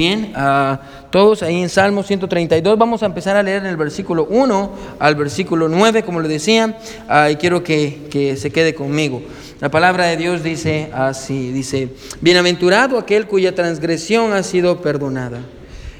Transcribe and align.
Bien, 0.00 0.32
a 0.34 0.80
todos 1.10 1.42
ahí 1.42 1.60
en 1.60 1.68
Salmo 1.68 2.02
132 2.02 2.78
vamos 2.78 3.02
a 3.02 3.04
empezar 3.04 3.36
a 3.36 3.42
leer 3.42 3.58
en 3.58 3.66
el 3.66 3.76
versículo 3.76 4.26
1 4.30 4.70
al 4.98 5.14
versículo 5.14 5.68
9, 5.68 6.04
como 6.04 6.20
le 6.20 6.28
decía, 6.28 6.78
y 7.30 7.34
quiero 7.34 7.62
que, 7.62 8.06
que 8.10 8.34
se 8.38 8.50
quede 8.50 8.74
conmigo. 8.74 9.20
La 9.60 9.70
palabra 9.70 10.06
de 10.06 10.16
Dios 10.16 10.42
dice 10.42 10.88
así, 10.94 11.52
dice, 11.52 11.90
bienaventurado 12.22 12.96
aquel 12.96 13.26
cuya 13.26 13.54
transgresión 13.54 14.32
ha 14.32 14.42
sido 14.42 14.80
perdonada 14.80 15.40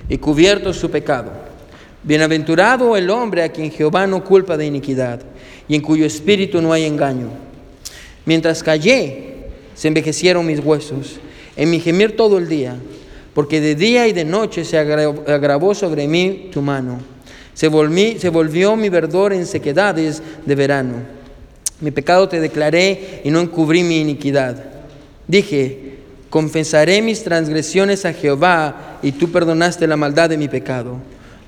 y 0.09 0.17
cubierto 0.17 0.73
su 0.73 0.91
pecado. 0.91 1.32
Bienaventurado 2.03 2.96
el 2.96 3.11
hombre 3.11 3.43
a 3.43 3.51
quien 3.51 3.71
Jehová 3.71 4.07
no 4.07 4.25
culpa 4.25 4.57
de 4.57 4.64
iniquidad 4.64 5.21
y 5.69 5.75
en 5.75 5.82
cuyo 5.82 6.07
espíritu 6.07 6.62
no 6.62 6.73
hay 6.73 6.87
engaño. 6.87 7.29
Mientras 8.25 8.62
callé, 8.62 9.51
se 9.75 9.89
envejecieron 9.89 10.46
mis 10.46 10.61
huesos, 10.61 11.21
en 11.55 11.69
mi 11.69 11.80
gemir 11.80 12.17
todo 12.17 12.39
el 12.39 12.48
día 12.48 12.79
porque 13.34 13.60
de 13.60 13.74
día 13.74 14.08
y 14.08 14.12
de 14.12 14.24
noche 14.24 14.64
se 14.64 14.78
agravó 14.78 15.74
sobre 15.74 16.07
mí 16.08 16.50
tu 16.52 16.62
mano. 16.62 16.98
Se, 17.54 17.68
volvió 17.68 18.76
mi 18.76 18.88
verdor 18.88 19.32
en 19.32 19.46
sequedades 19.46 20.22
de 20.46 20.54
verano. 20.54 20.94
Mi 21.80 21.90
pecado 21.90 22.29
te 22.29 22.40
declaré 22.40 23.21
y 23.24 23.30
no 23.30 23.40
encubrí 23.40 23.82
mi 23.82 24.00
iniquidad. 24.00 24.64
Dije, 25.26 25.98
confesaré 26.30 27.02
mis 27.02 27.22
transgresiones 27.22 28.04
a 28.04 28.12
Jehová 28.12 28.98
y 29.02 29.12
tú 29.12 29.30
perdonaste 29.30 29.86
la 29.86 29.96
maldad 29.96 30.30
de 30.30 30.38
mi 30.38 30.49
pecado. 30.49 30.96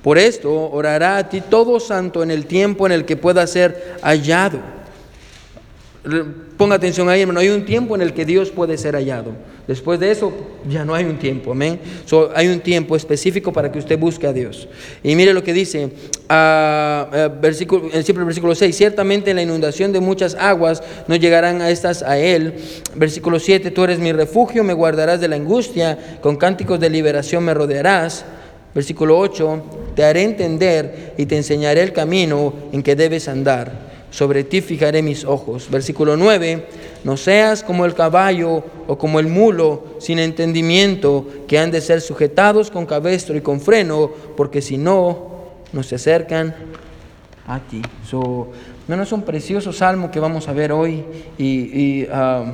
Por 0.02 0.18
esto 0.18 0.52
orará 0.70 1.16
a 1.16 1.28
ti 1.28 1.40
todo 1.40 1.78
santo 1.80 2.23
en 2.23 2.30
el 2.30 2.46
tiempo 2.46 2.87
en 2.87 2.92
el 2.92 3.04
que 3.04 3.16
pueda 3.16 3.46
ser 3.46 3.96
hallado. 4.02 4.59
Ponga 6.56 6.76
atención 6.76 7.09
ahí, 7.09 7.23
hermano, 7.23 7.40
hay 7.40 7.51
un 7.51 7.64
tiempo 7.64 7.95
en 7.95 8.02
el 8.02 8.12
que 8.12 8.24
Dios 8.24 8.51
puede 8.51 8.76
ser 8.76 8.96
hallado. 8.96 9.32
Después 9.66 10.01
de 10.01 10.11
eso 10.11 10.33
ya 10.69 10.84
no 10.84 10.93
hay 10.93 11.05
un 11.05 11.19
tiempo, 11.19 11.52
amén. 11.52 11.79
hay 12.34 12.48
un 12.48 12.61
tiempo 12.61 12.97
específico 12.97 13.52
para 13.52 13.71
que 13.71 13.79
usted 13.79 13.97
busque 13.97 14.27
a 14.27 14.33
Dios. 14.33 14.69
Y 15.05 15.15
mire 15.15 15.33
lo 15.33 15.45
que 15.45 15.52
dice, 15.52 15.85
uh, 15.87 17.41
versículo, 17.41 17.88
siempre 17.91 18.23
el 18.23 18.24
versículo 18.24 18.57
6, 18.57 18.77
ciertamente 18.77 19.30
en 19.30 19.37
la 19.37 19.43
inundación 19.43 19.93
de 19.93 20.01
muchas 20.01 20.35
aguas 20.35 20.82
no 21.07 21.15
llegarán 21.15 21.63
a 21.63 21.71
estas 21.71 22.02
a 22.02 22.19
Él. 22.19 22.54
Versículo 22.96 23.38
7, 23.38 23.71
tú 23.71 23.85
eres 23.85 24.01
mi 24.01 24.10
refugio, 24.10 24.65
me 24.65 24.73
guardarás 24.73 25.21
de 25.21 25.29
la 25.29 25.37
angustia, 25.37 26.19
con 26.21 26.37
cánticos 26.37 26.80
de 26.80 26.91
liberación 26.91 27.45
me 27.45 27.54
rodearás. 27.54 28.24
Versículo 28.74 29.16
8, 29.19 29.63
te 29.95 30.02
haré 30.02 30.23
entender 30.23 31.15
y 31.16 31.26
te 31.26 31.37
enseñaré 31.37 31.82
el 31.82 31.93
camino 31.93 32.52
en 32.73 32.82
que 32.82 32.97
debes 32.97 33.29
andar 33.29 33.91
sobre 34.13 34.45
ti 34.45 34.60
fijaré 34.60 35.02
mis 35.02 35.24
ojos. 35.24 35.68
Versículo 35.71 36.16
9, 36.16 36.68
no 37.02 37.16
seas 37.16 37.65
como 37.65 37.85
el 37.85 37.95
caballo 37.95 38.63
o 38.87 38.96
como 38.96 39.19
el 39.19 39.27
mulo 39.27 39.96
sin 39.99 40.19
entendimiento, 40.19 41.27
que 41.49 41.59
han 41.59 41.71
de 41.71 41.80
ser 41.80 42.01
sujetados 42.01 42.71
con 42.71 42.87
cabestro 42.87 43.37
y 43.37 43.41
con 43.41 43.60
freno, 43.60 44.10
porque 44.37 44.60
si 44.63 44.77
no, 44.77 45.30
no 45.73 45.82
se 45.82 45.96
acercan 45.96 46.54
a 47.46 47.59
ti. 47.59 47.80
So, 48.09 48.51
no, 48.87 49.02
es 49.02 49.13
un 49.13 49.23
precioso 49.23 49.73
salmo 49.73 50.10
que 50.10 50.21
vamos 50.21 50.47
a 50.47 50.52
ver 50.52 50.73
hoy 50.73 51.04
y, 51.38 52.04
um, 52.04 52.52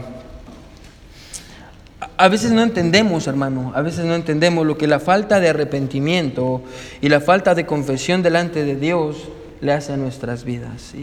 a 2.17 2.29
veces 2.29 2.53
no 2.53 2.63
entendemos, 2.63 3.27
hermano, 3.27 3.73
a 3.75 3.83
veces 3.83 4.05
no 4.05 4.15
entendemos 4.15 4.65
lo 4.65 4.79
que 4.79 4.87
la 4.87 5.01
falta 5.01 5.41
de 5.41 5.49
arrepentimiento 5.49 6.63
y 7.01 7.09
la 7.09 7.21
falta 7.21 7.55
de 7.57 7.67
confesión 7.67 8.23
delante 8.23 8.65
de 8.65 8.77
Dios 8.77 9.17
le 9.61 9.73
hace 9.73 9.93
a 9.93 9.97
nuestras 9.97 10.45
vidas. 10.45 10.95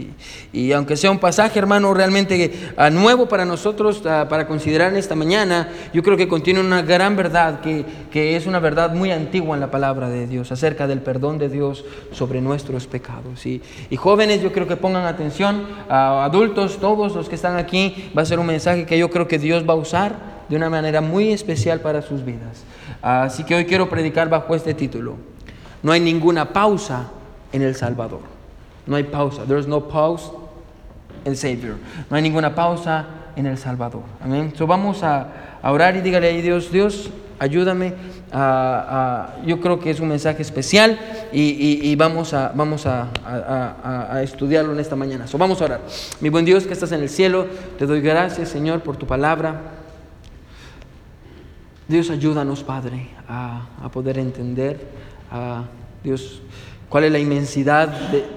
Y, 0.52 0.72
aunque 0.72 0.96
sea 0.96 1.10
un 1.10 1.18
pasaje, 1.18 1.58
hermano, 1.58 1.92
realmente 1.94 2.52
ah, 2.76 2.90
nuevo 2.90 3.28
para 3.28 3.44
nosotros, 3.44 3.98
para 3.98 4.46
considerar 4.46 4.92
en 4.92 4.98
esta 4.98 5.14
mañana, 5.14 5.68
yo 5.92 6.02
creo 6.02 6.16
que 6.16 6.28
contiene 6.28 6.60
una 6.60 6.82
gran 6.82 7.16
verdad, 7.16 7.60
que, 7.60 7.84
que, 8.10 8.36
es 8.36 8.46
una 8.46 8.58
verdad 8.58 8.92
muy 8.92 9.10
antigua 9.10 9.56
en 9.56 9.60
la 9.60 9.70
palabra 9.70 10.08
de 10.08 10.26
Dios, 10.26 10.52
acerca 10.52 10.86
del 10.86 11.00
perdón 11.00 11.38
de 11.38 11.48
Dios 11.48 11.84
sobre 12.12 12.40
nuestros 12.40 12.86
pecados. 12.86 13.46
Y, 13.46 13.62
y 13.90 13.96
jóvenes, 13.96 14.42
yo 14.42 14.52
creo 14.52 14.66
que 14.66 14.76
pongan 14.76 15.04
atención, 15.04 15.66
a 15.88 16.24
adultos, 16.24 16.78
todos 16.78 17.14
los 17.14 17.28
que 17.28 17.34
están 17.34 17.56
aquí, 17.56 18.10
va 18.16 18.22
a 18.22 18.26
ser 18.26 18.38
un 18.38 18.46
mensaje 18.46 18.86
que 18.86 18.98
yo 18.98 19.10
creo 19.10 19.28
que 19.28 19.38
Dios 19.38 19.64
va 19.68 19.74
a 19.74 19.76
usar 19.76 20.36
de 20.48 20.56
una 20.56 20.70
manera 20.70 21.00
muy 21.00 21.32
especial 21.32 21.80
para 21.80 22.02
sus 22.02 22.24
vidas. 22.24 22.64
Así 23.02 23.44
que 23.44 23.54
hoy 23.54 23.64
quiero 23.66 23.88
predicar 23.88 24.28
bajo 24.28 24.54
este 24.54 24.74
título. 24.74 25.16
No 25.82 25.92
hay 25.92 26.00
ninguna 26.00 26.52
pausa 26.52 27.10
en 27.52 27.62
el 27.62 27.74
Salvador. 27.74 28.35
No 28.86 28.96
hay 28.96 29.04
pausa. 29.04 29.44
There's 29.44 29.66
no 29.66 29.80
pause 29.80 30.30
in 31.24 31.36
Savior. 31.36 31.76
No 32.08 32.16
hay 32.16 32.22
ninguna 32.22 32.54
pausa 32.54 33.06
en 33.36 33.46
el 33.46 33.58
Salvador. 33.58 34.02
Amén. 34.20 34.52
So 34.56 34.66
vamos 34.66 35.02
a, 35.02 35.28
orar 35.62 35.96
y 35.96 36.00
dígale 36.00 36.30
a 36.30 36.42
Dios, 36.42 36.70
Dios, 36.70 37.10
ayúdame. 37.38 37.94
yo 39.44 39.60
creo 39.60 39.80
que 39.80 39.90
es 39.90 40.00
un 40.00 40.08
mensaje 40.08 40.42
especial 40.42 40.98
y, 41.32 41.94
vamos, 41.96 42.32
a, 42.32 42.52
vamos 42.54 42.86
a, 42.86 44.22
estudiarlo 44.22 44.72
en 44.72 44.80
esta 44.80 44.96
mañana. 44.96 45.26
So 45.26 45.36
vamos 45.38 45.60
a 45.60 45.64
orar. 45.66 45.80
Mi 46.20 46.28
buen 46.28 46.44
Dios 46.44 46.66
que 46.66 46.72
estás 46.72 46.92
en 46.92 47.02
el 47.02 47.08
cielo, 47.08 47.46
te 47.78 47.86
doy 47.86 48.00
gracias, 48.00 48.48
Señor, 48.48 48.80
por 48.80 48.96
tu 48.96 49.06
palabra. 49.06 49.60
Dios, 51.88 52.10
ayúdanos, 52.10 52.64
Padre, 52.64 53.08
a, 53.28 53.66
poder 53.92 54.18
entender. 54.18 54.80
Dios, 56.02 56.40
cuál 56.88 57.04
es 57.04 57.12
la 57.12 57.18
inmensidad 57.18 57.88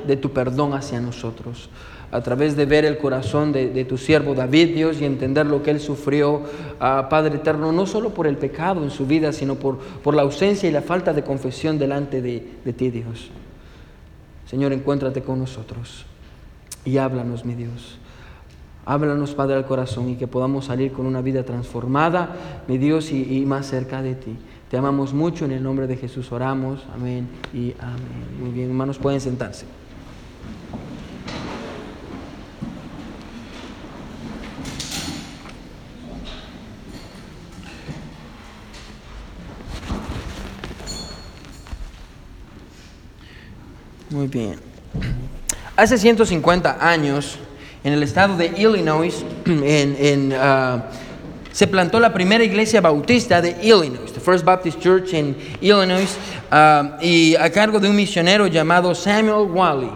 de, 0.05 0.17
tu 0.17 0.31
perdón 0.31 0.73
hacia 0.73 0.99
nosotros. 0.99 1.69
A 2.11 2.21
través 2.21 2.55
de 2.55 2.65
ver 2.65 2.85
el 2.85 2.97
corazón 2.97 3.51
de, 3.51 3.85
tu 3.85 3.97
siervo 3.97 4.33
David, 4.33 4.73
Dios, 4.73 4.99
y 4.99 5.05
entender 5.05 5.45
lo 5.45 5.61
que 5.61 5.71
él 5.71 5.79
sufrió, 5.79 6.41
ah, 6.79 7.07
Padre 7.09 7.35
eterno, 7.35 7.71
no 7.71 7.85
solo 7.85 8.09
por 8.13 8.25
el 8.25 8.37
pecado 8.37 8.83
en 8.83 8.89
su 8.89 9.05
vida, 9.05 9.31
sino 9.31 9.55
por, 9.55 9.77
por 9.77 10.15
la 10.15 10.23
ausencia 10.23 10.67
y 10.67 10.71
la 10.71 10.81
falta 10.81 11.13
de 11.13 11.23
confesión 11.23 11.77
delante 11.77 12.21
de, 12.21 12.55
de 12.65 12.73
ti, 12.73 12.89
Dios. 12.89 13.29
Señor, 14.47 14.73
encuéntrate 14.73 15.21
con 15.21 15.37
nosotros 15.37 16.05
y 16.83 16.97
háblanos, 16.97 17.45
mi 17.45 17.53
Dios. 17.53 17.99
Háblanos, 18.85 19.35
Padre, 19.35 19.55
al 19.55 19.67
corazón 19.67 20.09
y 20.09 20.15
que 20.15 20.25
podamos 20.25 20.65
salir 20.65 20.91
con 20.91 21.05
una 21.05 21.21
vida 21.21 21.43
transformada, 21.43 22.63
mi 22.67 22.79
Dios, 22.79 23.11
y 23.11 23.45
más 23.45 23.67
cerca 23.67 24.01
de 24.01 24.15
ti. 24.15 24.35
Te 24.69 24.77
amamos 24.77 25.13
mucho, 25.15 25.45
en 25.45 25.51
el 25.51 25.63
nombre 25.63 25.87
de 25.87 25.97
Jesús 25.97 26.31
oramos, 26.31 26.81
amén 26.93 27.27
y 27.51 27.73
amén. 27.79 28.37
Muy 28.39 28.51
bien, 28.51 28.69
hermanos, 28.69 28.99
pueden 28.99 29.19
sentarse. 29.19 29.65
Muy 44.11 44.27
bien. 44.27 44.59
Hace 45.75 45.97
150 45.97 46.77
años, 46.87 47.39
en 47.83 47.93
el 47.93 48.03
estado 48.03 48.37
de 48.37 48.53
Illinois, 48.55 49.25
en, 49.47 50.31
ah, 50.37 50.83
se 51.51 51.67
plantó 51.67 51.99
la 51.99 52.13
primera 52.13 52.43
iglesia 52.43 52.81
bautista 52.81 53.41
de 53.41 53.55
Illinois, 53.61 54.11
the 54.13 54.19
First 54.19 54.45
Baptist 54.45 54.79
Church 54.79 55.13
in 55.13 55.35
Illinois, 55.61 56.15
uh, 56.51 57.03
y 57.03 57.35
a 57.35 57.49
cargo 57.51 57.79
de 57.79 57.89
un 57.89 57.95
misionero 57.95 58.47
llamado 58.47 58.93
Samuel 58.93 59.49
Wally. 59.51 59.89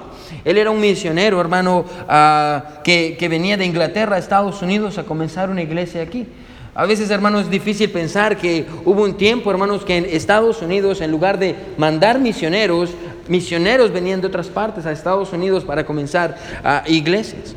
Él 0.44 0.58
era 0.58 0.72
un 0.72 0.82
misionero, 0.82 1.40
hermano, 1.40 1.86
uh, 2.10 2.82
que, 2.84 3.16
que 3.18 3.30
venía 3.30 3.56
de 3.56 3.66
Inglaterra 3.66 4.16
a 4.16 4.20
Estados 4.20 4.62
Unidos 4.62 4.98
a 4.98 5.04
comenzar 5.04 5.50
una 5.50 5.62
iglesia 5.62 6.02
aquí. 6.02 6.28
A 6.76 6.88
veces, 6.88 7.12
hermanos, 7.12 7.44
es 7.44 7.50
difícil 7.52 7.92
pensar 7.92 8.36
que 8.36 8.66
hubo 8.84 9.04
un 9.04 9.16
tiempo, 9.16 9.52
hermanos, 9.52 9.86
que 9.86 9.96
en 9.96 10.06
Estados 10.06 10.62
Unidos, 10.64 11.02
en 11.02 11.12
lugar 11.12 11.38
de 11.38 11.56
mandar 11.78 12.20
misioneros, 12.20 12.90
misioneros 13.28 13.92
venían 13.92 14.22
de 14.22 14.28
otras 14.28 14.48
partes 14.48 14.86
a 14.86 14.92
Estados 14.92 15.32
Unidos 15.34 15.64
para 15.64 15.86
comenzar 15.86 16.36
uh, 16.64 16.90
iglesias. 16.92 17.56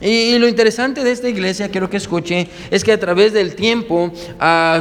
Y, 0.00 0.38
lo 0.38 0.46
interesante 0.46 1.02
de 1.02 1.10
esta 1.10 1.28
iglesia, 1.28 1.68
quiero 1.70 1.90
que 1.90 1.96
escuche, 1.96 2.48
es 2.70 2.84
que 2.84 2.92
a 2.92 3.00
través 3.00 3.32
del 3.32 3.56
tiempo 3.56 4.12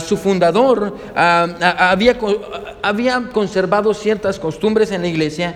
su 0.06 0.18
fundador 0.18 0.96
había, 1.16 2.18
había 2.84 3.22
conservado 3.34 3.94
ciertas 3.96 4.38
costumbres 4.38 4.92
en 4.92 5.02
la 5.02 5.08
iglesia 5.08 5.56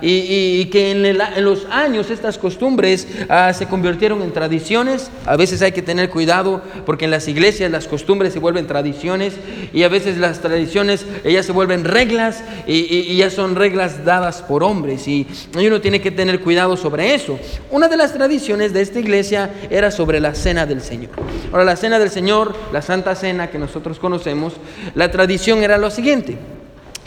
y, 0.00 0.66
que 0.66 0.92
en, 0.92 1.18
los 1.44 1.66
años 1.70 2.10
estas 2.10 2.38
costumbres 2.38 3.08
se 3.54 3.66
convirtieron 3.66 4.22
en 4.22 4.32
tradiciones. 4.32 5.10
A 5.24 5.36
veces 5.36 5.60
hay 5.62 5.72
que 5.72 5.82
tener 5.82 6.10
cuidado 6.10 6.62
porque 6.84 7.06
en 7.06 7.10
las 7.10 7.26
iglesias 7.26 7.70
las 7.70 7.88
costumbres 7.88 8.32
se 8.32 8.38
vuelven 8.38 8.68
tradiciones 8.68 9.34
y 9.72 9.82
a 9.82 9.88
veces 9.88 10.18
las 10.18 10.40
tradiciones 10.40 11.04
ellas 11.24 11.46
se 11.46 11.52
vuelven 11.52 11.84
reglas 11.84 12.44
y, 12.66 13.16
ya 13.16 13.30
son 13.30 13.56
reglas 13.56 14.04
dadas 14.04 14.42
por 14.42 14.62
hombres 14.62 15.08
y 15.08 15.26
uno 15.56 15.80
tiene 15.80 16.00
que 16.00 16.10
tener 16.10 16.40
cuidado 16.40 16.76
sobre 16.76 17.14
eso. 17.14 17.38
Una 17.70 17.88
de 17.88 17.96
las 17.96 18.12
tradiciones 18.12 18.35
de 18.38 18.82
esta 18.82 18.98
iglesia 18.98 19.50
era 19.70 19.90
sobre 19.90 20.20
la 20.20 20.34
cena 20.34 20.66
del 20.66 20.82
Señor. 20.82 21.10
Ahora, 21.50 21.64
la 21.64 21.76
cena 21.76 21.98
del 21.98 22.10
Señor, 22.10 22.54
la 22.70 22.82
Santa 22.82 23.14
Cena 23.14 23.48
que 23.48 23.58
nosotros 23.58 23.98
conocemos, 23.98 24.54
la 24.94 25.10
tradición 25.10 25.62
era 25.62 25.78
lo 25.78 25.90
siguiente. 25.90 26.36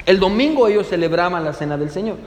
El 0.07 0.19
domingo 0.19 0.67
ellos 0.67 0.87
celebraban 0.87 1.45
la 1.45 1.53
cena 1.53 1.77
del 1.77 1.91
Señor. 1.91 2.17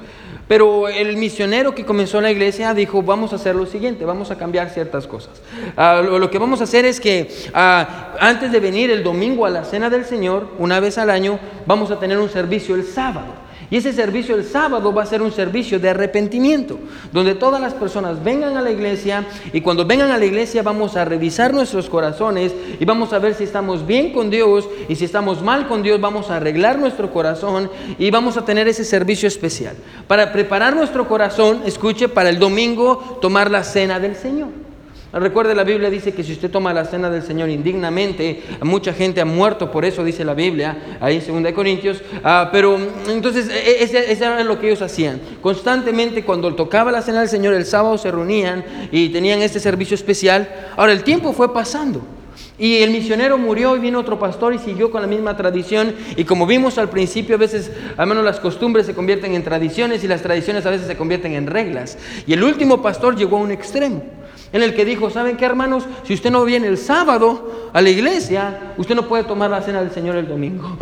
pero 0.48 0.88
el 0.88 1.16
misionero 1.16 1.74
que 1.74 1.84
comenzó 1.84 2.20
la 2.20 2.30
iglesia 2.30 2.74
dijo, 2.74 3.02
vamos 3.02 3.32
a 3.32 3.36
hacer 3.36 3.54
lo 3.54 3.64
siguiente, 3.64 4.04
vamos 4.04 4.30
a 4.30 4.36
cambiar 4.36 4.70
ciertas 4.70 5.06
cosas. 5.06 5.40
Ah, 5.76 6.02
lo, 6.02 6.30
que 6.30 6.38
vamos 6.38 6.60
a 6.60 6.64
hacer 6.64 6.84
es 6.84 7.00
que 7.00 7.28
ah, 7.54 8.14
antes 8.20 8.52
de 8.52 8.60
venir 8.60 8.90
el 8.90 9.02
domingo 9.02 9.46
a 9.46 9.50
la 9.50 9.64
cena 9.64 9.88
del 9.88 10.04
Señor, 10.04 10.48
una 10.58 10.78
vez 10.78 10.98
al 10.98 11.10
año, 11.10 11.38
vamos 11.66 11.90
a 11.90 11.98
tener 11.98 12.18
un 12.18 12.28
servicio 12.28 12.74
el 12.74 12.84
sábado. 12.84 13.34
Y 13.70 13.76
ese 13.76 13.92
servicio 13.92 14.36
el 14.36 14.44
sábado 14.44 14.92
va 14.92 15.02
a 15.02 15.06
ser 15.06 15.22
un 15.22 15.32
servicio 15.32 15.80
de 15.80 15.90
arrepentimiento, 15.90 16.78
donde 17.12 17.34
todas 17.34 17.60
las 17.60 17.74
personas 17.74 18.22
vengan 18.22 18.56
a 18.56 18.62
la 18.62 18.70
iglesia 18.70 19.26
y 19.52 19.60
cuando 19.60 19.86
vengan 19.86 20.10
a 20.10 20.18
la 20.18 20.24
iglesia 20.24 20.62
vamos 20.62 20.96
a 20.96 21.04
revisar 21.04 21.54
nuestros 21.54 21.88
corazones 21.88 22.52
y 22.78 22.84
vamos 22.84 23.12
a 23.12 23.18
ver 23.18 23.34
si 23.34 23.44
estamos 23.44 23.86
bien 23.86 24.12
con 24.12 24.30
Dios 24.30 24.68
y 24.88 24.96
si 24.96 25.04
estamos 25.04 25.42
mal 25.42 25.68
con 25.68 25.82
Dios 25.82 26.00
vamos 26.00 26.30
a 26.30 26.36
arreglar 26.36 26.78
nuestro 26.78 27.10
corazón 27.10 27.70
y 27.98 28.10
vamos 28.10 28.36
a 28.36 28.44
tener 28.44 28.68
ese 28.68 28.84
servicio 28.84 29.28
especial. 29.28 29.76
Para 30.06 30.32
preparar 30.32 30.76
nuestro 30.76 31.08
corazón, 31.08 31.62
escuche, 31.64 32.08
para 32.08 32.28
el 32.28 32.38
domingo 32.38 33.18
tomar 33.20 33.50
la 33.50 33.64
cena 33.64 33.98
del 33.98 34.16
Señor. 34.16 34.61
Recuerde, 35.12 35.54
la 35.54 35.64
Biblia 35.64 35.90
dice 35.90 36.14
que 36.14 36.24
si 36.24 36.32
usted 36.32 36.50
toma 36.50 36.72
la 36.72 36.86
cena 36.86 37.10
del 37.10 37.22
Señor 37.22 37.50
indignamente, 37.50 38.42
mucha 38.62 38.94
gente 38.94 39.20
ha 39.20 39.26
muerto, 39.26 39.70
por 39.70 39.84
eso 39.84 40.02
dice 40.02 40.24
la 40.24 40.32
Biblia, 40.32 40.96
ahí 41.00 41.22
en 41.26 41.42
2 41.42 41.52
Corintios. 41.52 42.02
Ah, 42.24 42.48
pero 42.50 42.78
entonces, 43.08 43.50
e, 43.50 43.82
e, 43.82 43.82
ese, 43.82 44.10
era 44.14 44.42
lo 44.42 44.58
que 44.58 44.68
ellos 44.68 44.80
hacían. 44.80 45.20
Constantemente, 45.42 46.24
cuando 46.24 46.54
tocaba 46.54 46.90
la 46.90 47.02
cena 47.02 47.20
del 47.20 47.28
Señor, 47.28 47.52
el 47.52 47.66
sábado 47.66 47.98
se 47.98 48.10
reunían 48.10 48.64
y 48.90 49.10
tenían 49.10 49.42
este 49.42 49.60
servicio 49.60 49.94
especial. 49.94 50.48
Ahora, 50.76 50.92
el 50.92 51.04
tiempo 51.04 51.34
fue 51.34 51.52
pasando. 51.52 52.00
Y 52.58 52.78
el 52.78 52.90
misionero 52.90 53.36
murió 53.36 53.76
y 53.76 53.80
vino 53.80 54.00
otro 54.00 54.18
pastor 54.18 54.54
y 54.54 54.58
siguió 54.58 54.90
con 54.90 55.02
la 55.02 55.08
misma 55.08 55.36
tradición. 55.36 55.94
Y 56.16 56.24
como 56.24 56.46
vimos 56.46 56.78
al 56.78 56.88
principio, 56.88 57.34
a 57.34 57.38
veces, 57.38 57.70
al 57.98 58.06
menos 58.06 58.24
las 58.24 58.40
costumbres 58.40 58.86
se 58.86 58.94
convierten 58.94 59.34
en 59.34 59.44
tradiciones 59.44 60.04
y 60.04 60.08
las 60.08 60.22
tradiciones 60.22 60.64
a 60.64 60.70
veces 60.70 60.86
se 60.86 60.96
convierten 60.96 61.32
en 61.34 61.48
reglas. 61.48 61.98
Y 62.26 62.32
el 62.32 62.42
último 62.42 62.80
pastor 62.80 63.14
llegó 63.14 63.36
a 63.36 63.40
un 63.40 63.50
extremo 63.50 64.02
en 64.52 64.62
el 64.62 64.74
que 64.74 64.84
dijo, 64.84 65.10
¿saben 65.10 65.36
qué 65.36 65.44
hermanos? 65.44 65.84
Si 66.04 66.12
usted 66.12 66.30
no 66.30 66.44
viene 66.44 66.66
el 66.66 66.76
sábado 66.76 67.70
a 67.72 67.80
la 67.80 67.88
iglesia, 67.88 68.74
usted 68.76 68.94
no 68.94 69.08
puede 69.08 69.24
tomar 69.24 69.50
la 69.50 69.62
cena 69.62 69.80
del 69.80 69.90
Señor 69.90 70.16
el 70.16 70.28
domingo. 70.28 70.76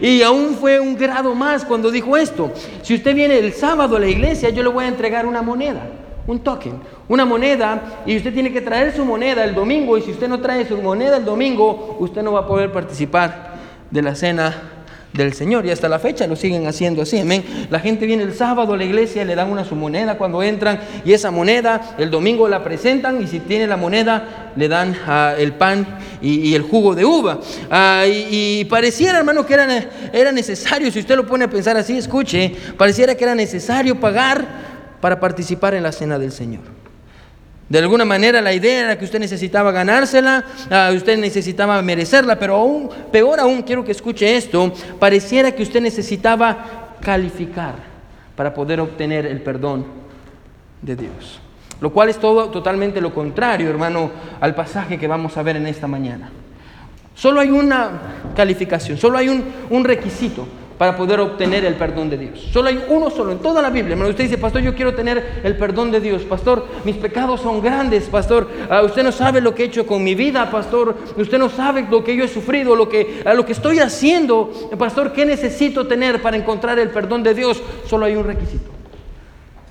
Y 0.00 0.22
aún 0.22 0.54
fue 0.54 0.78
un 0.78 0.96
grado 0.96 1.34
más 1.34 1.64
cuando 1.64 1.90
dijo 1.90 2.16
esto. 2.16 2.52
Si 2.82 2.94
usted 2.94 3.14
viene 3.14 3.38
el 3.38 3.52
sábado 3.52 3.96
a 3.96 4.00
la 4.00 4.06
iglesia, 4.06 4.50
yo 4.50 4.62
le 4.62 4.68
voy 4.68 4.84
a 4.84 4.88
entregar 4.88 5.26
una 5.26 5.42
moneda, 5.42 5.82
un 6.26 6.38
token, 6.38 6.74
una 7.08 7.24
moneda, 7.24 8.02
y 8.06 8.16
usted 8.16 8.32
tiene 8.32 8.52
que 8.52 8.60
traer 8.60 8.94
su 8.94 9.04
moneda 9.04 9.44
el 9.44 9.54
domingo, 9.54 9.98
y 9.98 10.02
si 10.02 10.12
usted 10.12 10.28
no 10.28 10.40
trae 10.40 10.66
su 10.66 10.76
moneda 10.80 11.16
el 11.16 11.24
domingo, 11.24 11.96
usted 11.98 12.22
no 12.22 12.32
va 12.32 12.40
a 12.40 12.46
poder 12.46 12.70
participar 12.70 13.56
de 13.90 14.02
la 14.02 14.14
cena 14.14 14.75
del 15.24 15.32
Señor 15.32 15.66
y 15.66 15.70
hasta 15.70 15.88
la 15.88 15.98
fecha 15.98 16.26
lo 16.26 16.36
siguen 16.36 16.66
haciendo 16.66 17.02
así, 17.02 17.18
amén. 17.18 17.44
La 17.70 17.80
gente 17.80 18.06
viene 18.06 18.22
el 18.22 18.34
sábado 18.34 18.74
a 18.74 18.76
la 18.76 18.84
iglesia, 18.84 19.24
le 19.24 19.34
dan 19.34 19.50
una 19.50 19.64
su 19.64 19.74
moneda 19.74 20.18
cuando 20.18 20.42
entran 20.42 20.80
y 21.04 21.12
esa 21.12 21.30
moneda 21.30 21.94
el 21.98 22.10
domingo 22.10 22.48
la 22.48 22.62
presentan 22.62 23.22
y 23.22 23.26
si 23.26 23.40
tiene 23.40 23.66
la 23.66 23.76
moneda 23.76 24.52
le 24.56 24.68
dan 24.68 24.96
ah, 25.06 25.34
el 25.36 25.52
pan 25.52 25.86
y, 26.20 26.54
el 26.54 26.62
jugo 26.62 26.94
de 26.94 27.04
uva. 27.04 27.40
Ah, 27.70 28.04
y, 28.06 28.64
pareciera, 28.66 29.18
hermano, 29.18 29.44
que 29.46 29.54
era, 29.54 29.66
era 30.12 30.32
necesario, 30.32 30.90
si 30.90 31.00
usted 31.00 31.16
lo 31.16 31.26
pone 31.26 31.44
a 31.44 31.50
pensar 31.50 31.76
así, 31.76 31.96
escuche, 31.96 32.54
pareciera 32.76 33.14
que 33.14 33.24
era 33.24 33.34
necesario 33.34 33.98
pagar 33.98 34.44
para 35.00 35.20
participar 35.20 35.74
en 35.74 35.82
la 35.82 35.92
cena 35.92 36.18
del 36.18 36.32
Señor. 36.32 36.75
De 37.68 37.78
alguna 37.80 38.04
manera 38.04 38.40
la 38.40 38.52
idea 38.52 38.84
era 38.84 38.98
que 38.98 39.04
usted 39.04 39.18
necesitaba 39.18 39.72
ganársela, 39.72 40.44
ah, 40.70 40.92
usted 40.94 41.18
necesitaba 41.18 41.82
merecerla, 41.82 42.38
pero 42.38 42.54
aún, 42.54 42.88
peor 43.10 43.40
aún, 43.40 43.62
quiero 43.62 43.84
que 43.84 43.90
escuche 43.90 44.36
esto, 44.36 44.72
pareciera 45.00 45.50
que 45.50 45.64
usted 45.64 45.80
necesitaba 45.80 46.94
calificar 47.00 47.74
para 48.36 48.54
poder 48.54 48.80
obtener 48.80 49.26
el 49.26 49.40
perdón 49.42 49.84
de 50.80 50.94
Dios. 50.94 51.40
Lo 51.80 51.92
cual 51.92 52.08
es 52.08 52.18
todo 52.18 52.50
totalmente 52.50 53.00
lo 53.00 53.12
contrario, 53.12 53.68
hermano, 53.68 54.10
al 54.40 54.54
pasaje 54.54 54.96
que 54.96 55.08
vamos 55.08 55.36
a 55.36 55.42
ver 55.42 55.56
en 55.56 55.66
esta 55.66 55.88
mañana. 55.88 56.30
Solo 57.14 57.40
hay 57.40 57.50
una 57.50 57.90
calificación, 58.36 58.96
solo 58.96 59.18
hay 59.18 59.28
un, 59.28 59.44
un 59.70 59.84
requisito 59.84 60.46
para 60.78 60.96
poder 60.96 61.20
obtener 61.20 61.64
el 61.64 61.74
perdón 61.74 62.10
de 62.10 62.18
Dios. 62.18 62.48
Solo 62.52 62.68
hay 62.68 62.84
uno 62.88 63.10
solo 63.10 63.32
en 63.32 63.38
toda 63.38 63.62
la 63.62 63.70
Biblia. 63.70 63.92
Hermano, 63.92 64.10
usted 64.10 64.24
dice, 64.24 64.38
pastor, 64.38 64.60
yo 64.60 64.74
quiero 64.74 64.94
tener 64.94 65.40
el 65.42 65.56
perdón 65.56 65.90
de 65.90 66.00
Dios. 66.00 66.22
Pastor, 66.22 66.66
mis 66.84 66.96
pecados 66.96 67.40
son 67.40 67.62
grandes, 67.62 68.04
pastor. 68.04 68.48
Ah, 68.68 68.82
usted 68.82 69.02
no 69.02 69.12
sabe 69.12 69.40
lo 69.40 69.54
que 69.54 69.62
he 69.62 69.66
hecho 69.66 69.86
con 69.86 70.04
mi 70.04 70.14
vida, 70.14 70.50
pastor. 70.50 70.94
Usted 71.16 71.38
no 71.38 71.48
sabe 71.48 71.86
lo 71.90 72.04
que 72.04 72.14
yo 72.14 72.24
he 72.24 72.28
sufrido, 72.28 72.76
lo 72.76 72.88
que, 72.88 73.22
lo 73.34 73.46
que 73.46 73.52
estoy 73.52 73.78
haciendo. 73.78 74.50
Pastor, 74.78 75.12
¿qué 75.12 75.24
necesito 75.24 75.86
tener 75.86 76.20
para 76.20 76.36
encontrar 76.36 76.78
el 76.78 76.90
perdón 76.90 77.22
de 77.22 77.34
Dios? 77.34 77.62
Solo 77.86 78.04
hay 78.04 78.16
un 78.16 78.24
requisito. 78.24 78.70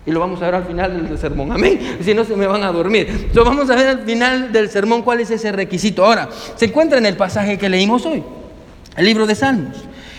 Y 0.08 0.12
lo 0.12 0.20
vamos 0.20 0.42
a 0.42 0.46
ver 0.46 0.56
al 0.56 0.66
final 0.66 1.08
del 1.08 1.18
sermón. 1.18 1.52
Amén. 1.52 1.98
Si 2.02 2.14
no, 2.14 2.24
se 2.24 2.36
me 2.36 2.46
van 2.48 2.64
a 2.64 2.72
dormir. 2.72 3.08
Entonces 3.10 3.44
vamos 3.44 3.70
a 3.70 3.76
ver 3.76 3.88
al 3.88 4.00
final 4.02 4.52
del 4.52 4.70
sermón 4.70 5.02
cuál 5.02 5.20
es 5.20 5.32
ese 5.32 5.52
requisito. 5.52 6.06
Ahora, 6.06 6.30
se 6.56 6.66
encuentra 6.66 6.98
en 6.98 7.06
el 7.06 7.18
pasaje 7.18 7.58
que 7.58 7.70
leímos 7.70 8.06
hoy, 8.06 8.24
el 8.98 9.06
libro 9.06 9.26
de 9.26 9.36
Salmos. 9.36 9.76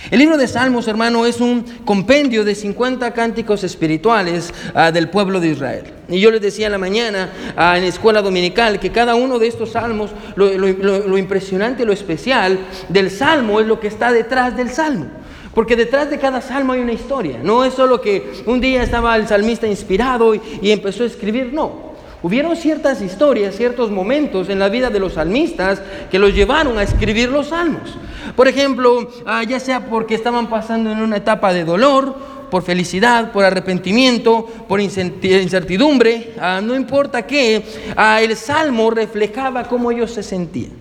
El 0.08 0.20
libro 0.20 0.36
de 0.36 0.46
Salmos, 0.46 0.86
hermano, 0.86 1.26
es 1.26 1.40
un 1.40 1.64
compendio 1.84 2.44
de 2.44 2.54
50 2.54 3.12
cánticos 3.12 3.64
espirituales 3.64 4.54
ah, 4.72 4.92
del 4.92 5.10
pueblo 5.10 5.40
de 5.40 5.48
Israel. 5.48 5.84
Y 6.08 6.20
yo 6.20 6.30
les 6.30 6.40
decía 6.40 6.66
en 6.66 6.72
la 6.72 6.78
mañana 6.78 7.32
ah, 7.56 7.76
en 7.76 7.82
la 7.82 7.88
escuela 7.88 8.22
dominical 8.22 8.78
que 8.78 8.92
cada 8.92 9.16
uno 9.16 9.40
de 9.40 9.48
estos 9.48 9.72
salmos, 9.72 10.12
lo, 10.36 11.18
impresionante, 11.18 11.84
lo 11.84 11.92
especial 11.92 12.60
del 12.88 13.10
salmo 13.10 13.58
es 13.58 13.66
lo 13.66 13.80
que 13.80 13.88
está 13.88 14.12
detrás 14.12 14.56
del 14.56 14.70
salmo. 14.70 15.06
Porque 15.52 15.74
detrás 15.74 16.08
de 16.08 16.20
cada 16.20 16.40
salmo 16.40 16.74
hay 16.74 16.80
una 16.80 16.92
historia. 16.92 17.40
No 17.42 17.64
es 17.64 17.74
solo 17.74 18.00
que 18.00 18.44
un 18.46 18.60
día 18.60 18.84
estaba 18.84 19.16
el 19.16 19.26
salmista 19.26 19.66
inspirado 19.66 20.34
y 20.34 20.70
empezó 20.70 21.02
a 21.02 21.06
escribir, 21.06 21.52
no. 21.52 21.95
Hubieron 22.22 22.56
ciertas 22.56 23.02
historias, 23.02 23.56
ciertos 23.56 23.90
momentos 23.90 24.48
en 24.48 24.58
la 24.58 24.68
vida 24.68 24.90
de 24.90 24.98
los 24.98 25.14
salmistas 25.14 25.82
que 26.10 26.18
los 26.18 26.34
llevaron 26.34 26.78
a 26.78 26.82
escribir 26.82 27.28
los 27.28 27.48
salmos. 27.48 27.96
Por 28.34 28.48
ejemplo, 28.48 29.08
ah, 29.26 29.44
ya 29.44 29.60
sea 29.60 29.86
porque 29.86 30.14
estaban 30.14 30.48
pasando 30.48 30.90
en 30.90 30.98
una 30.98 31.18
etapa 31.18 31.52
de 31.52 31.64
dolor, 31.64 32.16
por 32.50 32.62
felicidad, 32.62 33.32
por 33.32 33.44
arrepentimiento, 33.44 34.46
por 34.68 34.80
incertidumbre, 34.80 36.34
ah, 36.40 36.60
no 36.62 36.74
importa 36.74 37.26
qué, 37.26 37.62
ah, 37.96 38.22
el 38.22 38.34
salmo 38.36 38.90
reflejaba 38.90 39.64
cómo 39.64 39.90
ellos 39.90 40.12
se 40.12 40.22
sentían. 40.22 40.72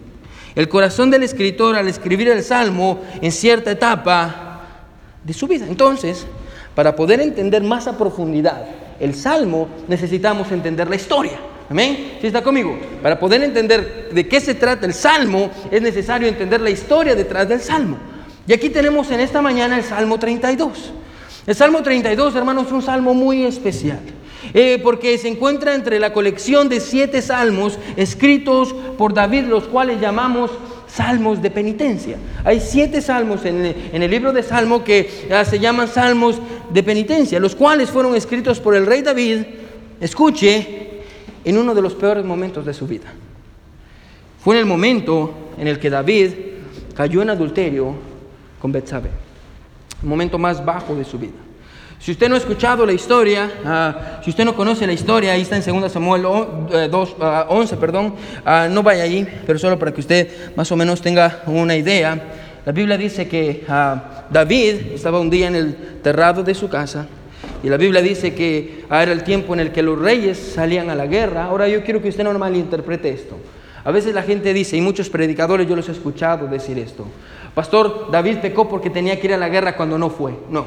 El 0.56 0.70
corazón 0.70 1.12
del 1.12 1.24
escritor 1.24 1.76
al 1.76 1.88
escribir 1.88 2.30
el 2.30 2.42
salmo 2.44 3.02
en 3.22 3.32
cierta 3.32 3.72
etapa 3.72 4.62
de 5.24 5.34
su 5.34 5.48
vida. 5.48 5.66
Entonces, 5.68 6.26
para 6.76 6.96
poder 6.96 7.20
entender 7.20 7.62
más 7.62 7.88
a 7.88 7.98
profundidad 7.98 8.66
el 9.00 9.16
salmo, 9.16 9.68
necesitamos 9.88 10.52
entender 10.52 10.90
la 10.90 10.96
historia. 10.96 11.40
Amén. 11.70 12.18
¿Sí 12.22 12.28
está 12.28 12.44
conmigo? 12.44 12.78
Para 13.02 13.20
poder 13.20 13.42
entender 13.44 14.10
de 14.12 14.28
qué 14.28 14.40
se 14.40 14.54
trata 14.54 14.86
el 14.86 14.94
salmo, 14.94 15.50
es 15.72 15.82
necesario 15.82 16.28
entender 16.28 16.62
la 16.62 16.70
historia 16.70 17.16
detrás 17.16 17.50
del 17.50 17.62
salmo. 17.62 17.98
Y 18.48 18.54
aquí 18.54 18.70
tenemos 18.70 19.10
en 19.12 19.20
esta 19.20 19.42
mañana 19.42 19.78
el 19.78 19.84
salmo 19.84 20.20
32. 20.20 20.94
El 21.48 21.56
salmo 21.56 21.82
32, 21.82 22.36
hermanos, 22.36 22.68
es 22.68 22.72
un 22.72 22.82
salmo 22.82 23.14
muy 23.14 23.44
especial. 23.44 24.00
Eh, 24.54 24.80
porque 24.84 25.18
se 25.18 25.28
encuentra 25.28 25.74
entre 25.74 26.00
la 26.00 26.14
colección 26.14 26.70
de 26.70 26.80
siete 26.80 27.22
salmos 27.22 27.80
escritos 27.98 28.74
por 28.98 29.14
David, 29.14 29.46
los 29.46 29.64
cuales 29.66 30.00
llamamos 30.00 30.52
salmos 30.88 31.42
de 31.42 31.52
penitencia. 31.52 32.18
Hay 32.44 32.60
siete 32.60 33.02
salmos 33.02 33.44
en, 33.46 33.66
el 33.92 34.12
libro 34.12 34.32
de 34.32 34.44
Salmo 34.44 34.84
que 34.84 35.28
ah, 35.32 35.44
se 35.44 35.60
llaman 35.60 35.88
salmos 35.88 36.40
de 36.70 36.84
penitencia, 36.84 37.40
los 37.40 37.56
cuales 37.56 37.90
fueron 37.90 38.16
escritos 38.16 38.60
por 38.60 38.76
el 38.76 38.86
rey 38.86 39.02
David, 39.02 39.44
escuche, 40.00 40.86
en 41.44 41.58
uno 41.58 41.76
de 41.76 41.82
los 41.82 41.94
peores 41.94 42.26
momentos 42.26 42.66
de 42.66 42.74
su 42.74 42.88
vida. 42.88 43.14
Fue 44.44 44.56
en 44.56 44.62
el 44.62 44.66
momento 44.66 45.34
en 45.58 45.68
el 45.68 45.80
que 45.80 45.90
David 45.90 46.32
cayó 46.96 47.22
en 47.22 47.30
adulterio 47.30 47.94
con 48.60 48.72
Betsabé, 48.72 49.10
el 50.02 50.08
momento 50.10 50.38
más 50.38 50.64
bajo 50.64 50.96
de 50.96 51.06
su 51.06 51.20
vida. 51.20 51.46
Si 52.00 52.12
usted 52.12 52.30
no 52.30 52.36
ha 52.36 52.38
escuchado 52.38 52.86
la 52.86 52.94
historia, 52.94 53.52
ah, 53.66 54.20
si 54.24 54.30
usted 54.30 54.46
no 54.46 54.56
conoce 54.56 54.86
la 54.86 54.94
historia, 54.94 55.32
ahí 55.32 55.42
está 55.42 55.58
en 55.58 55.82
2 55.82 55.92
Samuel 55.92 56.22
2, 56.22 57.16
11, 57.50 57.76
ah, 57.76 57.80
perdón, 57.80 58.16
ah, 58.46 58.68
no 58.70 58.84
vaya 58.84 59.04
allí, 59.04 59.26
pero 59.48 59.58
solo 59.58 59.80
para 59.80 59.94
que 59.94 60.02
usted 60.02 60.56
más 60.56 60.72
o 60.72 60.76
menos 60.76 61.02
tenga 61.02 61.42
una 61.48 61.76
idea. 61.76 62.22
La 62.66 62.72
Biblia 62.72 62.98
dice 62.98 63.28
que 63.28 63.64
David 64.30 64.94
estaba 64.94 65.20
un 65.20 65.30
día 65.30 65.48
en 65.48 65.56
el 65.56 65.76
terrado 66.02 66.44
de 66.44 66.56
su 66.56 66.68
casa 66.68 67.06
y 67.64 67.70
la 67.70 67.78
Biblia 67.78 68.02
dice 68.02 68.34
que 68.34 68.86
era 68.90 69.12
el 69.12 69.24
tiempo 69.24 69.54
en 69.54 69.60
el 69.60 69.72
que 69.72 69.84
los 69.84 70.00
reyes 70.00 70.38
salían 70.56 70.90
a 70.90 70.96
la 70.96 71.06
guerra. 71.06 71.46
Ahora 71.46 71.68
yo 71.68 71.84
quiero 71.84 72.02
que 72.02 72.10
usted 72.10 72.24
no 72.24 72.34
malinterprete 72.38 73.10
esto. 73.10 73.38
A 73.84 73.92
veces 73.92 74.16
la 74.16 74.24
gente 74.24 74.52
dice, 74.52 74.76
y 74.78 74.82
muchos 74.82 75.10
predicadores 75.10 75.68
yo 75.68 75.76
los 75.76 75.88
he 75.90 75.92
escuchado 75.92 76.48
decir 76.48 76.80
esto, 76.80 77.06
Pastor, 77.54 78.10
David 78.12 78.40
pecó 78.40 78.68
porque 78.68 78.90
tenía 78.90 79.20
que 79.20 79.28
ir 79.28 79.34
a 79.34 79.38
la 79.38 79.48
guerra 79.48 79.78
cuando 79.78 79.98
no 80.00 80.10
fue. 80.10 80.34
No, 80.50 80.66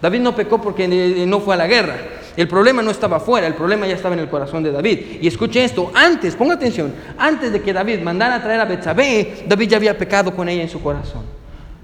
David 0.00 0.20
no 0.20 0.36
pecó 0.36 0.62
porque 0.62 0.86
no 1.26 1.40
fue 1.40 1.54
a 1.54 1.58
la 1.58 1.66
guerra. 1.66 1.96
El 2.36 2.48
problema 2.48 2.82
no 2.82 2.90
estaba 2.90 3.18
afuera, 3.18 3.46
el 3.46 3.54
problema 3.54 3.86
ya 3.86 3.94
estaba 3.94 4.14
en 4.14 4.20
el 4.20 4.28
corazón 4.28 4.62
de 4.62 4.70
David. 4.70 5.18
Y 5.20 5.26
escuche 5.26 5.62
esto, 5.62 5.90
antes, 5.92 6.36
ponga 6.36 6.54
atención, 6.54 6.94
antes 7.18 7.52
de 7.52 7.60
que 7.60 7.72
David 7.72 8.00
mandara 8.00 8.36
a 8.36 8.42
traer 8.42 8.60
a 8.60 8.64
Betsabé, 8.64 9.44
David 9.46 9.68
ya 9.68 9.76
había 9.76 9.98
pecado 9.98 10.34
con 10.34 10.48
ella 10.48 10.62
en 10.62 10.68
su 10.68 10.80
corazón. 10.80 11.22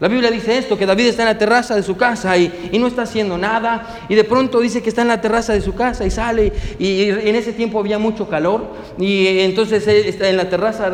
La 0.01 0.07
Biblia 0.07 0.31
dice 0.31 0.57
esto, 0.57 0.79
que 0.79 0.87
David 0.87 1.07
está 1.07 1.23
en 1.23 1.29
la 1.29 1.39
terraza 1.39 1.75
de 1.75 1.83
su 1.83 1.97
casa 1.97 2.37
y, 2.39 2.71
no 2.79 2.87
está 2.87 3.03
haciendo 3.03 3.37
nada. 3.37 3.99
Y 4.09 4.15
de 4.15 4.23
pronto 4.23 4.61
dice 4.61 4.81
que 4.81 4.91
está 4.91 5.03
en 5.03 5.09
la 5.09 5.21
terraza 5.21 5.53
de 5.53 5.61
su 5.61 5.75
casa 5.75 6.07
y 6.07 6.11
sale. 6.11 6.53
Y, 6.79 7.09
en 7.09 7.35
ese 7.35 7.53
tiempo 7.53 7.81
había 7.81 7.99
mucho 7.99 8.29
calor. 8.29 8.75
Y 8.97 9.41
entonces 9.41 9.87
está 9.89 10.29
en 10.29 10.37
la 10.37 10.49
terraza, 10.49 10.91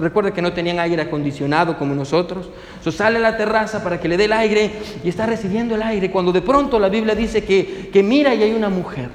recuerda 0.00 0.32
que 0.32 0.42
no 0.42 0.52
tenían 0.52 0.80
aire 0.80 1.02
acondicionado 1.02 1.78
como 1.78 1.94
nosotros. 1.94 2.50
Entonces 2.78 2.96
sale 2.96 3.18
a 3.18 3.20
la 3.20 3.36
terraza 3.36 3.84
para 3.84 4.00
que 4.00 4.08
le 4.08 4.16
dé 4.16 4.24
el 4.24 4.32
aire 4.32 4.72
y 5.04 5.08
está 5.08 5.26
recibiendo 5.26 5.76
el 5.76 5.82
aire. 5.82 6.10
Cuando 6.10 6.32
de 6.32 6.42
pronto 6.42 6.80
la 6.80 6.88
Biblia 6.88 7.14
dice 7.14 7.44
que, 7.44 7.90
que 7.92 8.02
mira 8.02 8.34
y 8.34 8.42
hay 8.42 8.52
una 8.52 8.70
mujer. 8.70 9.10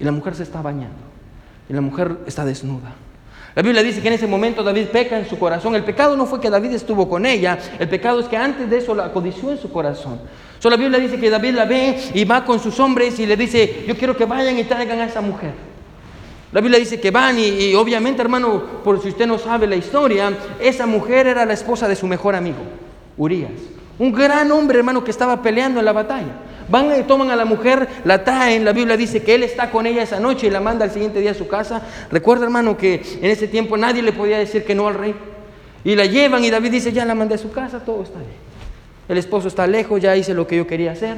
Y 0.00 0.04
la 0.04 0.10
mujer 0.10 0.34
se 0.34 0.42
está 0.42 0.60
bañando. 0.60 1.06
Y 1.68 1.72
la 1.72 1.80
mujer 1.80 2.16
está 2.26 2.44
desnuda. 2.44 2.94
La 3.56 3.62
Biblia 3.62 3.82
dice 3.82 4.02
que 4.02 4.08
en 4.08 4.12
ese 4.12 4.26
momento 4.26 4.62
David 4.62 4.88
peca 4.88 5.18
en 5.18 5.26
su 5.26 5.38
corazón. 5.38 5.74
El 5.74 5.82
pecado 5.82 6.14
no 6.14 6.26
fue 6.26 6.38
que 6.42 6.50
David 6.50 6.72
estuvo 6.72 7.08
con 7.08 7.24
ella, 7.24 7.58
el 7.78 7.88
pecado 7.88 8.20
es 8.20 8.26
que 8.26 8.36
antes 8.36 8.68
de 8.68 8.76
eso 8.76 8.94
la 8.94 9.10
codició 9.10 9.50
en 9.50 9.56
su 9.56 9.72
corazón. 9.72 10.20
So, 10.58 10.68
la 10.68 10.76
Biblia 10.76 10.98
dice 10.98 11.18
que 11.18 11.30
David 11.30 11.54
la 11.54 11.64
ve 11.64 11.98
y 12.12 12.24
va 12.26 12.44
con 12.44 12.60
sus 12.60 12.78
hombres 12.80 13.18
y 13.18 13.24
le 13.24 13.34
dice, 13.34 13.84
yo 13.88 13.96
quiero 13.96 14.14
que 14.14 14.26
vayan 14.26 14.58
y 14.58 14.64
traigan 14.64 15.00
a 15.00 15.06
esa 15.06 15.22
mujer. 15.22 15.52
La 16.52 16.60
Biblia 16.60 16.78
dice 16.78 17.00
que 17.00 17.10
van 17.10 17.38
y, 17.38 17.46
y 17.46 17.74
obviamente 17.74 18.20
hermano, 18.20 18.62
por 18.84 19.00
si 19.00 19.08
usted 19.08 19.26
no 19.26 19.38
sabe 19.38 19.66
la 19.66 19.76
historia, 19.76 20.34
esa 20.60 20.84
mujer 20.84 21.26
era 21.26 21.46
la 21.46 21.54
esposa 21.54 21.88
de 21.88 21.96
su 21.96 22.06
mejor 22.06 22.34
amigo, 22.34 22.58
Urias. 23.16 23.52
Un 23.98 24.12
gran 24.12 24.52
hombre 24.52 24.76
hermano 24.78 25.02
que 25.02 25.10
estaba 25.10 25.40
peleando 25.40 25.80
en 25.80 25.86
la 25.86 25.92
batalla. 25.94 26.42
Van 26.68 26.90
y 26.98 27.02
toman 27.04 27.30
a 27.30 27.36
la 27.36 27.44
mujer, 27.44 27.88
la 28.04 28.24
traen, 28.24 28.64
la 28.64 28.72
Biblia 28.72 28.96
dice 28.96 29.22
que 29.22 29.34
él 29.34 29.42
está 29.42 29.70
con 29.70 29.86
ella 29.86 30.02
esa 30.02 30.18
noche 30.18 30.48
y 30.48 30.50
la 30.50 30.60
manda 30.60 30.84
al 30.84 30.90
siguiente 30.90 31.20
día 31.20 31.30
a 31.30 31.34
su 31.34 31.46
casa. 31.46 31.82
Recuerda 32.10 32.44
hermano 32.44 32.76
que 32.76 33.02
en 33.20 33.30
ese 33.30 33.46
tiempo 33.46 33.76
nadie 33.76 34.02
le 34.02 34.12
podía 34.12 34.38
decir 34.38 34.64
que 34.64 34.74
no 34.74 34.88
al 34.88 34.94
rey. 34.94 35.14
Y 35.84 35.94
la 35.94 36.06
llevan 36.06 36.42
y 36.44 36.50
David 36.50 36.72
dice, 36.72 36.92
ya 36.92 37.04
la 37.04 37.14
mandé 37.14 37.36
a 37.36 37.38
su 37.38 37.52
casa, 37.52 37.78
todo 37.84 38.02
está 38.02 38.18
bien. 38.18 38.30
El 39.08 39.18
esposo 39.18 39.46
está 39.46 39.66
lejos, 39.66 40.00
ya 40.02 40.16
hice 40.16 40.34
lo 40.34 40.46
que 40.46 40.56
yo 40.56 40.66
quería 40.66 40.92
hacer. 40.92 41.16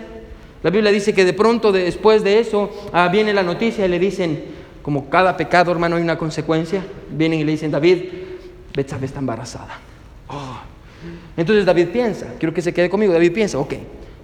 La 0.63 0.71
Biblia 0.71 0.91
dice 0.91 1.15
que 1.15 1.25
de 1.25 1.33
pronto 1.33 1.73
después 1.73 2.23
de 2.23 2.41
eso 2.41 2.71
ah, 2.93 3.09
viene 3.09 3.33
la 3.33 3.43
noticia 3.43 3.87
y 3.87 3.89
le 3.89 3.99
dicen, 3.99 4.45
como 4.83 5.09
cada 5.09 5.37
pecado 5.37 5.73
hermano 5.73 5.97
hay 5.97 6.03
una 6.03 6.19
consecuencia, 6.19 6.85
vienen 7.11 7.41
y 7.41 7.45
le 7.45 7.53
dicen, 7.53 7.71
David, 7.71 8.05
Betsabe 8.75 9.07
está 9.07 9.21
embarazada. 9.21 9.79
Oh. 10.29 10.59
Entonces 11.37 11.65
David 11.65 11.89
piensa, 11.89 12.35
quiero 12.39 12.53
que 12.53 12.61
se 12.61 12.75
quede 12.75 12.91
conmigo, 12.91 13.13
David 13.13 13.33
piensa, 13.33 13.59
ok, 13.59 13.75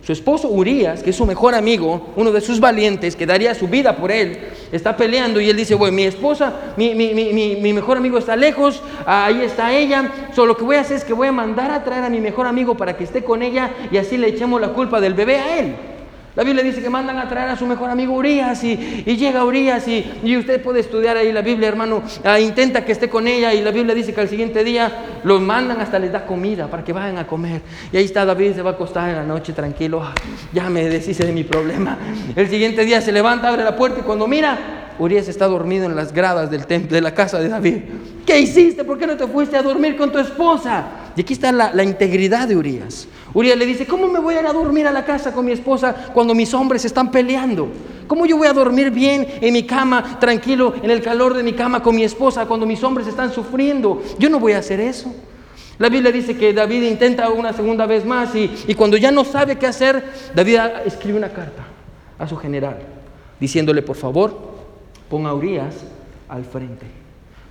su 0.05 0.13
esposo 0.13 0.49
Urias, 0.49 1.03
que 1.03 1.11
es 1.11 1.17
su 1.17 1.25
mejor 1.25 1.55
amigo, 1.55 2.11
uno 2.17 2.31
de 2.31 2.43
sus 2.43 2.61
valientes, 2.61 3.17
que 3.17 3.25
daría 3.25 3.55
su 3.55 3.69
vida 3.69 3.97
por 3.97 4.13
él, 4.13 4.39
está 4.71 4.97
peleando 4.97 5.41
y 5.41 5.49
él 5.49 5.57
dice, 5.57 5.75
bueno, 5.75 5.97
mi 5.97 6.05
esposa, 6.05 6.75
mi, 6.77 6.95
mi, 6.95 7.73
mejor 7.73 7.97
amigo 7.97 8.19
está 8.19 8.37
lejos, 8.37 8.83
ahí 9.07 9.41
está 9.41 9.73
ella, 9.73 10.11
solo 10.35 10.49
lo 10.49 10.57
que 10.57 10.65
voy 10.65 10.77
a 10.77 10.81
hacer 10.81 10.99
es 10.99 11.05
que 11.05 11.15
voy 11.15 11.29
a 11.29 11.33
mandar 11.33 11.71
a 11.71 11.85
traer 11.85 12.05
a 12.05 12.11
mi 12.11 12.21
mejor 12.21 12.47
amigo 12.47 12.77
para 12.77 12.97
que 12.97 13.05
esté 13.05 13.25
con 13.25 13.43
ella 13.43 13.71
y 13.91 13.97
así 13.97 14.19
le 14.19 14.29
echemos 14.29 14.61
la 14.61 14.75
culpa 14.75 15.01
del 15.01 15.15
bebé 15.15 15.39
a 15.39 15.59
él. 15.59 15.75
La 16.37 16.43
Biblia 16.43 16.65
dice 16.65 16.83
que 16.83 16.91
mandan 16.91 17.17
a 17.19 17.29
traer 17.29 17.51
a 17.51 17.57
su 17.57 17.65
mejor 17.65 17.91
amigo 17.91 18.13
Urias 18.13 18.65
y, 18.65 18.77
llega 19.05 19.45
Urias 19.45 19.87
y, 19.87 20.37
usted 20.37 20.61
puede 20.61 20.81
estudiar 20.81 21.17
ahí 21.17 21.31
la 21.31 21.43
Biblia, 21.43 21.69
hermano. 21.69 22.03
Ah, 22.25 22.41
intenta 22.41 22.85
que 22.85 22.91
esté 22.91 23.09
con 23.09 23.29
ella 23.29 23.55
y 23.55 23.63
la 23.63 23.71
Biblia 23.71 23.95
dice 23.95 24.13
que 24.13 24.21
al 24.21 24.29
siguiente 24.29 24.65
día 24.65 25.21
los 25.23 25.41
mandan 25.41 25.81
hasta 25.81 25.97
les 26.01 26.11
da 26.11 26.27
comida 26.27 26.67
para 26.67 26.83
que 26.83 26.93
vayan 26.93 27.19
a 27.19 27.27
comer. 27.27 27.63
Y 27.93 27.97
ahí 27.99 28.05
está 28.05 28.25
David, 28.25 28.55
se 28.55 28.63
va 28.63 28.71
a 28.71 28.73
acostar 28.73 29.11
en 29.11 29.17
la 29.17 29.23
noche 29.23 29.53
tranquilo. 29.53 30.03
Ah, 30.03 30.13
ya 30.53 30.69
me 30.69 30.85
deshice 30.89 31.25
de 31.25 31.33
mi 31.33 31.45
problema. 31.45 31.99
El 32.35 32.49
siguiente 32.49 32.85
día 32.85 33.01
se 33.01 33.13
levanta, 33.13 33.49
abre 33.49 33.63
la 33.63 33.77
puerta 33.77 34.01
y 34.01 34.03
cuando 34.03 34.27
mira, 34.27 34.91
Urias 34.99 35.29
está 35.29 35.47
dormido 35.47 35.87
en 35.87 35.95
las 35.95 36.13
gradas 36.13 36.51
del 36.51 36.67
templo, 36.67 36.97
de 36.97 37.01
la 37.01 37.15
casa 37.15 37.39
de 37.39 37.49
David. 37.49 37.77
¿Qué 38.27 38.41
hiciste? 38.41 38.83
¿Por 38.83 38.99
qué 38.99 39.07
no 39.07 39.17
te 39.17 39.29
fuiste 39.29 39.57
a 39.57 39.63
dormir 39.63 39.97
con 39.97 40.11
tu 40.11 40.19
esposa? 40.19 40.85
Y 41.17 41.21
aquí 41.21 41.35
está 41.35 41.53
la, 41.53 41.73
la 41.73 41.85
integridad 41.85 42.49
de 42.49 42.57
Urias. 42.57 43.07
Urias 43.35 43.59
le 43.59 43.67
dice, 43.67 43.85
¿cómo 43.85 44.07
me 44.07 44.21
voy 44.21 44.37
a 44.37 44.41
ir 44.41 44.47
a 44.47 44.53
dormir 44.53 44.87
a 44.87 44.93
la 44.93 45.05
casa 45.05 45.33
con 45.33 45.45
mi 45.45 45.51
esposa 45.51 45.93
cuando 46.15 46.37
mis 46.37 46.55
hombres 46.55 46.85
están 46.85 47.11
peleando? 47.11 47.69
¿Cómo 48.07 48.27
yo 48.27 48.37
voy 48.37 48.47
a 48.47 48.53
dormir 48.53 48.93
bien 48.93 49.27
en 49.41 49.53
mi 49.53 49.65
cama, 49.65 50.21
tranquilo, 50.21 50.75
en 50.81 50.91
el 50.91 51.03
calor 51.03 51.35
de 51.35 51.43
mi 51.43 51.53
cama 51.53 51.83
con 51.83 51.97
mi 51.97 52.05
esposa 52.05 52.47
cuando 52.47 52.65
mis 52.65 52.83
hombres 52.85 53.09
están 53.09 53.33
sufriendo? 53.33 54.01
Yo 54.21 54.31
no 54.31 54.39
voy 54.39 54.53
a 54.53 54.59
hacer 54.59 54.79
eso. 54.79 55.13
La 55.79 55.89
Biblia 55.89 56.13
dice 56.13 56.37
que 56.37 56.53
David 56.53 56.85
intenta 56.85 57.29
una 57.31 57.53
segunda 57.53 57.87
vez 57.87 58.05
más 58.07 58.33
y, 58.37 58.75
cuando 58.77 58.97
ya 58.97 59.11
no 59.11 59.25
sabe 59.25 59.59
qué 59.59 59.67
hacer, 59.67 60.05
David 60.33 60.59
escribe 60.87 61.19
una 61.19 61.31
carta 61.31 61.65
a 62.17 62.29
su 62.29 62.37
general 62.37 62.79
diciéndole, 63.41 63.83
por 63.83 63.97
favor, 63.97 64.39
ponga 65.11 65.31
a 65.31 65.35
Urias 65.35 65.75
al 66.29 66.45
frente. 66.45 66.87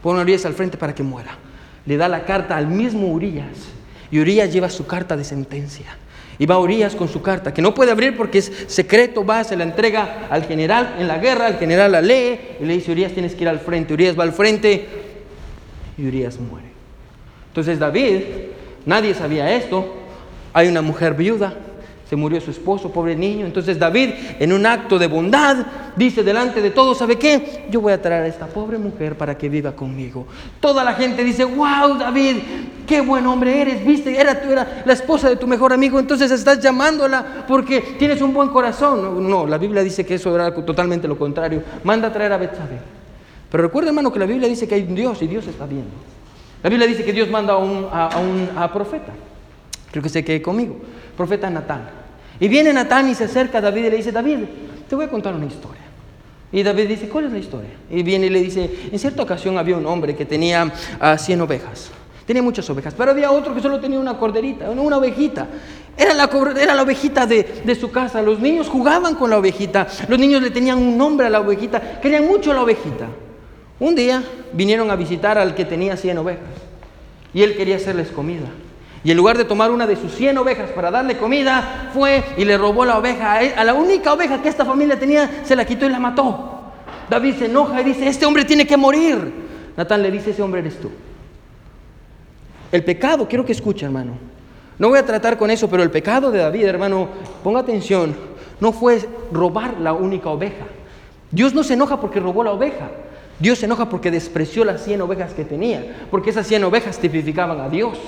Ponga 0.01 0.19
a 0.19 0.23
Urias 0.23 0.45
al 0.45 0.53
frente 0.53 0.77
para 0.77 0.95
que 0.95 1.03
muera. 1.03 1.37
Le 1.85 1.97
da 1.97 2.07
la 2.07 2.23
carta 2.23 2.55
al 2.55 2.67
mismo 2.67 3.07
Urias 3.07 3.72
y 4.13 4.19
Urias 4.19 4.53
lleva 4.53 4.69
su 4.69 4.85
carta 4.85 5.17
de 5.17 5.23
sentencia. 5.23 5.97
Y 6.37 6.45
va 6.45 6.59
Urias 6.59 6.95
con 6.95 7.07
su 7.07 7.23
carta, 7.23 7.51
que 7.51 7.63
no 7.63 7.73
puede 7.73 7.89
abrir 7.89 8.15
porque 8.15 8.37
es 8.37 8.51
secreto, 8.67 9.25
va, 9.25 9.43
se 9.43 9.55
la 9.55 9.63
entrega 9.63 10.27
al 10.29 10.43
general 10.43 10.97
en 10.99 11.07
la 11.07 11.17
guerra, 11.17 11.47
el 11.47 11.55
general 11.55 11.93
la 11.93 12.01
lee 12.01 12.39
y 12.59 12.65
le 12.65 12.73
dice, 12.75 12.91
Urias 12.91 13.13
tienes 13.13 13.33
que 13.33 13.41
ir 13.41 13.49
al 13.49 13.59
frente. 13.59 13.91
Urias 13.91 14.17
va 14.17 14.21
al 14.21 14.31
frente 14.31 14.85
y 15.97 16.05
Urias 16.05 16.39
muere. 16.39 16.67
Entonces 17.47 17.79
David, 17.79 18.19
nadie 18.85 19.15
sabía 19.15 19.51
esto, 19.55 19.95
hay 20.53 20.67
una 20.67 20.83
mujer 20.83 21.15
viuda, 21.15 21.55
murió 22.15 22.39
su 22.41 22.51
esposo, 22.51 22.91
pobre 22.91 23.15
niño. 23.15 23.45
Entonces 23.45 23.79
David, 23.79 24.09
en 24.39 24.53
un 24.53 24.65
acto 24.65 24.99
de 24.99 25.07
bondad, 25.07 25.65
dice 25.95 26.23
delante 26.23 26.61
de 26.61 26.71
todos, 26.71 26.97
¿sabe 26.97 27.17
qué? 27.17 27.65
Yo 27.69 27.81
voy 27.81 27.93
a 27.93 28.01
traer 28.01 28.23
a 28.23 28.27
esta 28.27 28.47
pobre 28.47 28.77
mujer 28.77 29.17
para 29.17 29.37
que 29.37 29.49
viva 29.49 29.73
conmigo. 29.73 30.25
Toda 30.59 30.83
la 30.83 30.93
gente 30.93 31.23
dice, 31.23 31.43
wow, 31.43 31.97
David, 31.97 32.37
qué 32.87 33.01
buen 33.01 33.25
hombre 33.27 33.61
eres, 33.61 33.85
viste, 33.85 34.19
era, 34.19 34.41
tú 34.41 34.51
era 34.51 34.83
la 34.85 34.93
esposa 34.93 35.29
de 35.29 35.35
tu 35.35 35.47
mejor 35.47 35.73
amigo, 35.73 35.99
entonces 35.99 36.31
estás 36.31 36.59
llamándola 36.59 37.45
porque 37.47 37.81
tienes 37.97 38.21
un 38.21 38.33
buen 38.33 38.49
corazón. 38.49 39.29
No, 39.29 39.47
la 39.47 39.57
Biblia 39.57 39.83
dice 39.83 40.05
que 40.05 40.15
eso 40.15 40.33
era 40.35 40.53
totalmente 40.53 41.07
lo 41.07 41.17
contrario. 41.17 41.63
Manda 41.83 42.09
a 42.09 42.13
traer 42.13 42.33
a 42.33 42.37
Betsabé. 42.37 42.79
Pero 43.49 43.63
recuerda, 43.63 43.89
hermano, 43.89 44.11
que 44.11 44.17
la 44.17 44.25
Biblia 44.25 44.47
dice 44.47 44.67
que 44.67 44.75
hay 44.75 44.81
un 44.81 44.95
Dios 44.95 45.21
y 45.21 45.27
Dios 45.27 45.45
está 45.47 45.65
viendo. 45.65 45.91
La 46.63 46.69
Biblia 46.69 46.87
dice 46.87 47.03
que 47.03 47.13
Dios 47.13 47.29
manda 47.29 47.53
a 47.53 47.57
un, 47.57 47.87
a, 47.91 48.17
un 48.17 48.49
profeta. 48.71 49.11
Creo 49.91 50.01
que 50.01 50.09
se 50.09 50.23
quede 50.23 50.41
conmigo. 50.41 50.77
Profeta 51.15 51.49
Natán. 51.49 52.02
Y 52.43 52.49
viene 52.49 52.73
Natán 52.73 53.09
y 53.09 53.15
se 53.15 53.23
acerca 53.23 53.59
a 53.59 53.61
David 53.61 53.85
y 53.85 53.89
le 53.89 53.95
dice, 53.95 54.11
David, 54.11 54.39
te 54.89 54.97
voy 54.97 55.05
a 55.05 55.07
contar 55.07 55.33
una 55.33 55.45
historia. 55.45 55.79
Y 56.51 56.61
David 56.61 56.89
dice, 56.89 57.07
¿cuál 57.07 57.23
es 57.23 57.31
la 57.31 57.37
historia? 57.37 57.69
Y 57.89 58.03
viene 58.03 58.25
y 58.25 58.29
le 58.29 58.41
dice, 58.41 58.69
en 58.91 58.99
cierta 58.99 59.23
ocasión 59.23 59.57
había 59.57 59.77
un 59.77 59.85
hombre 59.85 60.13
que 60.13 60.25
tenía 60.25 60.69
100 61.17 61.39
ah, 61.39 61.43
ovejas. 61.45 61.89
Tenía 62.25 62.43
muchas 62.43 62.69
ovejas, 62.69 62.93
pero 62.97 63.11
había 63.11 63.31
otro 63.31 63.55
que 63.55 63.61
solo 63.61 63.79
tenía 63.79 63.97
una 63.97 64.17
corderita, 64.17 64.69
una 64.69 64.97
ovejita. 64.97 65.47
Era 65.95 66.13
la, 66.13 66.29
era 66.59 66.75
la 66.75 66.81
ovejita 66.81 67.25
de, 67.25 67.61
de, 67.63 67.75
su 67.75 67.91
casa. 67.91 68.21
Los 68.21 68.41
niños 68.41 68.67
jugaban 68.67 69.15
con 69.15 69.29
la 69.29 69.37
ovejita. 69.37 69.87
Los 70.09 70.19
niños 70.19 70.41
le 70.41 70.51
tenían 70.51 70.79
un 70.79 70.97
nombre 70.97 71.27
a 71.27 71.29
la 71.29 71.39
ovejita. 71.39 72.01
Querían 72.01 72.27
mucho 72.27 72.51
la 72.51 72.63
ovejita. 72.63 73.07
Un 73.79 73.95
día 73.95 74.21
vinieron 74.51 74.91
a 74.91 74.97
visitar 74.97 75.37
al 75.37 75.55
que 75.55 75.63
tenía 75.63 75.95
100 75.95 76.17
ovejas. 76.17 76.43
Y 77.33 77.41
él 77.41 77.55
quería 77.55 77.77
hacerles 77.77 78.09
comida. 78.09 78.49
Y 79.03 79.11
en 79.11 79.17
lugar 79.17 79.37
de 79.37 79.43
tomar 79.43 79.69
una 79.69 79.85
de 79.85 79.95
sus 79.97 80.13
100 80.15 80.37
ovejas 80.37 80.69
para 80.71 80.89
darle 80.89 81.17
comida, 81.17 81.89
fue 81.93 82.23
y 82.37 82.45
le 82.45 82.57
robó 82.57 82.85
la 82.85 82.97
oveja. 82.97 83.39
A 83.57 83.63
la 83.63 83.73
única 83.73 84.13
oveja 84.13 84.41
que 84.41 84.49
esta 84.49 84.63
familia 84.63 84.97
tenía, 84.97 85.41
se 85.43 85.55
la 85.55 85.65
quitó 85.65 85.85
y 85.85 85.89
la 85.89 85.99
mató. 85.99 86.61
David 87.09 87.35
se 87.37 87.45
enoja 87.45 87.81
y 87.81 87.83
dice, 87.83 88.07
este 88.07 88.25
hombre 88.25 88.45
tiene 88.45 88.65
que 88.65 88.77
morir. 88.77 89.33
Natán 89.75 90.01
le 90.01 90.09
dice, 90.09 90.31
ese 90.31 90.41
hombre 90.41 90.61
eres 90.61 90.79
tú. 90.79 90.89
El 92.71 92.83
pecado, 92.83 93.27
quiero 93.27 93.45
que 93.45 93.51
escuche, 93.51 93.85
hermano. 93.85 94.13
No 94.79 94.89
voy 94.89 94.99
a 94.99 95.05
tratar 95.05 95.37
con 95.37 95.51
eso, 95.51 95.69
pero 95.69 95.83
el 95.83 95.91
pecado 95.91 96.31
de 96.31 96.39
David, 96.39 96.65
hermano, 96.65 97.09
ponga 97.43 97.59
atención, 97.59 98.15
no 98.59 98.71
fue 98.71 99.01
robar 99.31 99.79
la 99.79 99.93
única 99.93 100.29
oveja. 100.29 100.65
Dios 101.29 101.53
no 101.53 101.63
se 101.63 101.73
enoja 101.73 101.99
porque 101.99 102.19
robó 102.19 102.43
la 102.43 102.51
oveja. 102.51 102.89
Dios 103.39 103.59
se 103.59 103.65
enoja 103.65 103.89
porque 103.89 104.11
despreció 104.11 104.63
las 104.63 104.83
100 104.83 105.01
ovejas 105.01 105.33
que 105.33 105.43
tenía, 105.43 106.07
porque 106.09 106.29
esas 106.29 106.47
100 106.47 106.63
ovejas 106.63 106.97
tipificaban 106.99 107.59
a 107.59 107.69
Dios. 107.69 107.99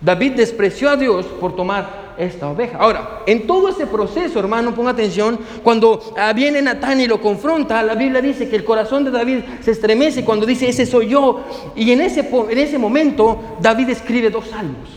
David 0.00 0.32
despreció 0.32 0.90
a 0.90 0.96
Dios 0.96 1.26
por 1.26 1.56
tomar 1.56 2.14
esta 2.18 2.48
oveja. 2.48 2.78
Ahora, 2.78 3.22
en 3.26 3.46
todo 3.46 3.68
ese 3.68 3.86
proceso, 3.86 4.38
hermano, 4.38 4.74
ponga 4.74 4.90
atención, 4.90 5.38
cuando 5.62 6.14
ah, 6.16 6.32
viene 6.32 6.62
Natán 6.62 7.00
y 7.00 7.06
lo 7.06 7.20
confronta, 7.20 7.82
la 7.82 7.94
Biblia 7.94 8.20
dice 8.20 8.48
que 8.48 8.56
el 8.56 8.64
corazón 8.64 9.04
de 9.04 9.10
David 9.10 9.40
se 9.60 9.72
estremece 9.72 10.24
cuando 10.24 10.46
dice, 10.46 10.68
ese 10.68 10.86
soy 10.86 11.08
yo. 11.08 11.44
Y 11.74 11.90
en 11.92 12.00
ese, 12.00 12.28
en 12.28 12.58
ese 12.58 12.78
momento, 12.78 13.56
David 13.60 13.90
escribe 13.90 14.30
dos 14.30 14.48
salmos, 14.48 14.88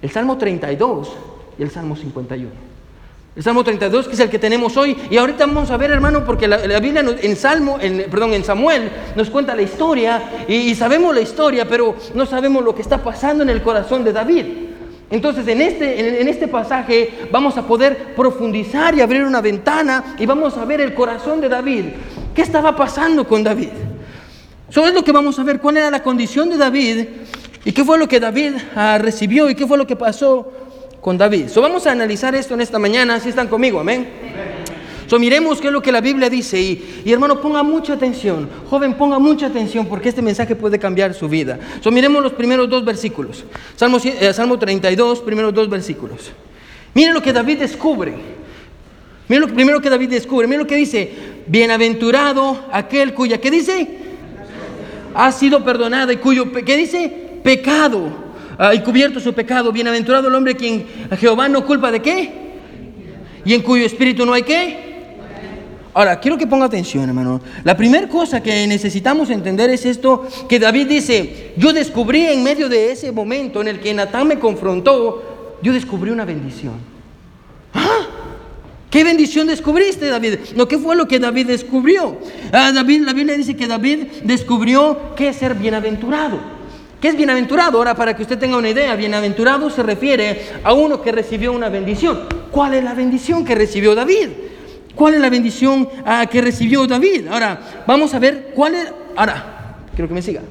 el 0.00 0.10
Salmo 0.10 0.38
32 0.38 1.12
y 1.58 1.62
el 1.62 1.70
Salmo 1.70 1.96
51. 1.96 2.71
El 3.34 3.42
Salmo 3.42 3.64
32, 3.64 4.08
que 4.08 4.14
es 4.14 4.20
el 4.20 4.28
que 4.28 4.38
tenemos 4.38 4.76
hoy. 4.76 4.94
Y 5.10 5.16
ahorita 5.16 5.46
vamos 5.46 5.70
a 5.70 5.78
ver, 5.78 5.90
hermano, 5.90 6.24
porque 6.24 6.46
la, 6.46 6.58
Biblia 6.80 7.02
en, 7.22 7.36
Salmo, 7.36 7.78
perdón, 8.10 8.34
en 8.34 8.44
Samuel 8.44 8.90
nos 9.16 9.30
cuenta 9.30 9.54
la 9.54 9.62
historia 9.62 10.44
y, 10.46 10.74
sabemos 10.74 11.14
la 11.14 11.22
historia, 11.22 11.66
pero 11.66 11.96
no 12.14 12.26
sabemos 12.26 12.62
lo 12.62 12.74
que 12.74 12.82
está 12.82 13.02
pasando 13.02 13.42
en 13.42 13.48
el 13.48 13.62
corazón 13.62 14.04
de 14.04 14.12
David. 14.12 14.44
Entonces, 15.10 15.46
en 15.48 15.62
este, 15.62 16.20
en, 16.20 16.28
este 16.28 16.46
pasaje 16.46 17.28
vamos 17.30 17.56
a 17.56 17.66
poder 17.66 18.14
profundizar 18.14 18.94
y 18.94 19.00
abrir 19.00 19.24
una 19.24 19.40
ventana 19.40 20.14
y 20.18 20.26
vamos 20.26 20.56
a 20.58 20.66
ver 20.66 20.82
el 20.82 20.92
corazón 20.92 21.40
de 21.40 21.48
David. 21.48 21.84
¿Qué 22.34 22.42
estaba 22.42 22.76
pasando 22.76 23.26
con 23.26 23.42
David? 23.42 23.70
Eso 24.68 24.86
es 24.86 24.94
lo 24.94 25.04
que 25.04 25.12
vamos 25.12 25.38
a 25.38 25.42
ver, 25.42 25.58
cuál 25.58 25.78
era 25.78 25.90
la 25.90 26.02
condición 26.02 26.50
de 26.50 26.56
David 26.58 27.06
y 27.64 27.72
qué 27.72 27.84
fue 27.84 27.98
lo 27.98 28.08
que 28.08 28.20
David 28.20 28.54
ah, 28.74 28.98
recibió 29.00 29.48
y 29.48 29.54
qué 29.54 29.66
fue 29.66 29.78
lo 29.78 29.86
que 29.86 29.96
pasó 29.96 30.50
con 31.02 31.18
David. 31.18 31.48
So, 31.48 31.60
vamos 31.60 31.84
a 31.88 31.90
analizar 31.90 32.32
esto 32.36 32.54
en 32.54 32.60
esta 32.60 32.78
mañana, 32.78 33.18
si 33.18 33.28
están 33.28 33.48
conmigo, 33.48 33.80
amén. 33.80 34.06
So, 35.08 35.18
miremos 35.18 35.60
qué 35.60 35.66
es 35.66 35.72
lo 35.72 35.82
que 35.82 35.90
la 35.90 36.00
Biblia 36.00 36.30
dice 36.30 36.60
y, 36.60 37.02
y, 37.04 37.12
hermano, 37.12 37.40
ponga 37.40 37.64
mucha 37.64 37.94
atención. 37.94 38.48
Joven, 38.70 38.94
ponga 38.94 39.18
mucha 39.18 39.46
atención 39.46 39.84
porque 39.86 40.10
este 40.10 40.22
mensaje 40.22 40.54
puede 40.54 40.78
cambiar 40.78 41.12
su 41.12 41.28
vida. 41.28 41.58
So, 41.80 41.90
miremos 41.90 42.22
los 42.22 42.32
primeros 42.32 42.70
dos 42.70 42.84
versículos. 42.84 43.44
Salmo, 43.74 43.98
eh, 44.02 44.32
Salmo 44.32 44.60
32, 44.60 45.20
primeros 45.22 45.52
dos 45.52 45.68
versículos. 45.68 46.30
Miren 46.94 47.14
lo 47.14 47.20
que 47.20 47.32
David 47.32 47.58
descubre. 47.58 48.14
Miren 49.26 49.48
lo 49.48 49.52
primero 49.52 49.80
que 49.80 49.90
David 49.90 50.08
descubre. 50.08 50.46
Miren 50.46 50.60
lo 50.60 50.66
que 50.68 50.76
dice. 50.76 51.12
Bienaventurado 51.48 52.66
aquel 52.70 53.12
cuya, 53.12 53.40
¿qué 53.40 53.50
dice? 53.50 53.88
Ha 55.16 55.32
sido 55.32 55.64
perdonado 55.64 56.12
y 56.12 56.18
cuyo, 56.18 56.52
¿qué 56.52 56.76
dice? 56.76 57.40
Pecado. 57.42 58.21
Y 58.74 58.80
cubierto 58.80 59.18
su 59.18 59.32
pecado. 59.32 59.72
Bienaventurado 59.72 60.28
el 60.28 60.34
hombre 60.34 60.54
quien 60.54 60.86
a 61.10 61.16
Jehová 61.16 61.48
no 61.48 61.66
culpa 61.66 61.90
de 61.90 62.00
qué? 62.00 62.30
Y 63.44 63.54
en 63.54 63.62
cuyo 63.62 63.84
espíritu 63.84 64.24
no 64.24 64.32
hay 64.32 64.42
qué? 64.42 64.92
Ahora, 65.94 66.20
quiero 66.20 66.38
que 66.38 66.46
ponga 66.46 66.66
atención, 66.66 67.04
hermano. 67.04 67.40
La 67.64 67.76
primera 67.76 68.08
cosa 68.08 68.42
que 68.42 68.66
necesitamos 68.66 69.28
entender 69.28 69.68
es 69.68 69.84
esto, 69.84 70.26
que 70.48 70.58
David 70.58 70.86
dice, 70.86 71.52
yo 71.58 71.72
descubrí 71.72 72.24
en 72.24 72.42
medio 72.42 72.68
de 72.68 72.92
ese 72.92 73.12
momento 73.12 73.60
en 73.60 73.68
el 73.68 73.80
que 73.80 73.92
Natán 73.92 74.26
me 74.26 74.38
confrontó, 74.38 75.58
yo 75.62 75.72
descubrí 75.72 76.10
una 76.10 76.24
bendición. 76.24 76.74
¿Ah? 77.74 78.06
¿Qué 78.88 79.04
bendición 79.04 79.46
descubriste, 79.46 80.06
David? 80.06 80.38
No, 80.56 80.66
¿qué 80.66 80.78
fue 80.78 80.96
lo 80.96 81.06
que 81.06 81.18
David 81.18 81.48
descubrió? 81.48 82.18
Ah, 82.52 82.72
David, 82.72 83.02
la 83.02 83.12
Biblia 83.12 83.36
dice 83.36 83.54
que 83.54 83.66
David 83.66 84.04
descubrió 84.24 85.14
qué 85.14 85.28
es 85.28 85.36
ser 85.36 85.54
bienaventurado. 85.54 86.61
¿Qué 87.02 87.08
es 87.08 87.16
bienaventurado? 87.16 87.78
Ahora, 87.78 87.96
para 87.96 88.14
que 88.14 88.22
usted 88.22 88.38
tenga 88.38 88.56
una 88.56 88.68
idea, 88.68 88.94
bienaventurado 88.94 89.68
se 89.70 89.82
refiere 89.82 90.40
a 90.62 90.72
uno 90.72 91.02
que 91.02 91.10
recibió 91.10 91.52
una 91.52 91.68
bendición. 91.68 92.28
¿Cuál 92.52 92.74
es 92.74 92.84
la 92.84 92.94
bendición 92.94 93.44
que 93.44 93.56
recibió 93.56 93.96
David? 93.96 94.28
¿Cuál 94.94 95.14
es 95.14 95.20
la 95.20 95.28
bendición 95.28 95.88
ah, 96.06 96.26
que 96.30 96.40
recibió 96.40 96.86
David? 96.86 97.26
Ahora, 97.26 97.58
vamos 97.88 98.14
a 98.14 98.20
ver 98.20 98.52
cuál 98.54 98.76
es... 98.76 98.92
Ahora, 99.16 99.78
quiero 99.96 100.06
que 100.06 100.14
me 100.14 100.22
siga. 100.22 100.42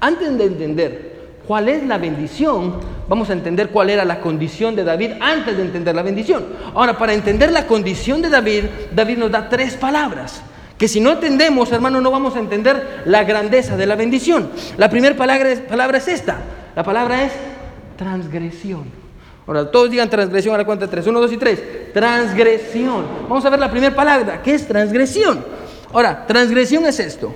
Antes 0.00 0.36
de 0.36 0.46
entender 0.46 1.16
cuál 1.46 1.68
es 1.68 1.86
la 1.86 1.98
bendición, 1.98 2.80
vamos 3.08 3.30
a 3.30 3.32
entender 3.32 3.68
cuál 3.68 3.90
era 3.90 4.04
la 4.04 4.18
condición 4.18 4.74
de 4.74 4.82
David 4.82 5.12
antes 5.20 5.56
de 5.56 5.62
entender 5.62 5.94
la 5.94 6.02
bendición. 6.02 6.44
Ahora, 6.74 6.98
para 6.98 7.14
entender 7.14 7.52
la 7.52 7.68
condición 7.68 8.20
de 8.20 8.30
David, 8.30 8.64
David 8.92 9.16
nos 9.16 9.30
da 9.30 9.48
tres 9.48 9.74
palabras. 9.76 10.42
Que 10.80 10.88
si 10.88 10.98
no 10.98 11.12
entendemos, 11.12 11.70
hermano, 11.72 12.00
no 12.00 12.10
vamos 12.10 12.36
a 12.36 12.38
entender 12.38 13.02
la 13.04 13.22
grandeza 13.24 13.76
de 13.76 13.84
la 13.84 13.96
bendición. 13.96 14.50
La 14.78 14.88
primera 14.88 15.14
palabra 15.14 15.50
es, 15.50 15.60
palabra 15.60 15.98
es 15.98 16.08
esta. 16.08 16.38
La 16.74 16.82
palabra 16.82 17.22
es 17.22 17.32
transgresión. 17.98 18.84
Ahora, 19.46 19.70
todos 19.70 19.90
digan 19.90 20.08
transgresión 20.08 20.54
a 20.54 20.56
la 20.58 20.64
cuenta 20.64 20.86
de 20.86 20.90
tres. 20.90 21.06
Uno, 21.06 21.20
dos 21.20 21.30
y 21.34 21.36
tres. 21.36 21.92
Transgresión. 21.92 23.04
Vamos 23.28 23.44
a 23.44 23.50
ver 23.50 23.60
la 23.60 23.70
primera 23.70 23.94
palabra. 23.94 24.40
¿Qué 24.42 24.54
es 24.54 24.66
transgresión? 24.66 25.44
Ahora, 25.92 26.26
transgresión 26.26 26.86
es 26.86 26.98
esto. 26.98 27.34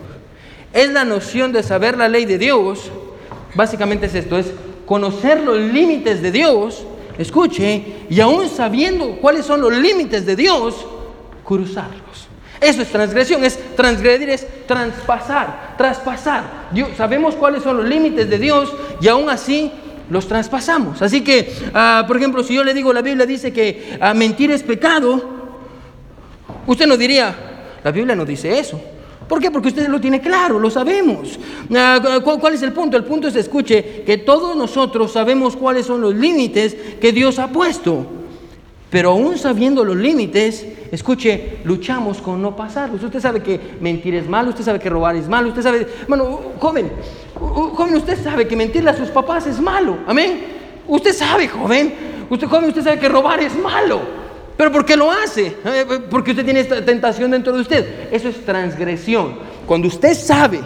Es 0.73 0.91
la 0.91 1.05
noción 1.05 1.53
de 1.53 1.63
saber 1.63 1.99
la 1.99 2.09
ley 2.09 2.25
de 2.25 2.39
Dios. 2.39 2.91
Básicamente 3.55 4.07
es 4.07 4.15
esto. 4.15 4.39
Es 4.39 4.55
conocer 4.87 5.43
los 5.43 5.59
límites 5.59 6.23
de 6.23 6.33
Dios. 6.33 6.87
Escuche. 7.19 8.07
Y 8.09 8.21
aún 8.21 8.49
sabiendo 8.49 9.19
cuáles 9.21 9.45
son 9.45 9.61
los 9.61 9.73
límites 9.75 10.25
de 10.25 10.35
Dios, 10.35 10.87
cruzarlos. 11.45 12.14
Eso 12.65 12.81
es 12.81 12.89
transgresión, 12.89 13.45
es 13.45 13.59
transgredir, 13.77 14.31
es 14.31 14.47
traspasar, 14.67 15.75
traspasar. 15.77 16.45
sabemos 16.97 17.35
cuáles 17.35 17.63
son 17.63 17.77
los 17.77 17.87
límites 17.87 18.31
de 18.31 18.39
Dios 18.39 18.73
y 19.03 19.09
aún 19.09 19.29
así 19.29 19.71
los 20.09 20.27
traspasamos. 20.27 21.03
Así 21.03 21.23
que, 21.23 21.53
ah, 21.75 22.05
por 22.07 22.17
ejemplo, 22.17 22.43
si 22.43 22.55
yo 22.55 22.65
le 22.65 22.73
digo, 22.73 22.91
la 22.95 23.03
Biblia 23.03 23.27
dice 23.27 23.53
que 23.53 23.99
ah, 24.01 24.15
mentir 24.15 24.51
es 24.51 24.63
pecado, 24.63 25.23
usted 26.67 26.87
no 26.87 26.97
diría, 26.97 27.35
la 27.85 27.91
Biblia 27.91 28.17
no 28.17 28.25
dice 28.25 28.59
eso. 28.59 28.81
¿Por 29.29 29.41
qué? 29.41 29.51
Porque 29.51 29.69
usted 29.69 29.87
lo 29.89 30.01
tiene 30.01 30.23
claro, 30.23 30.59
lo 30.59 30.71
sabemos. 30.71 31.39
Ah, 31.75 32.01
¿Cuál 32.23 32.55
es 32.55 32.63
el 32.63 32.73
punto? 32.73 32.97
El 32.97 33.05
punto 33.05 33.29
es, 33.29 33.37
escuche, 33.37 34.05
que 34.07 34.17
todos 34.17 34.57
nosotros 34.57 35.13
sabemos 35.13 35.55
cuáles 35.55 35.85
son 35.85 36.01
los 36.01 36.15
límites 36.15 36.75
que 36.99 37.13
Dios 37.13 37.39
ha 37.39 37.49
puesto. 37.49 38.24
Pero 38.95 39.11
aún 39.11 39.37
sabiendo 39.37 39.85
los 39.85 39.97
límites, 39.97 40.65
escuche, 40.93 41.59
luchamos 41.65 42.19
con 42.19 42.41
no 42.41 42.55
pasarlos. 42.55 43.03
Usted 43.03 43.19
sabe 43.19 43.43
que 43.43 43.59
mentir 43.81 44.15
es 44.15 44.29
malo, 44.29 44.51
usted 44.51 44.63
sabe 44.63 44.79
que 44.79 44.89
robar 44.89 45.17
es 45.17 45.29
malo, 45.29 45.49
usted 45.49 45.63
sabe, 45.63 45.85
bueno, 46.07 46.53
joven, 46.61 46.93
joven, 47.35 47.97
usted 47.97 48.23
sabe 48.23 48.47
que 48.47 48.55
mentirle 48.55 48.91
a 48.91 48.97
sus 48.97 49.09
papás 49.09 49.49
es 49.49 49.59
malo, 49.59 49.99
amén. 50.07 50.45
Usted 50.87 51.13
sabe, 51.13 51.49
joven, 51.49 51.93
usted 52.31 52.47
joven, 52.47 52.69
usted 52.69 52.85
sabe 52.85 53.01
que 53.01 53.09
robar 53.09 53.41
es 53.41 53.59
malo. 53.59 54.01
Pero 54.57 54.71
¿por 54.71 54.87
qué 54.87 54.97
lo 54.97 55.11
hace? 55.11 55.47
Eh, 55.47 55.55
eh, 55.65 56.01
porque 56.09 56.31
usted 56.31 56.45
tiene 56.45 56.61
esta 56.61 56.85
tentación 56.85 57.33
dentro 57.33 57.53
de 57.53 57.63
usted. 57.63 58.13
Eso 58.13 58.29
es 58.29 58.45
transgresión. 58.45 59.39
Cuando 59.67 59.89
usted 59.89 60.15
sabe 60.15 60.61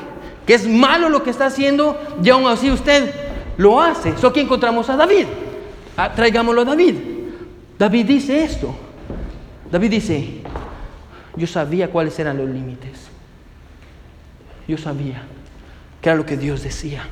que 0.45 0.53
es 0.53 0.69
malo 0.69 1.09
lo 1.09 1.23
que 1.23 1.31
está 1.31 1.47
haciendo 1.47 1.99
y 2.23 2.29
aún 2.29 2.47
así 2.47 2.71
usted 2.71 3.11
lo 3.57 3.81
hace. 3.81 4.11
Eso 4.11 4.27
aquí 4.27 4.41
encontramos 4.41 4.91
a 4.91 4.97
David. 4.97 5.25
Ah, 5.97 6.13
traigámoslo 6.15 6.61
a 6.61 6.65
David. 6.67 7.18
David 7.79 8.07
dice 8.07 8.43
esto. 8.43 8.75
David 9.71 9.91
dice, 9.91 10.41
yo 11.37 11.47
sabía 11.47 11.91
cuáles 11.91 12.19
eran 12.19 12.37
los 12.37 12.49
límites. 12.49 13.09
Yo 14.67 14.77
sabía 14.77 15.23
que 16.03 16.09
era 16.09 16.17
lo 16.17 16.27
que 16.27 16.37
Dios 16.37 16.63
decía. 16.63 17.03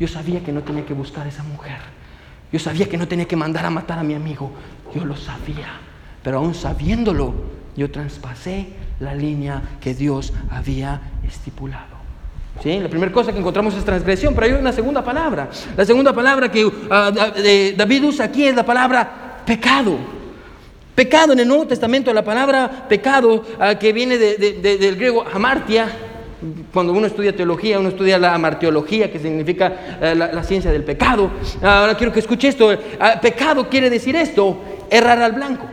Yo 0.00 0.08
sabía 0.08 0.42
que 0.42 0.52
no 0.52 0.62
tenía 0.62 0.86
que 0.86 0.94
buscar 0.94 1.26
a 1.26 1.28
esa 1.28 1.42
mujer. 1.42 1.76
Yo 2.50 2.58
sabía 2.58 2.88
que 2.88 2.96
no 2.96 3.06
tenía 3.06 3.26
que 3.26 3.36
mandar 3.36 3.66
a 3.66 3.70
matar 3.70 3.98
a 3.98 4.02
mi 4.02 4.14
amigo. 4.14 4.50
Yo 4.94 5.04
lo 5.04 5.16
sabía. 5.16 5.80
Pero 6.22 6.38
aún 6.38 6.54
sabiéndolo, 6.54 7.34
yo 7.76 7.90
traspasé 7.90 8.68
la 9.00 9.14
línea 9.14 9.62
que 9.80 9.94
Dios 9.94 10.32
había 10.50 11.00
estipulado. 11.26 11.94
¿Sí? 12.62 12.78
La 12.78 12.88
primera 12.88 13.12
cosa 13.12 13.32
que 13.32 13.38
encontramos 13.40 13.74
es 13.74 13.84
transgresión, 13.84 14.34
pero 14.34 14.46
hay 14.46 14.52
una 14.52 14.72
segunda 14.72 15.04
palabra. 15.04 15.50
La 15.76 15.84
segunda 15.84 16.12
palabra 16.12 16.50
que 16.50 16.70
ah, 16.90 17.10
David 17.76 18.04
usa 18.04 18.26
aquí 18.26 18.46
es 18.46 18.54
la 18.54 18.64
palabra 18.64 19.23
pecado. 19.46 19.98
Pecado 20.94 21.32
en 21.32 21.40
el 21.40 21.48
Nuevo 21.48 21.66
Testamento, 21.66 22.12
la 22.12 22.24
palabra 22.24 22.86
pecado 22.88 23.44
ah, 23.58 23.74
que 23.76 23.92
viene 23.92 24.16
del 24.16 24.96
griego 24.96 25.24
amartia, 25.32 25.88
cuando 26.72 26.92
uno 26.92 27.06
estudia 27.06 27.34
teología, 27.34 27.78
uno 27.78 27.88
estudia 27.88 28.18
la 28.18 28.34
amarteología, 28.34 29.10
que 29.10 29.18
significa 29.18 29.98
eh, 30.00 30.14
la, 30.14 30.42
ciencia 30.44 30.70
del 30.70 30.84
pecado. 30.84 31.30
Ahora 31.62 31.96
quiero 31.96 32.12
que 32.12 32.20
escuche 32.20 32.48
esto. 32.48 32.76
Ah, 33.00 33.18
pecado 33.20 33.68
quiere 33.68 33.90
decir 33.90 34.14
esto, 34.14 34.58
errar 34.90 35.20
al 35.20 35.32
blanco. 35.32 35.66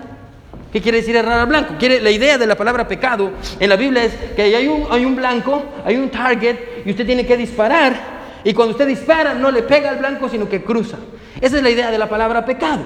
¿Qué 0.71 0.81
quiere 0.81 0.99
decir 0.99 1.15
errar 1.15 1.39
al 1.39 1.47
blanco? 1.47 1.75
Quiere, 1.77 1.99
la 1.99 2.11
idea 2.11 2.37
de 2.37 2.47
la 2.47 2.55
palabra 2.55 2.87
pecado 2.87 3.31
en 3.59 3.69
la 3.69 3.75
Biblia 3.75 4.05
es 4.05 4.13
que 4.35 4.43
hay 4.43 4.67
un 4.67 5.15
blanco, 5.15 5.63
hay 5.85 5.97
un 5.97 6.09
target, 6.09 6.57
y 6.85 6.91
usted 6.91 7.05
tiene 7.05 7.25
que 7.25 7.35
disparar. 7.35 8.20
Y 8.43 8.53
cuando 8.53 8.71
usted 8.71 8.87
dispara, 8.87 9.33
no 9.33 9.51
le 9.51 9.63
pega 9.63 9.89
al 9.89 9.97
blanco, 9.97 10.29
sino 10.29 10.49
que 10.49 10.63
cruza. 10.63 10.97
Esa 11.39 11.57
es 11.57 11.63
la 11.63 11.69
idea 11.69 11.91
de 11.91 11.97
la 11.97 12.09
palabra 12.09 12.45
pecado. 12.45 12.81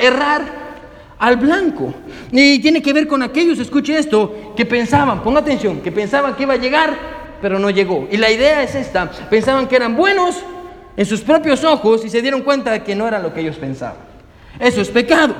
errar 0.00 0.70
al 1.18 1.36
blanco. 1.36 1.94
Y 2.32 2.58
tiene 2.60 2.82
que 2.82 2.92
ver 2.92 3.06
con 3.06 3.22
aquellos, 3.22 3.58
escuche 3.58 3.96
esto, 3.96 4.54
que 4.56 4.66
pensaban, 4.66 5.22
ponga 5.22 5.40
atención, 5.40 5.80
que 5.80 5.92
pensaban 5.92 6.34
que 6.34 6.44
iba 6.44 6.54
a 6.54 6.56
llegar, 6.56 6.96
pero 7.40 7.58
no 7.58 7.70
llegó. 7.70 8.08
Y 8.10 8.16
la 8.16 8.30
idea 8.30 8.62
es 8.62 8.74
esta, 8.74 9.10
pensaban 9.28 9.68
que 9.68 9.76
eran 9.76 9.96
buenos 9.96 10.36
en 10.96 11.06
sus 11.06 11.20
propios 11.20 11.62
ojos 11.62 12.04
y 12.04 12.10
se 12.10 12.22
dieron 12.22 12.42
cuenta 12.42 12.72
de 12.72 12.82
que 12.82 12.94
no 12.94 13.06
era 13.06 13.18
lo 13.18 13.32
que 13.32 13.40
ellos 13.40 13.56
pensaban. 13.56 13.98
Eso 14.58 14.80
es 14.80 14.88
pecado. 14.88 15.34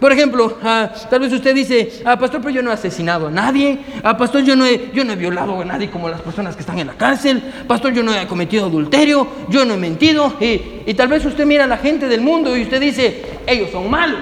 Por 0.00 0.12
ejemplo, 0.12 0.58
ah, 0.62 0.90
tal 1.08 1.20
vez 1.20 1.32
usted 1.32 1.54
dice, 1.54 2.02
ah, 2.04 2.18
pastor, 2.18 2.40
pero 2.40 2.54
yo 2.54 2.62
no 2.62 2.70
he 2.70 2.74
asesinado 2.74 3.28
a 3.28 3.30
nadie, 3.30 3.78
ah, 4.02 4.16
pastor, 4.16 4.42
yo 4.42 4.56
no, 4.56 4.66
he, 4.66 4.90
yo 4.92 5.04
no 5.04 5.12
he 5.12 5.16
violado 5.16 5.60
a 5.60 5.64
nadie 5.64 5.90
como 5.90 6.08
las 6.08 6.20
personas 6.20 6.54
que 6.54 6.60
están 6.60 6.78
en 6.78 6.88
la 6.88 6.94
cárcel, 6.94 7.42
pastor, 7.66 7.92
yo 7.92 8.02
no 8.02 8.14
he 8.14 8.26
cometido 8.26 8.66
adulterio, 8.66 9.26
yo 9.48 9.64
no 9.64 9.74
he 9.74 9.78
mentido, 9.78 10.34
y, 10.40 10.82
y 10.86 10.94
tal 10.94 11.08
vez 11.08 11.24
usted 11.24 11.46
mira 11.46 11.64
a 11.64 11.68
la 11.68 11.78
gente 11.78 12.08
del 12.08 12.20
mundo 12.20 12.56
y 12.56 12.62
usted 12.62 12.80
dice, 12.80 13.22
ellos 13.46 13.70
son 13.70 13.88
malos. 13.90 14.20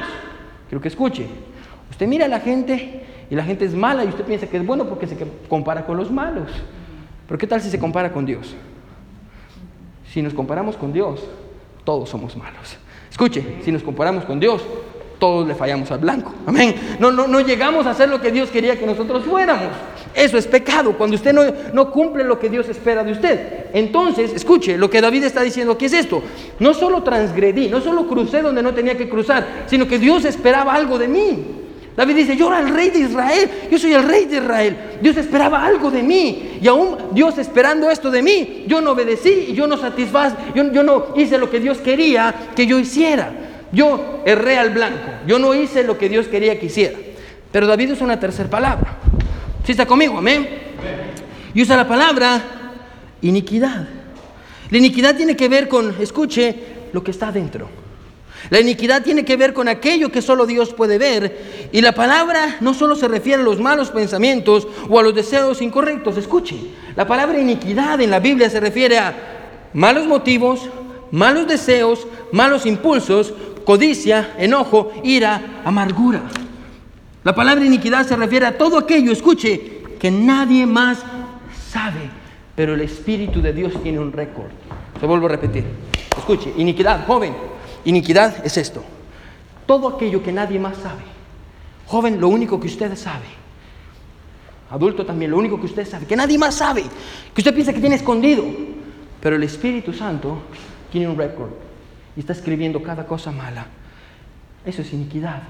Quiero 0.69 0.81
que 0.81 0.89
escuche. 0.89 1.27
Usted 1.91 2.07
mira 2.07 2.25
a 2.25 2.29
la 2.29 2.41
gente 2.41 3.03
y 3.31 3.35
la 3.35 3.45
gente 3.45 3.65
es 3.65 3.75
mala 3.75 4.05
y 4.05 4.09
usted 4.09 4.25
piensa 4.25 4.47
que 4.47 4.57
es 4.57 4.67
bueno 4.67 4.87
porque 4.87 5.07
se 5.07 5.17
compara 5.49 5.85
con 5.85 5.97
los 5.97 6.11
malos. 6.11 6.51
Pero 7.27 7.39
¿qué 7.39 7.47
tal 7.47 7.61
si 7.61 7.71
se 7.71 7.79
compara 7.79 8.13
con 8.13 8.27
Dios? 8.27 8.55
Si 10.13 10.21
nos 10.23 10.35
comparamos 10.35 10.77
con 10.77 10.93
Dios, 10.93 11.21
todos 11.85 12.09
somos 12.09 12.37
malos. 12.37 12.77
Escuche, 13.11 13.59
si 13.63 13.73
nos 13.73 13.83
comparamos 13.83 14.25
con 14.25 14.41
Dios, 14.41 14.63
todos 15.23 15.47
le 15.47 15.55
fallamos 15.55 15.89
al 15.93 16.01
blanco. 16.01 16.33
Amén. 16.47 16.75
No, 16.99 17.13
no, 17.13 17.29
no 17.29 17.39
llegamos 17.39 17.87
a 17.87 17.91
hacer 17.91 18.09
lo 18.09 18.21
que 18.21 18.33
Dios 18.33 18.51
quería 18.51 18.77
que 18.77 18.85
nosotros 18.85 19.25
fuéramos. 19.25 19.69
Eso 20.13 20.37
es 20.37 20.49
pecado, 20.49 20.99
cuando 20.99 21.15
usted 21.15 21.33
no, 21.33 21.45
no 21.73 21.93
cumple 21.93 22.25
lo 22.25 22.41
que 22.41 22.49
Dios 22.49 22.69
espera 22.69 23.05
de 23.05 23.13
usted. 23.13 23.67
Entonces, 23.73 24.33
escuche, 24.35 24.77
lo 24.77 24.91
que 24.91 25.01
David 25.01 25.23
está 25.23 25.43
diciendo 25.43 25.79
¿qué 25.79 25.87
es 25.87 25.93
esto. 25.93 26.25
No 26.59 26.75
solo 26.75 27.05
transgredí, 27.05 27.69
no 27.69 27.81
solo 27.81 28.09
crucé 28.09 28.43
donde 28.43 28.65
no 28.65 28.75
tenía 28.75 28.97
que 28.97 29.09
cruzar, 29.09 29.47
sino 29.67 29.87
que 29.87 30.01
Dios 30.01 30.25
esperaba 30.25 30.75
algo 30.75 30.99
de 30.99 31.07
mí. 31.07 31.45
David 31.97 32.17
dice, 32.17 32.37
yo 32.37 32.49
era 32.49 32.59
el 32.59 32.75
rey 32.75 32.91
de 32.91 32.99
Israel, 32.99 33.49
yo 33.71 33.79
soy 33.79 33.93
el 33.93 34.03
rey 34.03 34.25
de 34.25 34.39
Israel. 34.39 34.77
Dios 35.01 35.17
esperaba 35.19 35.65
algo 35.65 35.89
de 35.89 36.03
mí. 36.03 36.59
Y 36.61 36.67
aún 36.67 36.97
Dios 37.13 37.39
esperando 37.39 37.89
esto 37.89 38.11
de 38.11 38.23
mí, 38.23 38.65
yo 38.67 38.81
no 38.81 38.91
obedecí 38.91 39.47
y 39.51 39.55
yo 39.55 39.69
no 39.69 39.77
satisfaz, 39.77 40.35
yo, 40.53 40.73
yo 40.73 40.83
no 40.83 41.15
hice 41.15 41.39
lo 41.39 41.49
que 41.49 41.61
Dios 41.61 41.79
quería 41.79 42.35
que 42.57 42.67
yo 42.67 42.77
hiciera. 42.81 43.42
Yo 43.73 44.23
erré 44.27 44.59
al 44.59 44.71
blanco. 44.71 45.11
Yo 45.27 45.39
no 45.39 45.55
hice 45.55 45.83
lo 45.83 45.99
que 45.99 46.09
Dios 46.09 46.29
quería 46.29 46.61
que 46.61 46.67
hiciera. 46.67 46.99
Pero 47.51 47.67
David 47.67 47.93
usa 47.93 48.05
una 48.05 48.21
tercera 48.21 48.49
palabra. 48.49 48.99
¿Sí 49.65 49.73
está 49.73 49.87
conmigo? 49.87 50.19
Amén. 50.19 50.49
Y 51.55 51.63
usa 51.63 51.77
la 51.77 51.89
palabra 51.89 52.43
iniquidad. 53.23 53.89
La 54.71 54.79
iniquidad 54.79 55.17
tiene 55.17 55.37
que 55.37 55.49
ver 55.49 55.69
con, 55.69 55.95
escuche, 56.01 56.55
lo 56.93 57.03
que 57.03 57.11
está 57.11 57.29
adentro. 57.29 57.69
La 58.51 58.61
iniquidad 58.61 59.03
tiene 59.03 59.25
que 59.25 59.37
ver 59.37 59.53
con 59.53 59.69
aquello 59.69 60.11
que 60.11 60.21
solo 60.23 60.47
Dios 60.47 60.75
puede 60.75 60.99
ver. 60.99 61.69
Y 61.73 61.81
la 61.81 61.93
palabra 61.93 62.57
no 62.61 62.75
solo 62.75 62.97
se 62.97 63.09
refiere 63.09 63.43
a 63.43 63.45
los 63.45 63.61
malos 63.61 63.91
pensamientos 63.91 64.67
o 64.89 64.99
a 64.99 65.03
los 65.03 65.15
deseos 65.15 65.63
incorrectos. 65.63 66.17
Escuche, 66.17 66.57
la 66.97 67.07
palabra 67.07 67.39
iniquidad 67.39 68.01
en 68.01 68.11
la 68.11 68.21
Biblia 68.21 68.51
se 68.51 68.61
refiere 68.61 68.99
a 68.99 69.15
malos 69.73 70.07
motivos, 70.07 70.69
malos 71.11 71.47
deseos, 71.47 72.07
malos 72.33 72.67
impulsos, 72.67 73.33
codicia, 73.65 74.35
enojo, 74.39 74.93
ira, 75.03 75.63
amargura. 75.65 76.23
La 77.25 77.35
palabra 77.35 77.65
iniquidad 77.65 78.07
se 78.07 78.17
refiere 78.17 78.47
a 78.47 78.59
todo 78.59 78.79
aquello, 78.79 79.13
escuche, 79.13 79.83
que 79.99 80.11
nadie 80.11 80.67
más 80.67 81.05
sabe, 81.71 82.11
pero 82.57 82.75
el 82.75 82.81
Espíritu 82.81 83.41
de 83.41 83.53
Dios 83.53 83.81
tiene 83.83 84.01
un 84.01 84.13
récord. 84.13 84.51
Se 84.99 85.07
vuelvo 85.07 85.27
a 85.27 85.31
repetir. 85.31 85.65
Escuche, 86.17 86.53
iniquidad, 86.57 87.07
joven, 87.07 87.35
iniquidad 87.85 88.45
es 88.45 88.57
esto. 88.57 88.83
Todo 89.67 89.89
aquello 89.89 90.23
que 90.23 90.33
nadie 90.33 90.59
más 90.59 90.77
sabe. 90.79 91.03
Joven, 91.87 92.21
lo 92.21 92.29
único 92.29 92.59
que 92.59 92.67
usted 92.67 92.97
sabe. 92.97 93.27
Adulto 94.71 95.07
también, 95.07 95.31
lo 95.31 95.39
único 95.39 95.61
que 95.61 95.67
usted 95.67 95.87
sabe, 95.87 96.07
que 96.07 96.17
nadie 96.17 96.39
más 96.39 96.55
sabe, 96.55 96.83
que 97.35 97.41
usted 97.41 97.55
piensa 97.55 97.73
que 97.73 97.81
tiene 97.81 97.97
escondido. 97.97 98.45
Pero 99.21 99.37
el 99.37 99.43
Espíritu 99.45 99.93
Santo 99.93 100.39
tiene 100.91 101.07
un 101.09 101.17
récord 101.17 101.51
y 102.17 102.21
está 102.21 102.33
escribiendo 102.33 102.83
cada 102.83 103.07
cosa 103.07 103.31
mala. 103.31 103.67
Eso 104.65 104.83
es 104.83 104.93
iniquidad, 104.93 105.43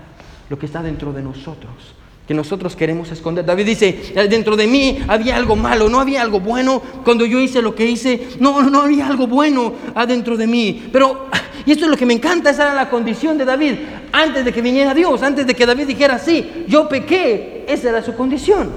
lo 0.48 0.58
que 0.58 0.66
está 0.66 0.82
dentro 0.82 1.12
de 1.12 1.22
nosotros, 1.22 1.94
que 2.26 2.34
nosotros 2.34 2.76
queremos 2.76 3.10
esconder. 3.10 3.44
David 3.44 3.66
dice, 3.66 4.12
dentro 4.30 4.56
de 4.56 4.66
mí 4.66 4.98
había 5.08 5.36
algo 5.36 5.56
malo, 5.56 5.88
no 5.88 6.00
había 6.00 6.22
algo 6.22 6.40
bueno. 6.40 6.80
Cuando 7.04 7.26
yo 7.26 7.40
hice 7.40 7.60
lo 7.60 7.74
que 7.74 7.86
hice, 7.86 8.28
no, 8.40 8.62
no 8.62 8.82
había 8.82 9.06
algo 9.06 9.26
bueno 9.26 9.74
adentro 9.94 10.36
de 10.36 10.46
mí. 10.46 10.88
Pero, 10.92 11.26
y 11.66 11.72
esto 11.72 11.84
es 11.84 11.90
lo 11.90 11.96
que 11.96 12.06
me 12.06 12.14
encanta, 12.14 12.50
esa 12.50 12.62
era 12.64 12.74
la 12.74 12.88
condición 12.88 13.36
de 13.36 13.44
David. 13.44 13.74
Antes 14.12 14.44
de 14.44 14.52
que 14.52 14.62
viniera 14.62 14.94
Dios, 14.94 15.22
antes 15.22 15.46
de 15.46 15.54
que 15.54 15.66
David 15.66 15.86
dijera, 15.86 16.18
sí, 16.18 16.64
yo 16.68 16.88
pequé, 16.88 17.66
esa 17.68 17.90
era 17.90 18.02
su 18.02 18.14
condición. 18.14 18.70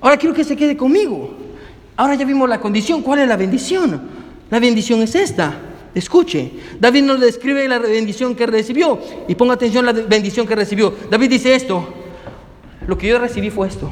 Ahora 0.00 0.16
quiero 0.16 0.34
que 0.34 0.44
se 0.44 0.56
quede 0.56 0.76
conmigo. 0.76 1.34
Ahora 1.96 2.14
ya 2.14 2.24
vimos 2.24 2.48
la 2.48 2.60
condición, 2.60 3.02
¿cuál 3.02 3.20
es 3.20 3.28
la 3.28 3.36
bendición? 3.36 4.00
La 4.50 4.60
bendición 4.60 5.02
es 5.02 5.14
esta. 5.14 5.65
Escuche, 5.96 6.52
David 6.78 7.04
nos 7.04 7.20
describe 7.20 7.66
la 7.66 7.78
bendición 7.78 8.34
que 8.34 8.46
recibió 8.46 9.00
y 9.26 9.34
ponga 9.34 9.54
atención 9.54 9.88
a 9.88 9.94
la 9.94 10.02
bendición 10.02 10.46
que 10.46 10.54
recibió. 10.54 10.92
David 11.10 11.30
dice 11.30 11.54
esto, 11.54 11.88
lo 12.86 12.98
que 12.98 13.08
yo 13.08 13.18
recibí 13.18 13.48
fue 13.48 13.66
esto. 13.66 13.90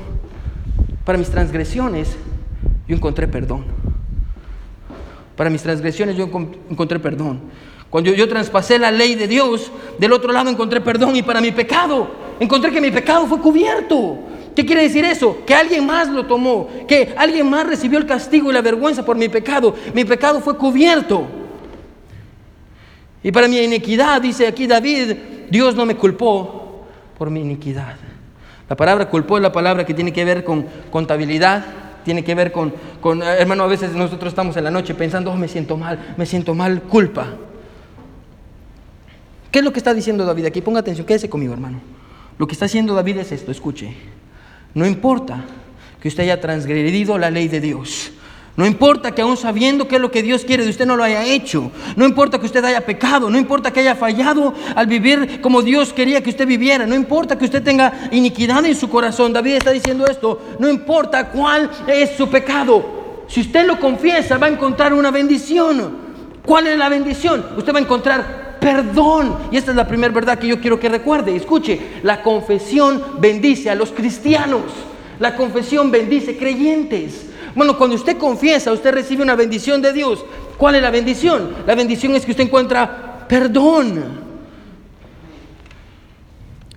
Para 1.07 1.17
mis 1.17 1.31
transgresiones 1.31 2.11
yo 2.87 2.95
encontré 2.95 3.27
perdón. 3.27 3.65
Para 5.35 5.49
mis 5.49 5.63
transgresiones 5.63 6.15
yo 6.15 6.29
encontré 6.69 6.99
perdón. 6.99 7.41
Cuando 7.89 8.11
yo, 8.11 8.17
yo 8.17 8.29
traspasé 8.29 8.79
la 8.79 8.91
ley 8.91 9.15
de 9.15 9.27
Dios, 9.27 9.73
del 9.99 10.13
otro 10.13 10.31
lado 10.31 10.51
encontré 10.51 10.83
perdón 10.83 11.17
y 11.17 11.23
para 11.23 11.41
mi 11.41 11.53
pecado, 11.53 12.11
encontré 12.39 12.71
que 12.71 12.83
mi 12.83 12.91
pecado 12.91 13.27
fue 13.27 13.41
cubierto. 13.41 14.19
¿Qué 14.55 14.67
quiere 14.67 14.83
decir 14.83 15.07
eso? 15.07 15.39
Que 15.47 15.55
alguien 15.55 15.87
más 15.87 16.09
lo 16.09 16.27
tomó, 16.27 16.69
que 16.87 17.15
alguien 17.17 17.49
más 17.49 17.67
recibió 17.67 17.99
el 17.99 18.05
castigo 18.05 18.51
y 18.51 18.53
la 18.53 18.61
vergüenza 18.61 19.07
por 19.07 19.17
mi 19.17 19.31
pecado. 19.31 19.75
Mi 19.95 20.05
pecado 20.05 20.43
fue 20.43 20.59
cubierto. 20.59 21.44
Y 23.25 23.33
para 23.33 23.49
mi 23.49 23.59
iniquidad, 23.59 24.21
dice 24.21 24.47
aquí 24.47 24.67
David, 24.67 25.17
Dios 25.51 25.75
no 25.75 25.87
me 25.87 25.97
culpó 25.97 26.85
por 27.17 27.31
mi 27.31 27.41
iniquidad. 27.41 27.97
La 28.69 28.77
palabra 28.77 29.09
culpó 29.09 29.39
es 29.39 29.43
la 29.43 29.51
palabra 29.51 29.85
que 29.87 29.95
tiene 29.95 30.13
que 30.13 30.27
ver 30.27 30.45
con 30.45 30.67
contabilidad, 30.91 31.65
tiene 32.05 32.23
que 32.23 32.35
ver 32.35 32.53
con, 32.53 32.75
con 33.01 33.23
hermano, 33.23 33.65
a 33.65 33.67
veces 33.67 33.95
nosotros 33.95 34.33
estamos 34.33 34.57
en 34.59 34.65
la 34.65 34.71
noche 34.71 34.95
pensando, 34.95 35.33
oh, 35.33 35.37
me 35.37 35.49
siento 35.49 35.79
mal, 35.79 36.15
me 36.19 36.27
siento 36.27 36.55
mal, 36.55 36.83
culpa. 36.83 37.29
¿Qué 39.51 39.61
es 39.61 39.65
lo 39.65 39.73
que 39.73 39.79
está 39.79 39.95
diciendo 39.95 40.27
David 40.27 40.45
aquí? 40.45 40.61
Ponga 40.61 40.81
atención, 40.81 41.07
quédese 41.07 41.31
conmigo, 41.31 41.55
hermano. 41.55 41.81
Lo 42.37 42.47
que 42.47 42.53
está 42.53 42.67
haciendo 42.67 42.95
David 42.95 43.19
es 43.19 43.33
esto, 43.33 43.51
escuche. 43.51 43.95
No 44.75 44.85
importa 44.85 45.45
que 45.99 46.09
usted 46.09 46.25
haya 46.25 46.41
transgredido 46.41 47.17
la 47.17 47.31
ley 47.31 47.49
de 47.49 47.61
Dios. 47.61 48.13
No 48.57 48.65
importa 48.67 49.13
que 49.13 49.23
aún 49.23 49.37
sabiendo 49.37 49.89
qué 49.89 49.97
es 49.97 50.01
lo 50.01 50.13
que 50.13 50.23
Dios 50.23 50.45
quiere 50.45 50.63
de 50.63 50.71
usted 50.71 50.87
no 50.87 50.97
lo 50.97 51.03
haya 51.03 51.25
hecho. 51.25 51.73
No 51.97 52.05
importa 52.05 52.39
que 52.39 52.47
usted 52.47 52.65
haya 52.65 52.83
pecado. 52.83 53.29
No 53.29 53.37
importa 53.37 53.73
que 53.73 53.81
haya 53.81 53.97
fallado 53.97 54.55
al 54.77 54.87
vivir 54.87 55.41
como 55.41 55.61
Dios 55.61 55.93
quería 55.93 56.23
que 56.23 56.31
usted 56.31 56.47
viviera. 56.47 56.87
No 56.87 56.95
importa 56.95 57.37
que 57.37 57.47
usted 57.47 57.65
tenga 57.65 58.09
iniquidad 58.13 58.65
en 58.65 58.77
su 58.77 58.89
corazón. 58.89 59.33
David 59.33 59.55
está 59.55 59.73
diciendo 59.73 60.07
esto. 60.07 60.41
No 60.61 60.69
importa 60.69 61.31
cuál 61.31 61.69
es 61.89 62.17
su 62.17 62.29
pecado. 62.29 63.25
Si 63.27 63.41
usted 63.41 63.67
lo 63.67 63.81
confiesa 63.81 64.39
va 64.39 64.47
a 64.47 64.51
encontrar 64.51 64.95
una 64.95 65.11
bendición. 65.11 66.05
¿Cuál 66.47 66.69
es 66.69 66.79
la 66.79 66.89
bendición? 66.89 67.45
Usted 67.57 67.75
va 67.75 67.79
a 67.79 67.83
encontrar 67.83 68.59
perdón. 68.61 69.37
Y 69.51 69.57
esta 69.57 69.73
es 69.73 69.77
la 69.77 69.89
primera 69.89 70.15
verdad 70.15 70.39
que 70.39 70.47
yo 70.47 70.61
quiero 70.61 70.79
que 70.79 70.89
recuerde. 70.89 71.35
Escuche, 71.35 71.81
la 72.05 72.23
confesión 72.23 73.03
bendice 73.19 73.69
a 73.69 73.75
los 73.75 73.91
cristianos. 73.91 74.63
La 75.19 75.35
confesión 75.35 75.91
bendice 75.91 76.37
creyentes. 76.37 77.34
Bueno, 77.55 77.79
cuando 77.79 77.97
usted 77.97 78.19
confiesa, 78.19 78.73
usted 78.73 78.93
recibe 78.93 79.23
una 79.23 79.37
bendición 79.37 79.81
de 79.81 79.93
Dios. 79.93 80.25
¿Cuál 80.57 80.77
es 80.77 80.83
la 80.83 80.91
bendición? 80.91 81.55
La 81.67 81.75
bendición 81.75 82.15
es 82.15 82.25
que 82.25 82.33
usted 82.33 82.45
encuentra 82.45 83.27
perdón. 83.29 84.25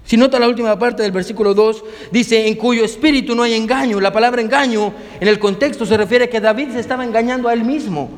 Si 0.04 0.16
nota 0.16 0.40
la 0.40 0.48
última 0.48 0.80
parte 0.80 1.04
del 1.04 1.12
versículo 1.12 1.54
2, 1.54 1.84
dice, 2.12 2.48
en 2.48 2.56
cuyo 2.56 2.86
espíritu 2.86 3.36
no 3.36 3.44
hay 3.44 3.56
engaño. 3.56 4.00
La 4.00 4.14
palabra 4.14 4.42
engaño 4.42 4.94
en 5.20 5.28
el 5.28 5.38
contexto 5.38 5.86
se 5.86 5.98
refiere 5.98 6.26
a 6.26 6.30
que 6.30 6.40
David 6.40 6.72
se 6.72 6.80
estaba 6.80 7.04
engañando 7.04 7.50
a 7.50 7.54
él 7.54 7.66
mismo, 7.66 8.12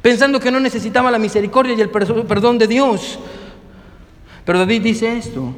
pensando 0.00 0.38
que 0.38 0.52
no 0.52 0.60
necesitaba 0.60 1.10
la 1.10 1.18
misericordia 1.18 1.74
y 1.74 1.80
el 1.80 1.90
perdón 1.90 2.58
de 2.58 2.68
Dios. 2.68 3.18
Pero 4.44 4.60
David 4.60 4.82
dice 4.82 5.16
esto, 5.16 5.52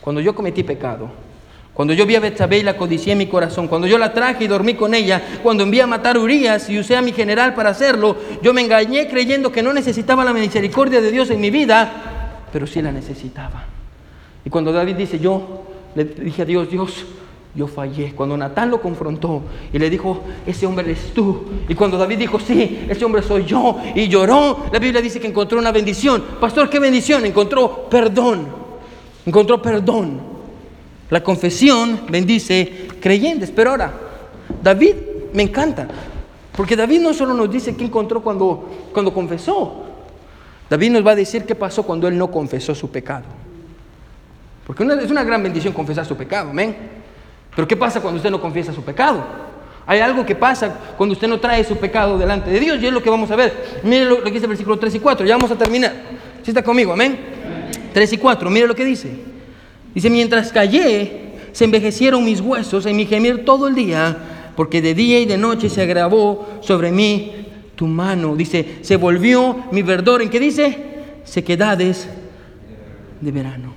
cuando 0.00 0.22
yo 0.22 0.34
cometí 0.34 0.62
pecado, 0.62 1.10
cuando 1.76 1.92
yo 1.92 2.06
vi 2.06 2.14
a 2.16 2.20
Betsabé 2.20 2.56
y 2.56 2.62
la 2.62 2.78
codicié 2.78 3.12
en 3.12 3.18
mi 3.18 3.26
corazón, 3.26 3.68
cuando 3.68 3.86
yo 3.86 3.98
la 3.98 4.14
traje 4.14 4.44
y 4.44 4.46
dormí 4.46 4.72
con 4.72 4.94
ella, 4.94 5.22
cuando 5.42 5.62
envié 5.62 5.82
a 5.82 5.86
matar 5.86 6.16
a 6.16 6.20
Urias 6.20 6.70
y 6.70 6.78
usé 6.78 6.96
a 6.96 7.02
mi 7.02 7.12
general 7.12 7.52
para 7.54 7.68
hacerlo, 7.68 8.16
yo 8.40 8.54
me 8.54 8.62
engañé 8.62 9.06
creyendo 9.08 9.52
que 9.52 9.62
no 9.62 9.74
necesitaba 9.74 10.24
la 10.24 10.32
misericordia 10.32 11.02
de 11.02 11.10
Dios 11.10 11.28
en 11.28 11.38
mi 11.38 11.50
vida, 11.50 12.48
pero 12.50 12.66
sí 12.66 12.80
la 12.80 12.90
necesitaba. 12.90 13.66
Y 14.42 14.48
cuando 14.48 14.72
David 14.72 14.96
dice, 14.96 15.18
yo 15.18 15.64
le 15.94 16.04
dije 16.04 16.40
a 16.40 16.44
Dios, 16.46 16.70
Dios, 16.70 17.04
yo 17.54 17.66
fallé. 17.66 18.14
Cuando 18.14 18.38
Natán 18.38 18.70
lo 18.70 18.80
confrontó 18.80 19.42
y 19.70 19.78
le 19.78 19.90
dijo, 19.90 20.24
ese 20.46 20.64
hombre 20.64 20.86
eres 20.86 21.12
tú. 21.12 21.44
Y 21.68 21.74
cuando 21.74 21.98
David 21.98 22.20
dijo, 22.20 22.40
sí, 22.40 22.86
ese 22.88 23.04
hombre 23.04 23.20
soy 23.20 23.44
yo, 23.44 23.78
y 23.94 24.08
lloró, 24.08 24.64
la 24.72 24.78
Biblia 24.78 25.02
dice 25.02 25.20
que 25.20 25.26
encontró 25.26 25.58
una 25.58 25.72
bendición. 25.72 26.24
Pastor, 26.40 26.70
¿qué 26.70 26.78
bendición? 26.78 27.26
Encontró 27.26 27.86
perdón. 27.90 28.46
Encontró 29.26 29.60
perdón. 29.60 30.35
La 31.10 31.22
confesión 31.22 32.00
bendice 32.08 32.88
creyentes. 33.00 33.50
Pero 33.50 33.70
ahora, 33.70 33.92
David 34.62 34.94
me 35.32 35.42
encanta, 35.42 35.86
porque 36.56 36.76
David 36.76 37.00
no 37.00 37.12
solo 37.14 37.34
nos 37.34 37.50
dice 37.50 37.76
qué 37.76 37.84
encontró 37.84 38.22
cuando, 38.22 38.68
cuando 38.92 39.12
confesó, 39.12 39.84
David 40.68 40.90
nos 40.90 41.06
va 41.06 41.12
a 41.12 41.16
decir 41.16 41.44
qué 41.44 41.54
pasó 41.54 41.82
cuando 41.82 42.08
él 42.08 42.18
no 42.18 42.30
confesó 42.30 42.74
su 42.74 42.90
pecado. 42.90 43.24
Porque 44.66 44.82
es 44.82 45.10
una 45.10 45.22
gran 45.22 45.42
bendición 45.42 45.72
confesar 45.72 46.04
su 46.04 46.16
pecado, 46.16 46.50
amén. 46.50 46.76
Pero 47.54 47.68
¿qué 47.68 47.76
pasa 47.76 48.00
cuando 48.00 48.16
usted 48.16 48.30
no 48.30 48.40
confiesa 48.40 48.72
su 48.72 48.82
pecado? 48.82 49.24
Hay 49.86 50.00
algo 50.00 50.26
que 50.26 50.34
pasa 50.34 50.76
cuando 50.96 51.12
usted 51.12 51.28
no 51.28 51.38
trae 51.38 51.62
su 51.62 51.76
pecado 51.76 52.18
delante 52.18 52.50
de 52.50 52.58
Dios 52.58 52.78
y 52.82 52.86
es 52.86 52.92
lo 52.92 53.00
que 53.00 53.08
vamos 53.08 53.30
a 53.30 53.36
ver. 53.36 53.80
Mire 53.84 54.04
lo, 54.06 54.22
que 54.22 54.32
dice 54.32 54.46
el 54.46 54.48
versículo 54.48 54.76
3 54.76 54.96
y 54.96 54.98
4, 54.98 55.24
ya 55.24 55.36
vamos 55.36 55.52
a 55.52 55.56
terminar. 55.56 55.94
Si 56.42 56.50
está 56.50 56.62
conmigo, 56.62 56.92
amén. 56.92 57.16
3 57.94 58.12
y 58.12 58.18
4, 58.18 58.50
mire 58.50 58.66
lo 58.66 58.74
que 58.74 58.84
dice. 58.84 59.35
Dice, 59.96 60.10
mientras 60.10 60.52
callé, 60.52 61.10
se 61.52 61.64
envejecieron 61.64 62.22
mis 62.22 62.42
huesos 62.42 62.84
en 62.84 62.96
mi 62.96 63.06
gemir 63.06 63.46
todo 63.46 63.66
el 63.66 63.74
día, 63.74 64.52
porque 64.54 64.82
de 64.82 64.92
día 64.92 65.20
y 65.20 65.24
de 65.24 65.38
noche 65.38 65.70
se 65.70 65.80
agravó 65.80 66.58
sobre 66.60 66.92
mí 66.92 67.32
tu 67.76 67.86
mano. 67.86 68.36
Dice, 68.36 68.80
se 68.82 68.96
volvió 68.96 69.64
mi 69.72 69.80
verdor. 69.80 70.20
¿En 70.20 70.28
qué 70.28 70.38
dice? 70.38 70.84
Sequedades 71.24 72.10
de 73.22 73.32
verano. 73.32 73.72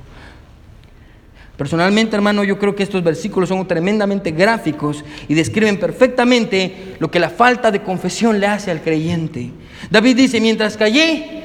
Personalmente, 1.55 2.17
hermano, 2.17 2.43
yo 2.43 2.59
creo 2.59 2.75
que 2.75 2.83
estos 2.83 3.01
versículos 3.01 3.47
son 3.47 3.65
tremendamente 3.65 4.31
gráficos 4.31 5.05
y 5.29 5.35
describen 5.35 5.79
perfectamente 5.79 6.97
lo 6.99 7.09
que 7.09 7.21
la 7.21 7.29
falta 7.29 7.71
de 7.71 7.81
confesión 7.81 8.41
le 8.41 8.47
hace 8.47 8.71
al 8.71 8.81
creyente. 8.81 9.51
David 9.89 10.17
dice, 10.17 10.41
mientras 10.41 10.75
callé, 10.75 11.43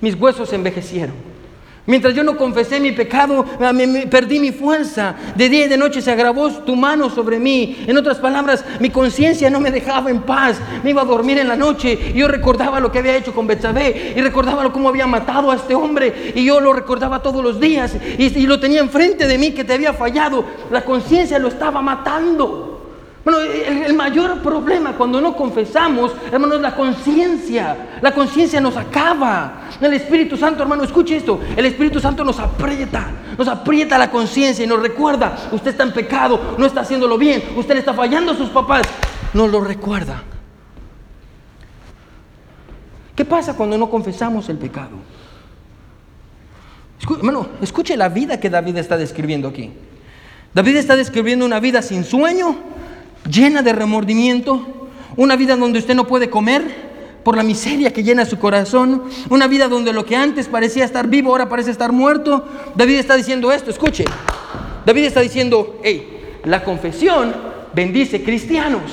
mis 0.00 0.16
huesos 0.16 0.48
se 0.48 0.56
envejecieron. 0.56 1.35
Mientras 1.86 2.14
yo 2.14 2.24
no 2.24 2.36
confesé 2.36 2.80
mi 2.80 2.92
pecado, 2.92 3.44
ah, 3.60 3.72
me- 3.72 4.06
perdí 4.08 4.40
mi 4.40 4.50
fuerza. 4.52 5.14
De 5.36 5.48
día 5.48 5.66
y 5.66 5.68
de 5.68 5.76
noche 5.76 6.02
se 6.02 6.10
agravó 6.10 6.50
tu 6.50 6.74
mano 6.76 7.08
sobre 7.10 7.38
mí. 7.38 7.84
En 7.86 7.96
otras 7.96 8.18
palabras, 8.18 8.64
mi 8.80 8.90
conciencia 8.90 9.48
no 9.50 9.60
me 9.60 9.70
dejaba 9.70 10.10
en 10.10 10.22
paz. 10.22 10.58
Me 10.82 10.90
iba 10.90 11.02
a 11.02 11.04
dormir 11.04 11.38
en 11.38 11.48
la 11.48 11.56
noche 11.56 11.96
y 12.14 12.18
yo 12.18 12.26
recordaba 12.28 12.80
lo 12.80 12.90
que 12.90 12.98
había 12.98 13.16
hecho 13.16 13.32
con 13.32 13.46
Betsabé 13.46 14.14
y 14.16 14.20
recordaba 14.20 14.72
cómo 14.72 14.88
había 14.88 15.06
matado 15.06 15.50
a 15.50 15.56
este 15.56 15.74
hombre 15.74 16.32
y 16.34 16.44
yo 16.44 16.58
lo 16.60 16.72
recordaba 16.72 17.22
todos 17.22 17.42
los 17.42 17.60
días 17.60 17.94
y, 18.18 18.24
y 18.36 18.46
lo 18.46 18.58
tenía 18.58 18.80
enfrente 18.80 19.26
de 19.26 19.38
mí 19.38 19.52
que 19.52 19.64
te 19.64 19.74
había 19.74 19.92
fallado. 19.92 20.44
La 20.70 20.84
conciencia 20.84 21.38
lo 21.38 21.48
estaba 21.48 21.80
matando. 21.82 22.75
Bueno, 23.26 23.40
el, 23.40 23.92
mayor 23.94 24.40
problema 24.40 24.96
cuando 24.96 25.20
no 25.20 25.34
confesamos, 25.34 26.12
hermano, 26.30 26.54
es 26.54 26.60
la 26.60 26.76
conciencia. 26.76 27.98
La 28.00 28.14
conciencia 28.14 28.60
nos 28.60 28.76
acaba. 28.76 29.62
El 29.80 29.94
Espíritu 29.94 30.36
Santo, 30.36 30.62
hermano, 30.62 30.84
escuche 30.84 31.16
esto. 31.16 31.40
El 31.56 31.66
Espíritu 31.66 31.98
Santo 31.98 32.22
nos 32.22 32.38
aprieta, 32.38 33.10
nos 33.36 33.48
aprieta 33.48 33.98
la 33.98 34.12
conciencia 34.12 34.64
y 34.64 34.68
nos 34.68 34.80
recuerda, 34.80 35.36
usted 35.50 35.72
está 35.72 35.82
en 35.82 35.92
pecado, 35.92 36.54
no 36.56 36.66
está 36.66 36.82
haciéndolo 36.82 37.18
bien, 37.18 37.42
usted 37.56 37.74
le 37.74 37.80
está 37.80 37.94
fallando 37.94 38.30
a 38.30 38.36
sus 38.36 38.48
papás. 38.50 38.86
Nos 39.34 39.50
lo 39.50 39.60
recuerda. 39.60 40.22
¿Qué 43.16 43.24
pasa 43.24 43.56
cuando 43.56 43.76
no 43.76 43.90
confesamos 43.90 44.48
el 44.50 44.58
pecado? 44.58 44.98
Hermano, 47.18 47.48
escuche 47.60 47.96
la 47.96 48.08
vida 48.08 48.38
que 48.38 48.50
David 48.50 48.76
está 48.76 48.96
describiendo 48.96 49.48
aquí. 49.48 49.72
David 50.54 50.76
está 50.76 50.94
describiendo 50.94 51.44
una 51.44 51.58
vida 51.58 51.82
sin 51.82 52.04
sueño, 52.04 52.54
llena 53.30 53.62
de 53.62 53.72
remordimiento, 53.72 54.88
una 55.16 55.36
vida 55.36 55.56
donde 55.56 55.78
usted 55.78 55.94
no 55.94 56.06
puede 56.06 56.30
comer 56.30 56.86
por 57.22 57.36
la 57.36 57.42
miseria 57.42 57.92
que 57.92 58.04
llena 58.04 58.24
su 58.24 58.38
corazón, 58.38 59.02
una 59.30 59.48
vida 59.48 59.66
donde 59.66 59.92
lo 59.92 60.04
que 60.04 60.14
antes 60.14 60.46
parecía 60.46 60.84
estar 60.84 61.08
vivo 61.08 61.30
ahora 61.30 61.48
parece 61.48 61.72
estar 61.72 61.90
muerto. 61.90 62.46
David 62.76 62.96
está 62.96 63.16
diciendo 63.16 63.50
esto, 63.50 63.70
escuche. 63.70 64.04
David 64.84 65.06
está 65.06 65.20
diciendo, 65.20 65.80
hey, 65.82 66.38
la 66.44 66.62
confesión 66.62 67.34
bendice 67.74 68.22
cristianos, 68.22 68.92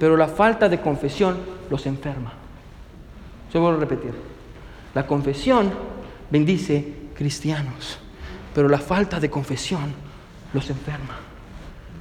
pero 0.00 0.16
la 0.16 0.26
falta 0.26 0.68
de 0.68 0.80
confesión 0.80 1.36
los 1.70 1.86
enferma. 1.86 2.32
Se 3.52 3.58
vuelvo 3.58 3.76
a 3.76 3.80
repetir. 3.80 4.12
La 4.92 5.06
confesión 5.06 5.70
bendice 6.30 6.94
cristianos, 7.14 7.98
pero 8.54 8.68
la 8.68 8.78
falta 8.78 9.20
de 9.20 9.30
confesión 9.30 9.94
los 10.52 10.68
enferma. 10.68 11.16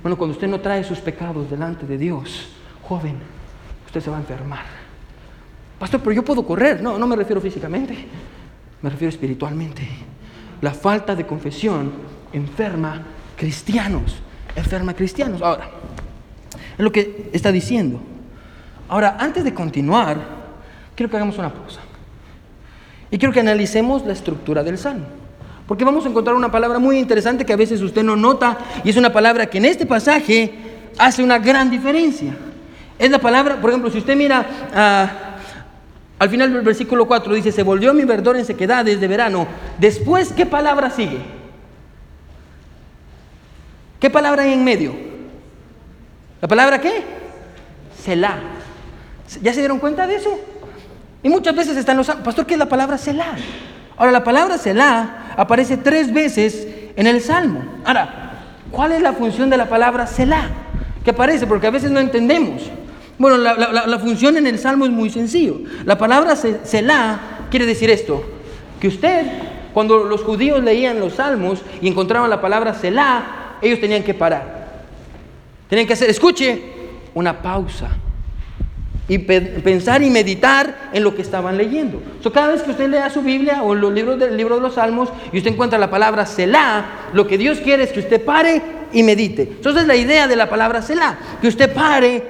Bueno, 0.05 0.19
cuando 0.19 0.35
usted 0.35 0.47
no 0.47 0.59
trae 0.61 0.83
sus 0.83 0.99
pecados 0.99 1.49
delante 1.49 1.87
de 1.87 1.97
Dios, 1.97 2.49
joven, 2.87 3.15
usted 3.87 4.01
se 4.01 4.11
va 4.11 4.17
a 4.17 4.19
enfermar. 4.19 4.63
Pastor, 5.79 5.99
pero 6.01 6.11
yo 6.11 6.23
puedo 6.23 6.45
correr. 6.45 6.79
No, 6.79 6.99
no 6.99 7.07
me 7.07 7.15
refiero 7.15 7.41
físicamente, 7.41 8.05
me 8.83 8.91
refiero 8.91 9.09
espiritualmente. 9.09 9.81
La 10.61 10.75
falta 10.75 11.15
de 11.15 11.25
confesión 11.25 11.91
enferma 12.33 13.01
cristianos, 13.35 14.17
enferma 14.55 14.93
cristianos. 14.93 15.41
Ahora, 15.41 15.71
es 16.77 16.83
lo 16.83 16.91
que 16.91 17.31
está 17.33 17.51
diciendo. 17.51 17.99
Ahora, 18.87 19.17
antes 19.19 19.43
de 19.43 19.55
continuar, 19.55 20.19
quiero 20.95 21.09
que 21.09 21.15
hagamos 21.15 21.39
una 21.39 21.51
pausa. 21.51 21.81
Y 23.09 23.17
quiero 23.17 23.33
que 23.33 23.39
analicemos 23.39 24.05
la 24.05 24.13
estructura 24.13 24.61
del 24.61 24.77
salmo. 24.77 25.07
Porque 25.67 25.83
vamos 25.83 26.05
a 26.05 26.09
encontrar 26.09 26.35
una 26.35 26.51
palabra 26.51 26.79
muy 26.79 26.99
interesante 26.99 27.45
que 27.45 27.53
a 27.53 27.57
veces 27.57 27.81
usted 27.81 28.03
no 28.03 28.15
nota 28.15 28.57
y 28.83 28.89
es 28.89 28.97
una 28.97 29.11
palabra 29.11 29.47
que 29.47 29.57
en 29.57 29.65
este 29.65 29.85
pasaje 29.85 30.53
hace 30.97 31.23
una 31.23 31.39
gran 31.39 31.69
diferencia. 31.69 32.35
Es 32.99 33.09
la 33.09 33.19
palabra, 33.19 33.59
por 33.59 33.71
ejemplo, 33.71 33.89
si 33.89 33.97
usted 33.97 34.15
mira 34.15 34.45
ah, 34.73 35.09
al 36.19 36.29
final 36.29 36.53
del 36.53 36.61
versículo 36.61 37.07
4, 37.07 37.33
dice, 37.33 37.51
se 37.51 37.63
volvió 37.63 37.93
mi 37.93 38.03
verdor 38.03 38.37
en 38.37 38.45
sequedades 38.45 39.01
de 39.01 39.07
verano. 39.07 39.47
Después, 39.79 40.31
¿qué 40.31 40.45
palabra 40.45 40.89
sigue? 40.91 41.19
¿Qué 43.99 44.09
palabra 44.09 44.43
hay 44.43 44.53
en 44.53 44.63
medio? 44.63 44.93
¿La 46.41 46.47
palabra 46.47 46.79
qué? 46.79 47.03
Selah. 48.03 48.37
¿Ya 49.41 49.51
se 49.51 49.59
dieron 49.59 49.79
cuenta 49.79 50.05
de 50.05 50.17
eso? 50.17 50.39
Y 51.23 51.29
muchas 51.29 51.55
veces 51.55 51.75
están 51.75 51.97
los... 51.97 52.07
Pastor, 52.07 52.45
¿qué 52.45 52.53
es 52.53 52.59
la 52.59 52.69
palabra 52.69 52.97
Selah? 52.97 53.35
Ahora, 53.97 54.11
la 54.11 54.23
palabra 54.23 54.57
Selah 54.57 55.33
aparece 55.37 55.77
tres 55.77 56.13
veces 56.13 56.67
en 56.95 57.07
el 57.07 57.21
Salmo. 57.21 57.63
Ahora, 57.85 58.31
¿cuál 58.71 58.91
es 58.91 59.01
la 59.01 59.13
función 59.13 59.49
de 59.49 59.57
la 59.57 59.69
palabra 59.69 60.07
Selah? 60.07 60.49
Que 61.03 61.11
aparece, 61.11 61.47
porque 61.47 61.67
a 61.67 61.71
veces 61.71 61.91
no 61.91 61.99
entendemos. 61.99 62.63
Bueno, 63.17 63.37
la, 63.37 63.99
función 63.99 64.35
en 64.37 64.47
el 64.47 64.59
Salmo 64.59 64.85
es 64.85 64.91
muy 64.91 65.09
sencillo. 65.09 65.59
La 65.85 65.97
palabra 65.97 66.35
se- 66.35 66.65
Selah 66.65 67.19
quiere 67.49 67.65
decir 67.65 67.89
esto, 67.89 68.23
que 68.79 68.89
usted, 68.89 69.25
cuando 69.73 70.03
los 70.03 70.21
judíos 70.23 70.61
leían 70.63 70.99
los 70.99 71.13
Salmos 71.13 71.61
y 71.81 71.87
encontraban 71.87 72.29
la 72.29 72.41
palabra 72.41 72.73
Selah, 72.73 73.57
ellos 73.61 73.79
tenían 73.79 74.03
que 74.03 74.13
parar. 74.13 74.65
Tenían 75.69 75.87
que 75.87 75.93
hacer, 75.93 76.09
escuche, 76.09 76.61
una 77.13 77.41
pausa 77.41 77.87
y 79.07 79.19
pe- 79.19 79.41
pensar 79.41 80.01
y 80.01 80.09
meditar 80.09 80.89
en 80.93 81.03
lo 81.03 81.15
que 81.15 81.21
estaban 81.21 81.57
leyendo. 81.57 82.01
So, 82.21 82.31
cada 82.31 82.47
vez 82.47 82.63
que 82.63 82.71
usted 82.71 82.89
lea 82.89 83.09
su 83.09 83.21
Biblia 83.21 83.61
o 83.63 83.75
los 83.75 83.93
libros 83.93 84.17
del 84.19 84.35
libro 84.35 84.55
de 84.55 84.61
los 84.61 84.75
Salmos 84.75 85.09
y 85.31 85.37
usted 85.37 85.51
encuentra 85.51 85.77
la 85.77 85.91
palabra 85.91 86.25
Selah, 86.25 87.09
lo 87.13 87.27
que 87.27 87.37
Dios 87.37 87.59
quiere 87.59 87.83
es 87.83 87.91
que 87.91 87.99
usted 87.99 88.23
pare 88.23 88.61
y 88.91 89.03
medite. 89.03 89.43
Entonces 89.43 89.83
es 89.83 89.87
la 89.87 89.95
idea 89.95 90.27
de 90.27 90.35
la 90.35 90.49
palabra 90.49 90.81
Selah, 90.81 91.17
que 91.41 91.47
usted 91.47 91.71
pare 91.73 92.23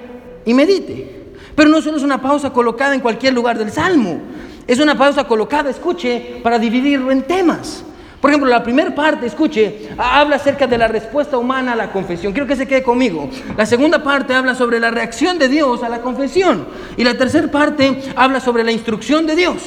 y 0.45 0.53
medite. 0.53 1.23
Pero 1.55 1.69
no 1.69 1.81
solo 1.81 1.95
es 1.95 2.03
una 2.03 2.21
pausa 2.21 2.51
colocada 2.51 2.93
en 2.93 2.99
cualquier 2.99 3.33
lugar 3.33 3.57
del 3.57 3.71
Salmo, 3.71 4.19
es 4.67 4.79
una 4.79 4.97
pausa 4.97 5.25
colocada, 5.25 5.69
escuche, 5.69 6.39
para 6.43 6.59
dividirlo 6.59 7.11
en 7.11 7.21
temas. 7.21 7.85
Por 8.25 8.31
ejemplo, 8.31 8.49
la 8.49 8.63
primera 8.63 8.89
parte, 8.95 9.27
escuche, 9.27 9.89
ha- 9.99 10.19
habla 10.19 10.37
acerca 10.37 10.65
de 10.65 10.79
la 10.79 10.87
respuesta 10.87 11.37
humana 11.37 11.73
a 11.73 11.75
la 11.75 11.91
confesión. 11.91 12.33
Quiero 12.33 12.47
que 12.47 12.55
se 12.55 12.67
quede 12.67 12.81
conmigo. 12.81 13.29
La 13.55 13.67
segunda 13.67 14.01
parte 14.01 14.33
habla 14.33 14.55
sobre 14.55 14.79
la 14.79 14.89
reacción 14.89 15.37
de 15.37 15.47
Dios 15.47 15.83
a 15.83 15.89
la 15.89 15.99
confesión. 16.01 16.65
Y 16.97 17.03
la 17.03 17.13
tercera 17.15 17.47
parte 17.51 18.01
habla 18.15 18.39
sobre 18.39 18.63
la 18.63 18.71
instrucción 18.71 19.27
de 19.27 19.35
Dios. 19.35 19.57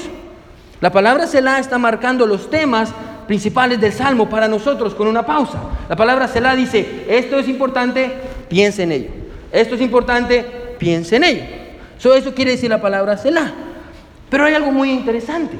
La 0.81 0.91
palabra 0.91 1.29
Selah 1.29 1.61
está 1.61 1.79
marcando 1.79 2.27
los 2.27 2.51
temas 2.51 2.91
principales 3.29 3.81
del 3.81 3.93
Salmo 3.93 4.29
para 4.29 4.49
nosotros 4.49 4.93
con 4.93 5.07
una 5.07 5.25
pausa. 5.25 5.61
La 5.89 5.95
palabra 5.95 6.27
Selah 6.27 6.57
dice, 6.57 7.05
esto 7.09 7.39
es 7.39 7.47
importante, 7.47 8.11
piense 8.49 8.83
en 8.83 8.91
ello. 8.91 9.11
Esto 9.53 9.77
es 9.77 9.81
importante, 9.81 10.45
piense 10.81 11.15
en 11.15 11.23
ello. 11.23 11.45
So, 11.99 12.13
eso 12.13 12.35
quiere 12.35 12.51
decir 12.51 12.71
la 12.71 12.81
palabra 12.83 13.17
Selah. 13.19 13.53
Pero 14.29 14.47
hay 14.47 14.55
algo 14.55 14.73
muy 14.73 14.91
interesante. 14.91 15.57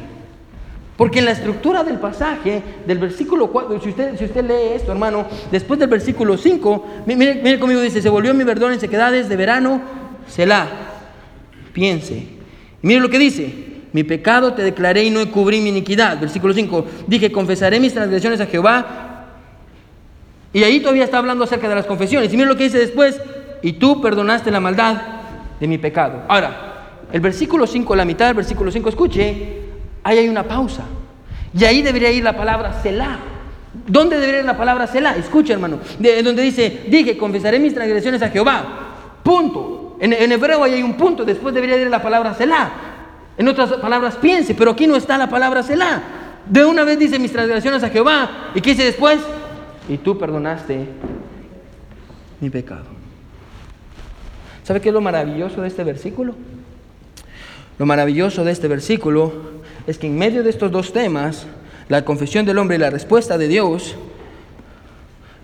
Porque 0.99 1.21
en 1.21 1.27
la 1.27 1.31
estructura 1.31 1.85
del 1.85 1.99
pasaje, 2.01 2.61
del 2.85 2.99
versículo 2.99 3.47
4, 3.53 3.81
si 3.81 3.89
usted, 3.91 4.19
si 4.19 4.25
usted 4.25 4.45
lee 4.45 4.75
esto, 4.75 4.91
hermano, 4.91 5.27
después 5.51 5.79
del 5.79 5.89
versículo 5.89 6.37
5, 6.37 6.87
mi- 7.07 7.15
mire, 7.15 7.37
mire 7.37 7.61
conmigo, 7.61 7.81
dice, 7.81 8.03
se 8.03 8.09
volvió 8.09 8.35
mi 8.35 8.43
verdor 8.43 8.73
en 8.73 8.81
sequedades 8.81 9.29
de 9.29 9.37
verano, 9.37 9.81
Selah, 10.27 10.67
piense. 11.73 12.15
Y 12.15 12.87
mire 12.87 12.99
lo 13.01 13.09
que 13.09 13.19
dice, 13.19 13.55
mi 13.93 14.03
pecado 14.03 14.55
te 14.55 14.63
declaré 14.65 15.05
y 15.05 15.11
no 15.11 15.25
cubrí 15.31 15.61
mi 15.61 15.69
iniquidad. 15.69 16.19
Versículo 16.21 16.53
5, 16.53 16.85
dije, 17.07 17.31
confesaré 17.31 17.79
mis 17.79 17.95
transgresiones 17.95 18.41
a 18.41 18.47
Jehová. 18.47 19.27
Y 20.53 20.65
ahí 20.65 20.81
todavía 20.81 21.05
está 21.05 21.19
hablando 21.19 21.45
acerca 21.45 21.69
de 21.69 21.77
las 21.77 21.87
confesiones. 21.87 22.33
Y 22.33 22.37
mire 22.37 22.49
lo 22.49 22.57
que 22.57 22.65
dice 22.65 22.79
después, 22.79 23.21
y 23.63 23.75
tú 23.75 24.01
perdonaste 24.03 24.51
la 24.51 24.59
maldad 24.61 24.97
de 25.61 25.69
mi 25.69 25.79
pecado. 25.79 26.25
Ahora, 26.27 27.05
el 27.13 27.21
versículo 27.21 27.69
5, 27.69 27.95
la 27.95 28.05
mitad 28.05 28.27
del 28.27 28.35
versículo 28.35 28.71
5, 28.73 28.89
escuche, 28.89 29.68
ahí 30.09 30.19
hay 30.19 30.29
una 30.29 30.43
pausa. 30.43 30.85
Y 31.53 31.65
ahí 31.65 31.83
debería 31.83 32.11
ir 32.11 32.25
la 32.25 32.37
palabra 32.37 32.81
Selah. 32.83 33.19
¿Dónde 33.87 34.19
debería 34.19 34.41
ir 34.41 34.47
la 34.47 34.57
palabra 34.57 34.87
Selah? 34.87 35.17
Escuche, 35.17 35.53
hermano. 35.53 35.81
De, 35.99 36.23
donde 36.23 36.43
dice, 36.43 36.85
dije, 36.89 37.19
confesaré 37.19 37.59
mis 37.59 37.75
transgresiones 37.75 38.23
a 38.23 38.31
Jehová. 38.31 38.65
Punto. 39.23 39.97
En, 40.01 40.15
en 40.15 40.33
hebreo 40.33 40.65
ahí 40.65 40.75
hay 40.75 40.83
un 40.83 40.97
punto. 40.97 41.25
Después 41.27 41.55
debería 41.55 41.77
ir 41.77 41.89
la 41.89 42.01
palabra 42.01 42.33
Selah. 42.33 42.71
En 43.37 43.47
otras 43.49 43.75
palabras, 43.75 44.17
piense, 44.17 44.55
pero 44.55 44.71
aquí 44.71 44.87
no 44.87 44.97
está 44.97 45.19
la 45.19 45.29
palabra 45.29 45.63
Selah. 45.63 46.03
De 46.47 46.65
una 46.65 46.85
vez 46.85 46.99
dice 46.99 47.19
mis 47.19 47.33
transgresiones 47.33 47.83
a 47.85 47.91
Jehová. 47.91 48.51
¿Y 48.55 48.63
qué 48.63 48.71
dice 48.71 48.85
después? 48.85 49.21
Y 49.91 49.99
tú 49.99 50.19
perdonaste 50.19 50.87
mi 52.41 52.49
pecado. 52.49 52.87
¿Sabe 54.65 54.81
qué 54.81 54.89
es 54.89 54.95
lo 54.95 55.03
maravilloso 55.03 55.61
de 55.61 55.69
este 55.69 55.85
versículo? 55.85 56.35
Lo 57.79 57.87
maravilloso 57.87 58.43
de 58.43 58.53
este 58.53 58.69
versículo 58.69 59.58
es 59.89 59.97
que 59.97 60.07
en 60.07 60.19
medio 60.19 60.43
de 60.43 60.51
estos 60.51 60.71
dos 60.71 60.93
temas, 60.93 61.47
la 61.89 62.05
confesión 62.05 62.45
del 62.45 62.59
hombre 62.59 62.77
y 62.77 62.79
la 62.79 62.91
respuesta 62.91 63.39
de 63.39 63.49
Dios, 63.49 63.97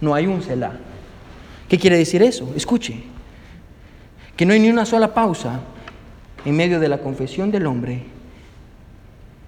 no 0.03 0.15
hay 0.15 0.27
un 0.27 0.43
Selah. 0.43 0.75
¿Qué 1.67 1.79
quiere 1.79 1.97
decir 1.97 2.23
eso? 2.23 2.53
Escuche, 2.55 3.05
que 4.37 4.45
no 4.45 4.53
hay 4.53 4.61
ni 4.61 4.69
una 4.69 4.85
sola 4.85 5.15
pausa 5.15 5.61
en 6.45 6.55
medio 6.55 6.79
de 6.79 6.91
la 6.91 6.99
confesión 6.99 7.51
del 7.51 7.67
hombre 7.67 8.03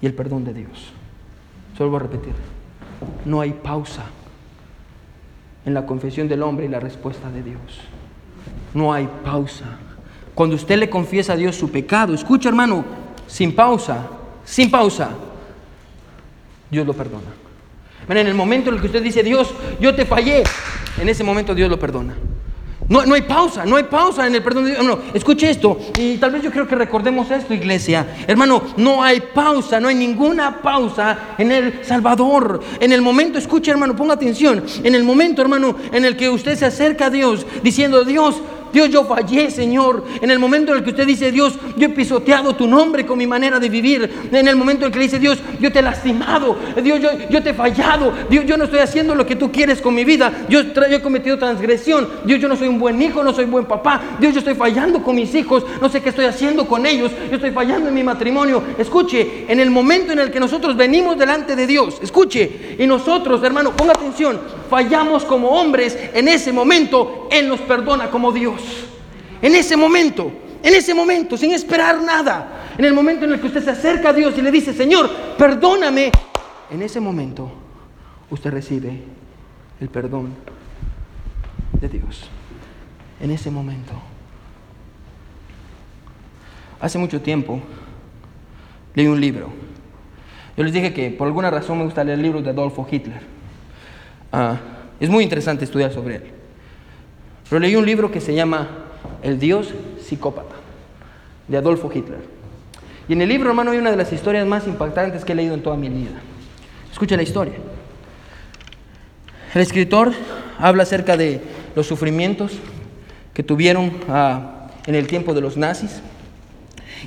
y 0.01 0.07
el 0.07 0.15
perdón 0.15 0.45
de 0.45 0.55
Dios. 0.55 0.95
Solo 1.77 1.91
voy 1.91 2.01
a 2.01 2.03
repetir, 2.05 2.33
no 3.27 3.43
hay 3.43 3.53
pausa 3.53 4.05
en 5.67 5.75
la 5.75 5.85
confesión 5.85 6.27
del 6.27 6.43
hombre 6.43 6.65
y 6.65 6.69
la 6.71 6.81
respuesta 6.81 7.31
de 7.31 7.43
Dios. 7.43 7.61
No 8.73 8.95
hay 8.95 9.07
pausa. 9.23 9.77
Cuando 10.35 10.57
usted 10.57 10.79
le 10.79 10.89
confiesa 10.89 11.35
a 11.35 11.37
Dios 11.37 11.55
su 11.55 11.71
pecado, 11.71 12.15
escucha 12.15 12.49
hermano, 12.49 12.83
sin 13.27 13.55
pausa, 13.55 14.16
sin 14.47 14.71
pausa, 14.71 15.11
Dios 16.71 16.87
lo 16.87 16.95
perdona. 16.95 17.35
En 18.09 18.17
el 18.17 18.35
momento 18.35 18.71
en 18.71 18.77
el 18.77 18.81
que 18.81 18.87
usted 18.87 19.03
dice, 19.03 19.23
Dios, 19.23 19.53
yo 19.81 19.95
te 19.95 20.07
fallé, 20.07 20.45
en 20.99 21.09
ese 21.09 21.25
momento 21.25 21.55
Dios 21.55 21.69
lo 21.69 21.79
perdona. 21.79 22.15
No, 22.89 23.05
no, 23.05 23.15
hay 23.15 23.23
pausa, 23.23 23.65
no 23.65 23.75
hay 23.75 23.83
pausa 23.85 24.29
en 24.29 24.35
el 24.37 24.43
perdón 24.45 24.65
de 24.65 24.71
Dios. 24.71 24.85
No, 24.85 25.01
escuche 25.13 25.51
esto, 25.51 25.77
y 25.99 26.19
tal 26.19 26.31
vez 26.31 26.43
yo 26.43 26.53
creo 26.53 26.69
que 26.69 26.77
recordemos 26.77 27.29
esto, 27.33 27.53
iglesia. 27.53 28.07
Hermano, 28.29 28.63
no 28.77 29.03
hay 29.03 29.21
pausa, 29.35 29.81
no 29.81 29.89
hay 29.89 29.97
ninguna 29.97 30.63
pausa 30.63 31.35
en 31.37 31.51
el 31.51 31.85
Salvador. 31.85 32.61
En 32.79 32.93
el 32.93 33.03
momento, 33.03 33.39
escuche 33.39 33.73
hermano, 33.73 33.97
ponga 33.97 34.15
atención. 34.15 34.65
En 34.85 34.95
el 34.95 35.03
momento, 35.03 35.43
hermano, 35.43 35.75
en 35.91 36.05
el 36.05 36.17
que 36.17 36.31
usted 36.31 36.55
se 36.57 36.67
acerca 36.67 37.07
a 37.07 37.11
Dios 37.11 37.45
diciendo, 37.65 38.05
Dios, 38.05 38.41
Dios, 38.73 38.91
yo 38.91 39.05
fallé, 39.05 39.51
Señor. 39.51 40.05
En 40.21 40.31
el 40.31 40.39
momento 40.39 40.73
en 40.73 40.79
el 40.79 40.85
que 40.85 40.91
usted 40.91 41.07
dice, 41.07 41.33
Dios, 41.33 41.55
yo 41.77 41.87
he 41.87 41.91
pisoteado 41.91 42.55
tu 42.55 42.67
nombre 42.67 43.07
con 43.07 43.19
mi 43.19 43.27
manera 43.27 43.59
de 43.59 43.69
vivir. 43.69 44.29
En 44.31 44.49
el 44.49 44.57
momento 44.57 44.85
en 44.85 44.93
el 44.93 44.93
que 44.93 45.03
dice, 45.03 45.19
Dios, 45.19 45.39
yo 45.61 45.73
te 45.73 45.79
he 45.79 45.83
lastimado. 45.83 46.57
Dios, 46.83 47.01
yo, 47.01 47.11
yo 47.31 47.43
te 47.43 47.51
he 47.51 47.55
fallado. 47.55 48.13
Dios, 48.29 48.45
yo 48.47 48.57
no 48.57 48.65
estoy 48.65 48.81
haciendo 48.81 49.15
lo 49.15 49.27
que 49.27 49.37
tú 49.37 49.51
quieres 49.51 49.81
con 49.81 49.95
mi 49.95 50.05
vida. 50.05 50.33
Dios, 50.49 50.67
yo 50.75 50.97
he 50.97 51.03
cometido 51.03 51.39
transgresión. 51.39 52.09
Dios, 52.25 52.41
yo 52.41 52.49
no 52.49 52.57
soy 52.57 52.69
un 52.69 52.79
buen 52.79 53.01
hijo, 53.01 53.23
no 53.23 53.33
soy 53.33 53.47
buen 53.47 53.65
papá. 53.65 54.01
Dios, 54.21 54.33
yo 54.33 54.41
estoy 54.41 54.55
fallando 54.55 55.03
con 55.03 55.17
mis 55.17 55.35
hijos. 55.35 55.65
No 55.81 55.89
sé 55.89 56.03
qué 56.03 56.11
estoy 56.11 56.27
haciendo 56.27 56.67
con 56.67 56.87
ellos. 56.87 57.11
Yo 57.31 57.37
estoy 57.37 57.51
fallando 57.51 57.89
en 57.89 57.95
mi 57.95 58.03
matrimonio. 58.03 58.63
Escuche, 58.79 59.47
en 59.49 59.61
el 59.61 59.71
momento 59.71 60.13
en 60.13 60.19
el 60.19 60.31
que 60.31 60.41
nosotros 60.41 60.77
venimos 60.77 61.19
delante 61.19 61.57
de 61.57 61.67
Dios, 61.67 61.99
escuche, 62.03 62.77
y 62.79 62.87
nosotros, 62.87 63.43
hermano, 63.43 63.77
ponga 63.77 63.93
atención, 63.93 64.41
fallamos 64.69 65.25
como 65.25 65.49
hombres, 65.49 65.97
en 66.13 66.29
ese 66.29 66.53
momento 66.53 67.29
Él 67.31 67.49
nos 67.49 67.61
perdona 67.61 68.11
como 68.11 68.33
Dios. 68.33 68.61
En 69.43 69.55
ese 69.55 69.77
momento, 69.77 70.31
en 70.63 70.75
ese 70.75 70.95
momento, 70.95 71.37
sin 71.37 71.53
esperar 71.53 72.01
nada, 72.03 72.73
en 72.77 72.85
el 72.85 72.93
momento 72.93 73.25
en 73.25 73.33
el 73.33 73.41
que 73.41 73.47
usted 73.47 73.65
se 73.65 73.71
acerca 73.71 74.11
a 74.11 74.13
Dios 74.13 74.35
y 74.37 74.43
le 74.43 74.51
dice, 74.51 74.73
Señor, 74.73 75.11
perdóname, 75.39 76.11
en 76.71 76.83
ese 76.83 77.01
momento 77.01 77.51
usted 78.31 78.51
recibe 78.51 79.01
el 79.81 79.89
perdón 79.89 80.35
de 81.81 81.89
Dios. 81.89 82.29
En 83.21 83.31
ese 83.31 83.51
momento. 83.51 83.93
Hace 86.81 86.99
mucho 86.99 87.21
tiempo 87.21 87.61
leí 88.95 89.07
un 89.07 89.21
libro. 89.21 89.49
Yo 90.57 90.65
les 90.65 90.73
dije 90.73 90.93
que 90.93 91.11
por 91.11 91.27
alguna 91.27 91.51
razón 91.51 91.79
me 91.79 91.85
gusta 91.85 92.05
leer 92.05 92.19
libros 92.19 92.45
de 92.45 92.51
Adolfo 92.51 92.87
Hitler. 92.91 93.36
Ah, 94.39 94.59
es 95.01 95.09
muy 95.09 95.25
interesante 95.25 95.65
estudiar 95.65 95.95
sobre 95.95 96.17
él. 96.17 96.23
Pero 97.49 97.59
leí 97.59 97.75
un 97.75 97.87
libro 97.87 98.13
que 98.13 98.21
se 98.21 98.35
llama 98.35 98.69
El 99.23 99.39
Dios 99.39 99.69
psicópata, 100.07 100.55
de 101.49 101.57
Adolfo 101.57 101.91
Hitler. 101.91 102.19
Y 103.09 103.15
en 103.15 103.23
el 103.23 103.31
libro, 103.31 103.49
hermano, 103.49 103.71
hay 103.71 103.79
una 103.79 103.91
de 103.91 103.97
las 103.97 104.13
historias 104.13 104.47
más 104.47 104.67
impactantes 104.67 105.25
que 105.25 105.33
he 105.33 105.35
leído 105.35 105.55
en 105.55 105.63
toda 105.63 105.79
mi 105.79 105.89
vida. 105.89 106.21
Escucha 106.93 107.17
la 107.17 107.23
historia. 107.23 107.55
El 109.55 109.63
escritor 109.63 110.13
habla 110.59 110.83
acerca 110.83 111.17
de 111.17 111.41
los 111.75 111.87
sufrimientos 111.87 112.53
que 113.33 113.43
tuvieron 113.43 113.91
ah, 114.07 114.69
en 114.87 114.97
el 114.97 115.07
tiempo 115.07 115.33
de 115.33 115.41
los 115.41 115.57
nazis. 115.57 116.03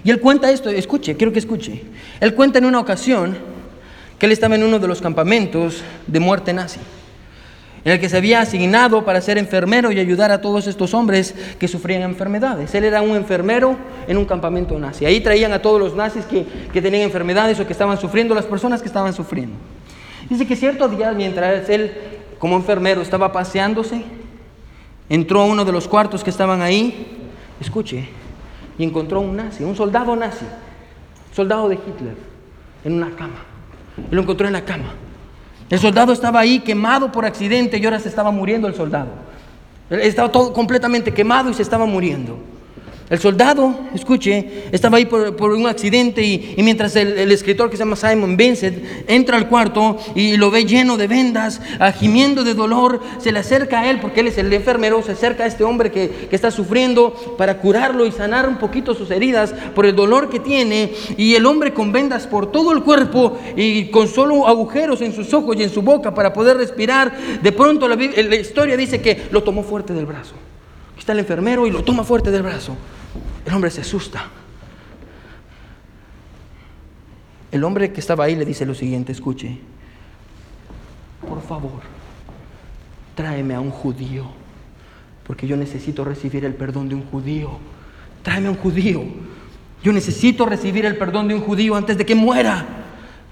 Y 0.04 0.10
él 0.10 0.20
cuenta 0.20 0.50
esto, 0.50 0.72
escuche, 0.72 1.15
quiero 1.15 1.32
que 1.32 1.38
escuche. 1.38 1.84
Él 2.22 2.34
cuenta 2.34 2.58
en 2.58 2.65
una 2.65 2.80
ocasión 2.80 3.38
que 4.18 4.26
él 4.26 4.32
estaba 4.32 4.56
en 4.56 4.63
uno 4.63 4.80
de 4.80 4.88
los 4.88 5.00
campamentos 5.00 5.84
de 6.08 6.20
muerte 6.20 6.54
nazi 6.54 6.80
el 7.89 7.99
que 7.99 8.10
se 8.10 8.17
había 8.17 8.41
asignado 8.41 9.06
para 9.06 9.21
ser 9.21 9.38
enfermero 9.38 9.91
y 9.91 9.99
ayudar 9.99 10.32
a 10.32 10.41
todos 10.41 10.67
estos 10.67 10.93
hombres 10.93 11.34
que 11.60 11.67
sufrían 11.67 12.02
enfermedades. 12.02 12.73
Él 12.75 12.84
era 12.84 13.02
un 13.02 13.15
enfermero 13.15 13.78
en 14.08 14.17
un 14.17 14.25
campamento 14.25 14.78
nazi. 14.78 15.06
Ahí 15.06 15.21
traían 15.21 15.54
a 15.54 15.62
todos 15.62 15.80
los 15.80 15.95
nazis 15.95 16.25
que, 16.25 16.45
que 16.71 16.82
tenían 16.82 17.04
enfermedades 17.04 17.60
o 17.60 17.65
que 17.65 17.73
estaban 17.73 17.97
sufriendo, 17.97 18.36
las 18.36 18.45
personas 18.45 18.82
que 18.82 18.88
estaban 18.88 19.13
sufriendo. 19.13 19.56
Dice 20.30 20.45
que 20.45 20.56
cierto 20.56 20.88
día, 20.88 21.12
mientras 21.13 21.69
él 21.69 21.91
como 22.38 22.56
enfermero 22.56 23.02
estaba 23.02 23.32
paseándose, 23.32 24.04
entró 25.10 25.41
a 25.41 25.45
uno 25.45 25.65
de 25.65 25.71
los 25.71 25.88
cuartos 25.88 26.23
que 26.23 26.30
estaban 26.30 26.62
ahí, 26.62 27.17
escuche, 27.60 28.08
y 28.78 28.84
encontró 28.84 29.19
un 29.19 29.36
nazi, 29.36 29.63
un 29.63 29.75
soldado 29.75 30.15
nazi, 30.15 30.45
soldado 31.34 31.67
de 31.67 31.75
Hitler, 31.75 32.15
en 32.86 32.93
una 32.93 33.12
cama. 33.15 33.43
Y 34.10 34.15
lo 34.15 34.21
encontró 34.21 34.47
en 34.47 34.54
la 34.54 34.63
cama. 34.63 34.93
El 35.69 35.79
soldado 35.79 36.13
estaba 36.13 36.39
ahí 36.39 36.60
quemado 36.60 37.12
por 37.12 37.25
accidente 37.25 37.77
y 37.77 37.86
ahora 37.86 37.99
se 37.99 38.10
estaba 38.10 38.32
muriendo 38.32 38.67
el 38.67 38.75
soldado. 38.75 39.10
Estaba 39.89 40.32
todo 40.32 40.53
completamente 40.53 41.13
quemado 41.13 41.49
y 41.49 41.53
se 41.53 41.62
estaba 41.62 41.86
muriendo. 41.86 42.38
El 43.10 43.17
soldado, 43.17 43.74
escuche, 43.95 44.65
estaba 44.72 44.98
ahí 44.98 45.06
por, 45.06 45.52
un 45.52 45.65
accidente 45.65 46.24
y, 46.24 46.56
mientras 46.62 46.95
el, 46.95 47.32
escritor 47.32 47.72
que 47.72 47.76
se 47.76 47.84
llama 47.84 47.95
Simon 47.95 48.38
Vincent 48.38 48.78
entra 49.08 49.36
al 49.36 49.50
cuarto 49.50 49.98
y 50.13 50.38
lo 50.38 50.52
ve 50.52 50.65
lleno 50.65 50.95
de 50.95 51.08
vendas, 51.08 51.60
gimiendo 51.98 52.43
de 52.43 52.54
dolor, 52.54 53.02
se 53.17 53.32
le 53.32 53.39
acerca 53.39 53.80
a 53.80 53.89
él 53.89 54.00
porque 54.00 54.19
él 54.19 54.28
es 54.28 54.38
el 54.38 54.54
enfermero, 54.54 55.02
se 55.02 55.13
acerca 55.13 55.45
a 55.45 55.48
este 55.48 55.63
hombre 55.63 55.91
que, 55.91 56.30
está 56.30 56.52
sufriendo 56.52 57.36
para 57.38 57.58
curarlo 57.58 58.06
y 58.06 58.12
sanar 58.12 58.48
un 58.48 58.58
poquito 58.58 58.93
sus 58.93 59.10
heridas 59.10 59.54
por 59.74 59.88
el 59.88 59.95
dolor 59.95 60.30
que 60.30 60.39
tiene. 60.39 60.93
Y 61.17 61.34
el 61.34 61.48
hombre 61.48 61.74
con 61.74 61.91
vendas 61.91 62.28
por 62.28 62.52
todo 62.52 62.72
el 62.72 62.84
cuerpo 62.84 63.39
y 63.58 63.86
con 63.86 64.08
solo 64.08 64.48
agujeros 64.48 65.02
en 65.02 65.13
sus 65.13 65.34
ojos 65.34 65.56
y 65.58 65.63
en 65.63 65.72
su 65.72 65.82
boca 65.82 66.13
para 66.13 66.32
poder 66.32 66.58
respirar, 66.58 67.17
de 67.41 67.52
pronto 67.52 67.88
la, 67.88 67.95
la 67.95 68.36
historia 68.36 68.78
dice 68.78 69.02
que 69.02 69.24
lo 69.32 69.41
tomó 69.41 69.63
fuerte 69.63 69.93
del 69.93 70.06
brazo. 70.06 70.36
Está 70.98 71.13
el 71.13 71.19
enfermero 71.19 71.65
y 71.65 71.72
lo 71.72 71.84
toma 71.84 72.04
fuerte 72.04 72.30
del 72.30 72.43
brazo. 72.43 72.78
El 73.50 73.56
hombre 73.56 73.72
se 73.72 73.82
asusta. 73.82 74.28
El 77.52 77.64
hombre 77.64 77.92
que 77.92 78.00
estaba 78.00 78.26
ahí 78.26 78.36
le 78.36 78.46
dice 78.46 78.64
lo 78.64 78.76
siguiente, 78.76 79.12
escuche, 79.12 79.58
por 81.28 81.42
favor, 81.42 81.82
tráeme 83.16 83.56
a 83.56 83.60
un 83.60 83.72
judío, 83.72 84.26
porque 85.26 85.48
yo 85.48 85.58
necesito 85.58 86.06
recibir 86.06 86.46
el 86.46 86.54
perdón 86.54 86.90
de 86.90 86.96
un 86.96 87.06
judío. 87.06 87.58
Tráeme 88.22 88.50
a 88.50 88.52
un 88.52 88.58
judío. 88.58 89.02
Yo 89.82 89.94
necesito 89.94 90.46
recibir 90.46 90.86
el 90.86 90.96
perdón 90.96 91.28
de 91.28 91.34
un 91.34 91.42
judío 91.42 91.76
antes 91.76 91.98
de 91.98 92.06
que 92.06 92.14
muera. 92.14 92.68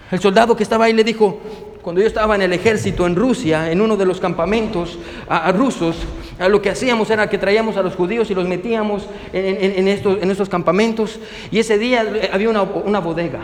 El 0.09 0.19
soldado 0.19 0.57
que 0.57 0.63
estaba 0.63 0.85
ahí 0.85 0.93
le 0.93 1.03
dijo, 1.03 1.39
cuando 1.81 2.01
yo 2.01 2.07
estaba 2.07 2.35
en 2.35 2.41
el 2.41 2.53
ejército 2.53 3.05
en 3.05 3.15
Rusia, 3.15 3.71
en 3.71 3.81
uno 3.81 3.95
de 3.97 4.05
los 4.05 4.19
campamentos 4.19 4.97
a, 5.29 5.51
rusos, 5.51 5.95
lo 6.39 6.61
que 6.61 6.69
hacíamos 6.69 7.09
era 7.09 7.29
que 7.29 7.37
traíamos 7.37 7.77
a 7.77 7.81
los 7.81 7.95
judíos 7.95 8.29
y 8.29 8.35
los 8.35 8.47
metíamos 8.47 9.07
en, 9.33 9.87
estos, 9.87 10.21
en 10.21 10.29
estos, 10.29 10.49
campamentos. 10.49 11.19
Y 11.51 11.59
ese 11.59 11.77
día 11.77 12.05
había 12.31 12.49
una, 12.49 12.99
bodega, 12.99 13.39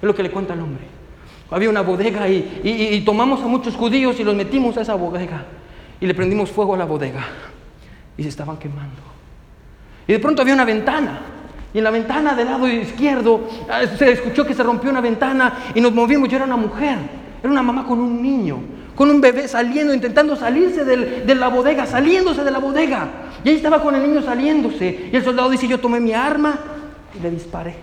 es 0.00 0.06
lo 0.06 0.14
que 0.14 0.22
le 0.22 0.30
cuenta 0.30 0.54
el 0.54 0.60
hombre. 0.60 0.84
Había 1.50 1.68
una 1.68 1.80
bodega 1.82 2.28
y, 2.28 2.60
y 2.62 3.00
tomamos 3.00 3.42
a 3.42 3.46
muchos 3.46 3.74
judíos 3.74 4.20
y 4.20 4.24
los 4.24 4.34
metimos 4.34 4.76
a 4.76 4.82
esa 4.82 4.94
bodega. 4.94 5.46
Y 6.00 6.06
le 6.06 6.14
prendimos 6.14 6.50
fuego 6.50 6.74
a 6.74 6.78
la 6.78 6.84
bodega. 6.84 7.26
Y 8.16 8.22
se 8.22 8.28
estaban 8.28 8.56
quemando. 8.56 9.02
Y 10.06 10.12
de 10.12 10.18
pronto 10.18 10.42
había 10.42 10.54
una 10.54 10.64
ventana. 10.64 11.20
Y 11.72 11.78
en 11.78 11.84
la 11.84 11.90
ventana 11.90 12.34
del 12.34 12.46
lado 12.46 12.68
izquierdo 12.68 13.48
ah, 13.68 13.82
se 13.96 14.12
escuchó 14.12 14.44
que 14.44 14.54
se 14.54 14.62
rompió 14.62 14.90
una 14.90 15.00
ventana 15.00 15.72
y 15.74 15.80
nos 15.80 15.92
movimos. 15.92 16.28
Yo 16.28 16.36
era 16.36 16.46
una 16.46 16.56
mujer. 16.56 16.98
Era 17.42 17.50
una 17.50 17.62
mamá 17.62 17.86
con 17.86 17.98
un 17.98 18.22
niño, 18.22 18.58
con 18.94 19.10
un 19.10 19.20
bebé 19.20 19.48
saliendo, 19.48 19.94
intentando 19.94 20.36
salirse 20.36 20.84
de 20.84 21.34
la 21.34 21.48
bodega, 21.48 21.86
saliéndose 21.86 22.44
de 22.44 22.50
la 22.50 22.58
bodega. 22.58 23.08
Y 23.42 23.48
ahí 23.48 23.56
estaba 23.56 23.82
con 23.82 23.94
el 23.94 24.02
niño 24.02 24.22
saliéndose. 24.22 25.08
Y 25.12 25.16
el 25.16 25.24
soldado 25.24 25.48
dice, 25.48 25.66
yo 25.66 25.80
tomé 25.80 26.00
mi 26.00 26.12
arma 26.12 26.58
y 27.18 27.22
le 27.22 27.30
disparé. 27.30 27.76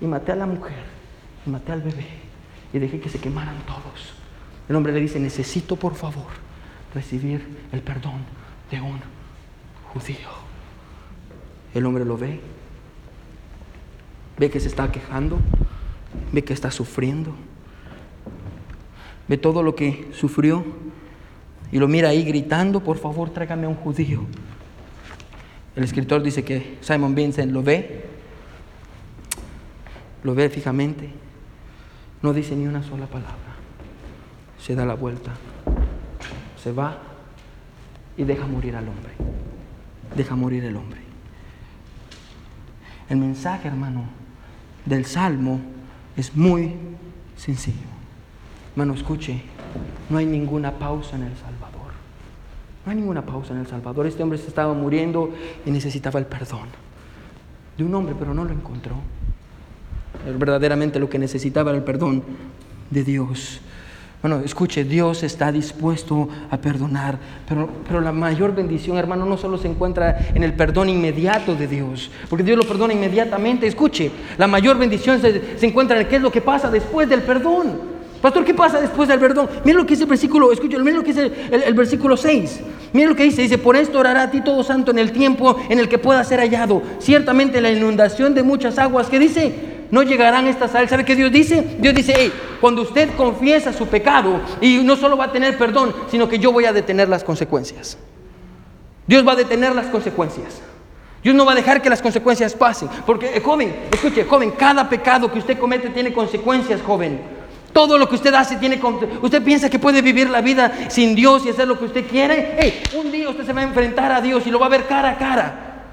Y 0.00 0.06
maté 0.06 0.32
a 0.32 0.36
la 0.36 0.46
mujer, 0.46 0.84
y 1.46 1.50
maté 1.50 1.72
al 1.72 1.82
bebé. 1.82 2.06
Y 2.72 2.78
dejé 2.78 2.98
que 3.00 3.08
se 3.08 3.18
quemaran 3.18 3.56
todos. 3.66 4.14
El 4.68 4.76
hombre 4.76 4.92
le 4.92 5.00
dice, 5.00 5.20
necesito 5.20 5.76
por 5.76 5.94
favor 5.94 6.26
recibir 6.94 7.46
el 7.72 7.80
perdón 7.80 8.24
de 8.70 8.80
un 8.80 9.00
judío. 9.92 10.28
El 11.74 11.84
hombre 11.84 12.04
lo 12.04 12.16
ve, 12.16 12.40
ve 14.38 14.50
que 14.50 14.60
se 14.60 14.68
está 14.68 14.90
quejando, 14.90 15.38
ve 16.32 16.42
que 16.42 16.54
está 16.54 16.70
sufriendo 16.70 17.34
ve 19.28 19.36
todo 19.36 19.62
lo 19.62 19.74
que 19.74 20.08
sufrió 20.12 20.64
y 21.70 21.78
lo 21.78 21.86
mira 21.86 22.08
ahí 22.08 22.24
gritando, 22.24 22.82
por 22.82 22.98
favor 22.98 23.30
tráigame 23.30 23.66
a 23.66 23.68
un 23.68 23.76
judío. 23.76 24.24
El 25.76 25.84
escritor 25.84 26.22
dice 26.22 26.44
que 26.44 26.78
Simon 26.80 27.14
Vincent 27.14 27.52
lo 27.52 27.62
ve, 27.62 28.04
lo 30.24 30.34
ve 30.34 30.48
fijamente, 30.48 31.10
no 32.22 32.32
dice 32.32 32.56
ni 32.56 32.66
una 32.66 32.82
sola 32.82 33.06
palabra, 33.06 33.54
se 34.58 34.74
da 34.74 34.84
la 34.84 34.94
vuelta, 34.94 35.32
se 36.60 36.72
va 36.72 36.98
y 38.16 38.24
deja 38.24 38.46
morir 38.46 38.74
al 38.74 38.88
hombre, 38.88 39.12
deja 40.16 40.34
morir 40.34 40.64
el 40.64 40.76
hombre. 40.76 41.00
El 43.08 43.18
mensaje, 43.18 43.68
hermano, 43.68 44.04
del 44.84 45.04
Salmo 45.04 45.60
es 46.16 46.34
muy 46.34 46.74
sencillo. 47.36 47.97
Hermano, 48.78 48.94
escuche, 48.94 49.40
no 50.08 50.18
hay 50.18 50.26
ninguna 50.26 50.70
pausa 50.70 51.16
en 51.16 51.24
El 51.24 51.34
Salvador. 51.34 51.90
No 52.86 52.92
hay 52.92 52.96
ninguna 52.96 53.26
pausa 53.26 53.52
en 53.52 53.58
El 53.58 53.66
Salvador. 53.66 54.06
Este 54.06 54.22
hombre 54.22 54.38
se 54.38 54.46
estaba 54.46 54.72
muriendo 54.72 55.32
y 55.66 55.72
necesitaba 55.72 56.20
el 56.20 56.26
perdón 56.26 56.68
de 57.76 57.82
un 57.82 57.92
hombre, 57.92 58.14
pero 58.16 58.32
no 58.34 58.44
lo 58.44 58.52
encontró. 58.52 58.94
verdaderamente 60.38 61.00
lo 61.00 61.10
que 61.10 61.18
necesitaba 61.18 61.70
era 61.70 61.78
el 61.78 61.82
perdón 61.82 62.22
de 62.88 63.02
Dios. 63.02 63.60
Bueno, 64.22 64.42
escuche, 64.44 64.84
Dios 64.84 65.24
está 65.24 65.50
dispuesto 65.50 66.28
a 66.48 66.56
perdonar, 66.58 67.18
pero, 67.48 67.68
pero 67.84 68.00
la 68.00 68.12
mayor 68.12 68.54
bendición, 68.54 68.96
hermano, 68.96 69.26
no 69.26 69.36
solo 69.36 69.58
se 69.58 69.66
encuentra 69.66 70.28
en 70.32 70.44
el 70.44 70.52
perdón 70.52 70.88
inmediato 70.88 71.56
de 71.56 71.66
Dios, 71.66 72.12
porque 72.30 72.44
Dios 72.44 72.56
lo 72.56 72.62
perdona 72.62 72.92
inmediatamente. 72.94 73.66
Escuche, 73.66 74.12
la 74.36 74.46
mayor 74.46 74.78
bendición 74.78 75.20
se, 75.20 75.58
se 75.58 75.66
encuentra 75.66 76.00
en 76.00 76.06
qué 76.06 76.14
es 76.14 76.22
lo 76.22 76.30
que 76.30 76.42
pasa 76.42 76.70
después 76.70 77.08
del 77.08 77.22
perdón. 77.22 77.97
Pastor, 78.20 78.44
¿qué 78.44 78.52
pasa 78.52 78.80
después 78.80 79.08
del 79.08 79.20
perdón? 79.20 79.48
Mira 79.64 79.78
lo 79.78 79.86
que 79.86 79.90
dice 79.90 80.02
el 80.02 80.08
versículo, 80.08 80.50
escucha, 80.50 80.78
mira 80.78 80.96
lo 80.96 81.04
que 81.04 81.12
dice 81.12 81.30
el, 81.50 81.74
versículo 81.74 82.16
6. 82.16 82.60
Mira 82.92 83.08
lo 83.08 83.14
que 83.14 83.22
dice, 83.22 83.42
dice, 83.42 83.58
por 83.58 83.76
esto 83.76 83.98
orará 83.98 84.24
a 84.24 84.30
ti 84.30 84.40
todo 84.40 84.64
santo 84.64 84.90
en 84.90 84.98
el 84.98 85.12
tiempo 85.12 85.56
en 85.68 85.78
el 85.78 85.88
que 85.88 85.98
pueda 85.98 86.24
ser 86.24 86.40
hallado. 86.40 86.82
Ciertamente 86.98 87.60
la 87.60 87.70
inundación 87.70 88.34
de 88.34 88.42
muchas 88.42 88.78
aguas, 88.78 89.08
¿qué 89.08 89.20
dice? 89.20 89.78
No 89.92 90.02
llegarán 90.02 90.48
estas 90.48 90.72
sal. 90.72 90.88
¿Sabe 90.88 91.04
qué 91.04 91.14
Dios 91.14 91.30
dice? 91.30 91.76
Dios 91.78 91.94
dice, 91.94 92.12
hey, 92.16 92.32
cuando 92.60 92.82
usted 92.82 93.08
confiesa 93.16 93.72
su 93.72 93.86
pecado, 93.86 94.40
y 94.60 94.78
no 94.78 94.96
solo 94.96 95.16
va 95.16 95.26
a 95.26 95.32
tener 95.32 95.56
perdón, 95.56 95.94
sino 96.10 96.28
que 96.28 96.40
yo 96.40 96.50
voy 96.50 96.64
a 96.64 96.72
detener 96.72 97.08
las 97.08 97.22
consecuencias. 97.22 97.96
Dios 99.06 99.26
va 99.26 99.32
a 99.32 99.36
detener 99.36 99.74
las 99.74 99.86
consecuencias. 99.86 100.60
Dios 101.22 101.34
no 101.34 101.44
va 101.44 101.52
a 101.52 101.54
dejar 101.54 101.80
que 101.82 101.88
las 101.88 102.02
consecuencias 102.02 102.54
pasen. 102.54 102.88
Porque, 103.06 103.36
eh, 103.36 103.40
joven, 103.40 103.74
escuche, 103.92 104.24
joven, 104.24 104.50
cada 104.52 104.88
pecado 104.88 105.30
que 105.30 105.38
usted 105.38 105.58
comete 105.58 105.90
tiene 105.90 106.12
consecuencias, 106.12 106.82
joven. 106.82 107.37
Todo 107.78 107.96
lo 107.96 108.08
que 108.08 108.16
usted 108.16 108.34
hace 108.34 108.56
tiene... 108.56 108.80
Usted 109.22 109.40
piensa 109.40 109.70
que 109.70 109.78
puede 109.78 110.02
vivir 110.02 110.28
la 110.28 110.40
vida 110.40 110.88
sin 110.88 111.14
Dios 111.14 111.46
y 111.46 111.50
hacer 111.50 111.68
lo 111.68 111.78
que 111.78 111.84
usted 111.84 112.08
quiere. 112.08 112.56
Hey, 112.58 112.82
un 112.98 113.12
día 113.12 113.28
usted 113.28 113.46
se 113.46 113.52
va 113.52 113.60
a 113.60 113.62
enfrentar 113.62 114.10
a 114.10 114.20
Dios 114.20 114.44
y 114.48 114.50
lo 114.50 114.58
va 114.58 114.66
a 114.66 114.68
ver 114.68 114.88
cara 114.88 115.10
a 115.10 115.16
cara. 115.16 115.84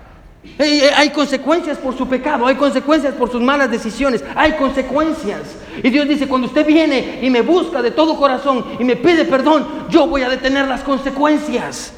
hay 0.98 1.12
consecuencias 1.12 1.78
por 1.78 1.96
su 1.96 2.08
pecado, 2.08 2.48
hay 2.48 2.56
consecuencias 2.56 3.14
por 3.14 3.32
sus 3.32 3.40
malas 3.40 3.70
decisiones, 3.70 4.24
hay 4.36 4.54
consecuencias. 4.54 5.42
Y 5.84 5.92
Dios 5.92 6.10
dice, 6.10 6.28
cuando 6.28 6.48
usted 6.48 6.66
viene 6.66 7.20
y 7.22 7.30
me 7.30 7.42
busca 7.42 7.84
de 7.84 7.92
todo 7.92 8.18
corazón 8.18 8.66
y 8.80 8.84
me 8.84 8.96
pide 8.96 9.24
perdón, 9.26 9.68
yo 9.88 10.08
voy 10.08 10.24
a 10.24 10.30
detener 10.30 10.68
las 10.68 10.82
consecuencias. 10.82 11.94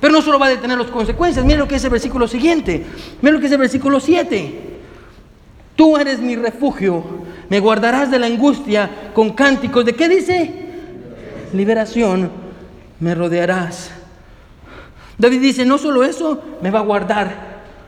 Pero 0.00 0.14
no 0.14 0.22
solo 0.22 0.38
va 0.38 0.46
a 0.46 0.50
detener 0.56 0.78
las 0.78 0.86
consecuencias, 0.86 1.44
mira 1.44 1.58
lo 1.58 1.68
que 1.68 1.74
es 1.74 1.84
el 1.84 1.90
versículo 1.90 2.26
siguiente, 2.26 2.86
mira 3.20 3.34
lo 3.34 3.40
que 3.40 3.48
es 3.48 3.52
el 3.52 3.58
versículo 3.58 4.00
7. 4.00 4.75
Tú 5.76 5.96
eres 5.96 6.20
mi 6.20 6.34
refugio, 6.36 7.04
me 7.48 7.60
guardarás 7.60 8.10
de 8.10 8.18
la 8.18 8.26
angustia 8.26 9.10
con 9.14 9.30
cánticos. 9.30 9.84
¿De 9.84 9.94
qué 9.94 10.08
dice? 10.08 10.52
Liberación, 11.52 12.30
me 12.98 13.14
rodearás. 13.14 13.90
David 15.18 15.40
dice, 15.40 15.64
no 15.64 15.78
solo 15.78 16.02
eso, 16.02 16.42
me 16.62 16.70
va 16.70 16.80
a 16.80 16.82
guardar 16.82 17.30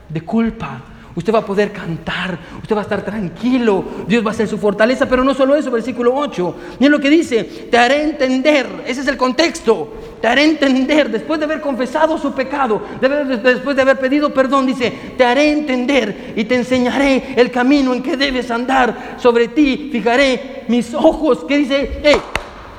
de 0.07 0.21
culpa. 0.21 0.81
Usted 1.15 1.33
va 1.33 1.39
a 1.39 1.45
poder 1.45 1.71
cantar, 1.71 2.37
usted 2.61 2.75
va 2.75 2.81
a 2.81 2.83
estar 2.83 3.01
tranquilo, 3.01 3.83
Dios 4.07 4.25
va 4.25 4.31
a 4.31 4.33
ser 4.33 4.47
su 4.47 4.57
fortaleza, 4.57 5.07
pero 5.07 5.23
no 5.23 5.33
solo 5.33 5.55
eso, 5.55 5.71
versículo 5.71 6.15
8. 6.15 6.55
Miren 6.79 6.91
lo 6.91 6.99
que 6.99 7.09
dice, 7.09 7.43
te 7.43 7.77
haré 7.77 8.03
entender, 8.03 8.67
ese 8.85 9.01
es 9.01 9.07
el 9.07 9.17
contexto, 9.17 9.91
te 10.21 10.27
haré 10.27 10.43
entender, 10.43 11.09
después 11.09 11.39
de 11.39 11.45
haber 11.45 11.61
confesado 11.61 12.17
su 12.17 12.33
pecado, 12.33 12.81
después 13.01 13.75
de 13.75 13.81
haber 13.81 13.97
pedido 13.99 14.33
perdón, 14.33 14.67
dice, 14.67 14.93
te 15.17 15.25
haré 15.25 15.51
entender 15.51 16.33
y 16.35 16.43
te 16.43 16.55
enseñaré 16.55 17.33
el 17.35 17.49
camino 17.51 17.93
en 17.93 18.03
que 18.03 18.15
debes 18.15 18.51
andar, 18.51 19.15
sobre 19.17 19.47
ti 19.49 19.89
fijaré 19.91 20.65
mis 20.67 20.93
ojos, 20.93 21.43
que 21.45 21.57
dice, 21.57 22.01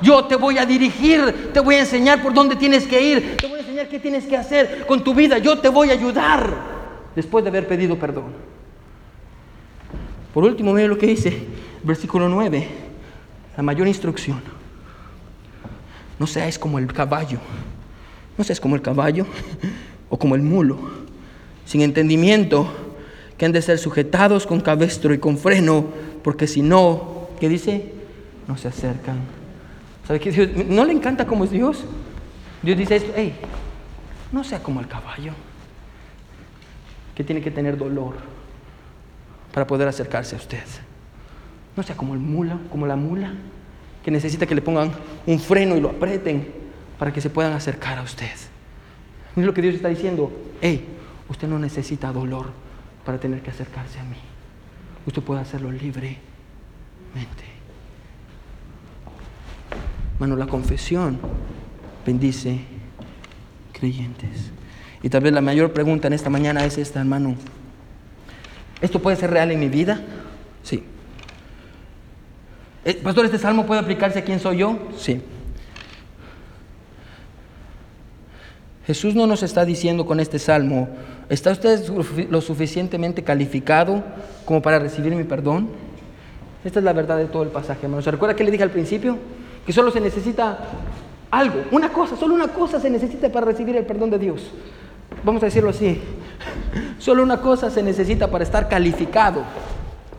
yo 0.01 0.25
te 0.25 0.35
voy 0.35 0.57
a 0.57 0.65
dirigir, 0.65 1.51
te 1.53 1.59
voy 1.59 1.75
a 1.75 1.79
enseñar 1.81 2.23
por 2.23 2.33
dónde 2.33 2.55
tienes 2.55 2.87
que 2.87 3.01
ir, 3.01 3.37
te 3.37 3.45
voy 3.45 3.57
a 3.57 3.61
enseñar 3.61 3.87
qué 3.87 3.99
tienes 3.99 4.25
que 4.25 4.37
hacer 4.37 4.85
con 4.87 5.03
tu 5.03 5.13
vida, 5.13 5.37
yo 5.37 5.59
te 5.59 5.69
voy 5.69 5.89
a 5.89 5.93
ayudar, 5.93 6.80
después 7.15 7.43
de 7.43 7.49
haber 7.49 7.67
pedido 7.67 7.97
perdón. 7.97 8.33
Por 10.33 10.43
último, 10.43 10.73
mire 10.73 10.87
lo 10.87 10.97
que 10.97 11.07
dice, 11.07 11.45
versículo 11.83 12.29
9, 12.29 12.67
la 13.57 13.63
mayor 13.63 13.87
instrucción. 13.87 14.41
No 16.17 16.27
seáis 16.27 16.57
como 16.57 16.79
el 16.79 16.91
caballo. 16.93 17.39
No 18.37 18.43
seas 18.43 18.59
como 18.59 18.75
el 18.75 18.81
caballo 18.81 19.25
o 20.09 20.17
como 20.17 20.35
el 20.35 20.41
mulo, 20.41 20.77
sin 21.65 21.81
entendimiento, 21.81 22.67
que 23.37 23.45
han 23.45 23.51
de 23.51 23.61
ser 23.61 23.77
sujetados 23.77 24.45
con 24.45 24.61
cabestro 24.61 25.13
y 25.13 25.17
con 25.17 25.37
freno, 25.37 25.85
porque 26.23 26.47
si 26.47 26.61
no, 26.61 27.29
¿qué 27.39 27.49
dice? 27.49 27.93
No 28.47 28.57
se 28.57 28.67
acercan. 28.67 29.19
¿Sabe 30.07 30.19
qué 30.19 30.31
Dios? 30.31 30.49
¿No 30.67 30.85
le 30.85 30.93
encanta 30.93 31.25
cómo 31.25 31.43
es 31.43 31.51
Dios? 31.51 31.83
Dios 32.61 32.77
dice 32.77 32.97
esto, 32.97 33.11
hey, 33.15 33.33
no 34.31 34.43
sea 34.43 34.61
como 34.61 34.79
el 34.79 34.87
caballo, 34.87 35.33
que 37.21 37.25
tiene 37.25 37.41
que 37.41 37.51
tener 37.51 37.77
dolor 37.77 38.15
para 39.53 39.67
poder 39.67 39.87
acercarse 39.87 40.35
a 40.35 40.39
usted. 40.39 40.63
No 41.77 41.83
sea 41.83 41.95
como 41.95 42.15
el 42.15 42.19
mula, 42.19 42.57
como 42.71 42.87
la 42.87 42.95
mula, 42.95 43.31
que 44.03 44.09
necesita 44.09 44.47
que 44.47 44.55
le 44.55 44.63
pongan 44.63 44.91
un 45.27 45.39
freno 45.39 45.77
y 45.77 45.81
lo 45.81 45.89
aprieten 45.89 46.51
para 46.97 47.13
que 47.13 47.21
se 47.21 47.29
puedan 47.29 47.53
acercar 47.53 47.99
a 47.99 48.01
usted. 48.01 48.31
Es 49.35 49.45
lo 49.45 49.53
que 49.53 49.61
Dios 49.61 49.75
está 49.75 49.89
diciendo. 49.89 50.31
Hey, 50.61 50.83
usted 51.29 51.47
no 51.47 51.59
necesita 51.59 52.11
dolor 52.11 52.47
para 53.05 53.19
tener 53.19 53.43
que 53.43 53.51
acercarse 53.51 53.99
a 53.99 54.03
mí. 54.03 54.17
Usted 55.05 55.21
puede 55.21 55.41
hacerlo 55.41 55.71
libremente. 55.71 56.17
Hermano, 60.15 60.35
la 60.37 60.47
confesión 60.47 61.19
bendice 62.03 62.61
creyentes. 63.73 64.51
Y 65.03 65.09
tal 65.09 65.21
vez 65.23 65.33
la 65.33 65.41
mayor 65.41 65.73
pregunta 65.73 66.07
en 66.07 66.13
esta 66.13 66.29
mañana 66.29 66.63
es 66.65 66.77
esta, 66.77 66.99
hermano. 66.99 67.35
¿Esto 68.81 69.01
puede 69.01 69.17
ser 69.17 69.31
real 69.31 69.51
en 69.51 69.59
mi 69.59 69.69
vida? 69.69 70.01
Sí. 70.63 70.83
Eh, 72.85 72.95
pastor, 72.95 73.25
¿este 73.25 73.37
salmo 73.37 73.65
puede 73.65 73.81
aplicarse 73.81 74.19
a 74.19 74.23
quién 74.23 74.39
soy 74.39 74.57
yo? 74.57 74.77
Sí. 74.97 75.21
Jesús 78.85 79.13
no 79.15 79.27
nos 79.27 79.43
está 79.43 79.63
diciendo 79.63 80.05
con 80.05 80.19
este 80.19 80.39
salmo, 80.39 80.89
¿está 81.29 81.51
usted 81.51 81.87
lo 82.29 82.41
suficientemente 82.41 83.23
calificado 83.23 84.03
como 84.45 84.61
para 84.61 84.79
recibir 84.79 85.15
mi 85.15 85.23
perdón? 85.23 85.69
Esta 86.65 86.79
es 86.79 86.85
la 86.85 86.93
verdad 86.93 87.17
de 87.17 87.25
todo 87.25 87.43
el 87.43 87.49
pasaje, 87.49 87.81
hermano. 87.83 88.01
¿Se 88.01 88.11
recuerda 88.11 88.35
que 88.35 88.43
le 88.43 88.51
dije 88.51 88.63
al 88.63 88.71
principio? 88.71 89.17
Que 89.65 89.73
solo 89.73 89.91
se 89.91 90.01
necesita 90.01 90.57
algo, 91.29 91.63
una 91.71 91.89
cosa, 91.89 92.17
solo 92.17 92.33
una 92.33 92.49
cosa 92.49 92.79
se 92.79 92.89
necesita 92.89 93.31
para 93.31 93.45
recibir 93.45 93.75
el 93.77 93.85
perdón 93.85 94.09
de 94.09 94.19
Dios. 94.19 94.51
Vamos 95.23 95.43
a 95.43 95.45
decirlo 95.47 95.69
así. 95.69 96.01
Solo 96.97 97.23
una 97.23 97.41
cosa 97.41 97.69
se 97.69 97.83
necesita 97.83 98.29
para 98.29 98.43
estar 98.43 98.67
calificado 98.67 99.43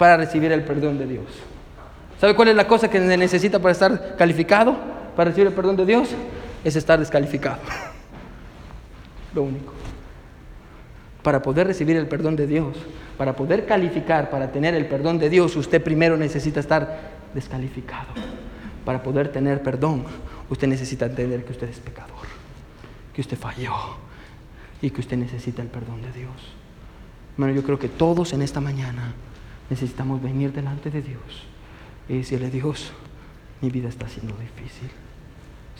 para 0.03 0.17
recibir 0.17 0.51
el 0.51 0.65
perdón 0.65 0.99
de 0.99 1.07
Dios. 1.07 1.27
¿Sabe 2.21 2.35
cuál 2.35 2.49
es 2.49 2.57
la 2.57 2.67
cosa 2.67 2.91
que 2.91 2.99
se 2.99 3.17
necesita 3.17 3.61
para 3.61 3.71
estar 3.71 4.17
calificado, 4.17 4.77
para 5.15 5.31
recibir 5.31 5.47
el 5.47 5.53
perdón 5.53 5.77
de 5.77 5.87
Dios? 5.87 6.09
Es 6.65 6.75
estar 6.75 6.99
descalificado. 6.99 7.59
Lo 9.33 9.43
único. 9.45 9.73
Para 11.23 11.41
poder 11.41 11.69
recibir 11.69 11.97
el 11.97 12.09
perdón 12.09 12.35
de 12.35 12.49
Dios, 12.49 12.77
para 13.17 13.37
poder 13.37 13.65
calificar, 13.65 14.29
para 14.29 14.51
tener 14.51 14.75
el 14.75 14.87
perdón 14.87 15.21
de 15.21 15.31
Dios, 15.31 15.55
usted 15.55 15.81
primero 15.81 16.17
necesita 16.17 16.59
estar 16.59 17.13
descalificado. 17.33 18.09
Para 18.85 19.05
poder 19.05 19.29
tener 19.29 19.63
perdón, 19.63 20.05
usted 20.51 20.67
necesita 20.67 21.07
entender 21.07 21.45
que 21.45 21.53
usted 21.53 21.69
es 21.69 21.79
pecador, 21.79 22.27
que 23.15 23.21
usted 23.21 23.39
falló 23.39 23.73
y 24.83 24.91
que 24.91 25.01
usted 25.01 25.17
necesita 25.17 25.63
el 25.63 25.69
perdón 25.69 26.03
de 26.03 26.13
Dios. 26.13 26.35
Bueno, 27.37 27.55
yo 27.55 27.63
creo 27.63 27.79
que 27.79 27.89
todos 27.89 28.33
en 28.35 28.43
esta 28.43 28.61
mañana 28.61 29.15
necesitamos 29.71 30.21
venir 30.21 30.53
delante 30.53 30.91
de 30.91 31.01
Dios 31.01 31.47
y 32.09 32.19
decirle, 32.19 32.51
Dios, 32.51 32.93
mi 33.63 33.71
vida 33.71 33.89
está 33.89 34.09
siendo 34.09 34.35
difícil. 34.35 34.91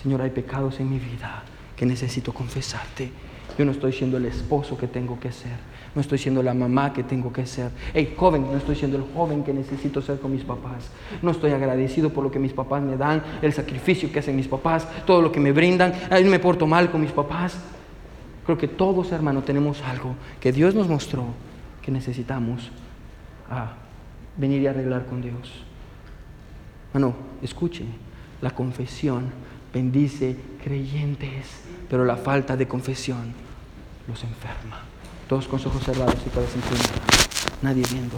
Señor, 0.01 0.23
hay 0.23 0.31
pecados 0.31 0.81
en 0.81 0.89
mi 0.89 0.99
vida 0.99 1.43
que 1.77 1.85
necesito 1.85 2.33
confesarte. 2.33 3.11
Yo 3.59 3.65
no 3.65 3.73
estoy 3.73 3.93
siendo 3.93 4.17
el 4.17 4.25
esposo 4.25 4.79
que 4.79 4.87
tengo 4.87 5.21
que 5.21 5.31
ser. 5.31 5.73
No 5.95 6.01
estoy 6.01 6.17
siendo 6.17 6.43
la 6.43 6.55
mamá 6.55 6.93
que 6.93 7.03
tengo 7.03 7.33
que 7.33 7.45
ser. 7.45 7.71
Hey, 7.93 8.15
joven, 8.17 8.51
no 8.51 8.57
estoy 8.57 8.77
siendo 8.77 8.97
el 8.97 9.05
joven 9.15 9.45
que 9.45 9.53
necesito 9.53 10.01
ser 10.01 10.21
con 10.21 10.33
mis 10.33 10.43
papás. 10.43 10.91
No 11.21 11.33
estoy 11.33 11.51
agradecido 11.51 12.11
por 12.11 12.25
lo 12.25 12.31
que 12.31 12.39
mis 12.39 12.55
papás 12.55 12.83
me 12.83 12.97
dan, 12.97 13.23
el 13.43 13.53
sacrificio 13.53 14.11
que 14.11 14.21
hacen 14.21 14.37
mis 14.37 14.49
papás, 14.49 14.89
todo 15.05 15.21
lo 15.21 15.31
que 15.31 15.41
me 15.41 15.53
brindan. 15.53 15.93
Ay, 16.09 16.25
me 16.25 16.39
porto 16.39 16.67
mal 16.67 16.91
con 16.91 17.03
mis 17.03 17.13
papás. 17.13 17.59
Creo 18.45 18.59
que 18.59 18.69
todos, 18.69 19.13
hermanos, 19.13 19.45
tenemos 19.45 19.81
algo 19.83 20.15
que 20.41 20.53
Dios 20.53 20.75
nos 20.75 20.89
mostró 20.89 21.27
que 21.81 21.93
necesitamos 21.93 22.71
venir 24.37 24.63
y 24.63 24.67
arreglar 24.67 25.07
con 25.07 25.21
Dios. 25.21 25.65
Bueno, 26.93 27.15
escuche, 27.43 27.85
la 28.41 28.51
confesión 28.51 29.31
bendice 29.73 30.37
creyentes, 30.63 31.63
pero 31.89 32.05
la 32.05 32.17
falta 32.17 32.57
de 32.57 32.69
confesión 32.69 33.33
los 34.09 34.23
enferma. 34.25 34.83
Todos 35.29 35.49
con 35.49 35.65
ojos 35.65 35.83
cerrados 35.85 36.17
y 36.27 36.29
para 36.29 36.47
Nadie 37.63 37.85
viendo. 37.91 38.17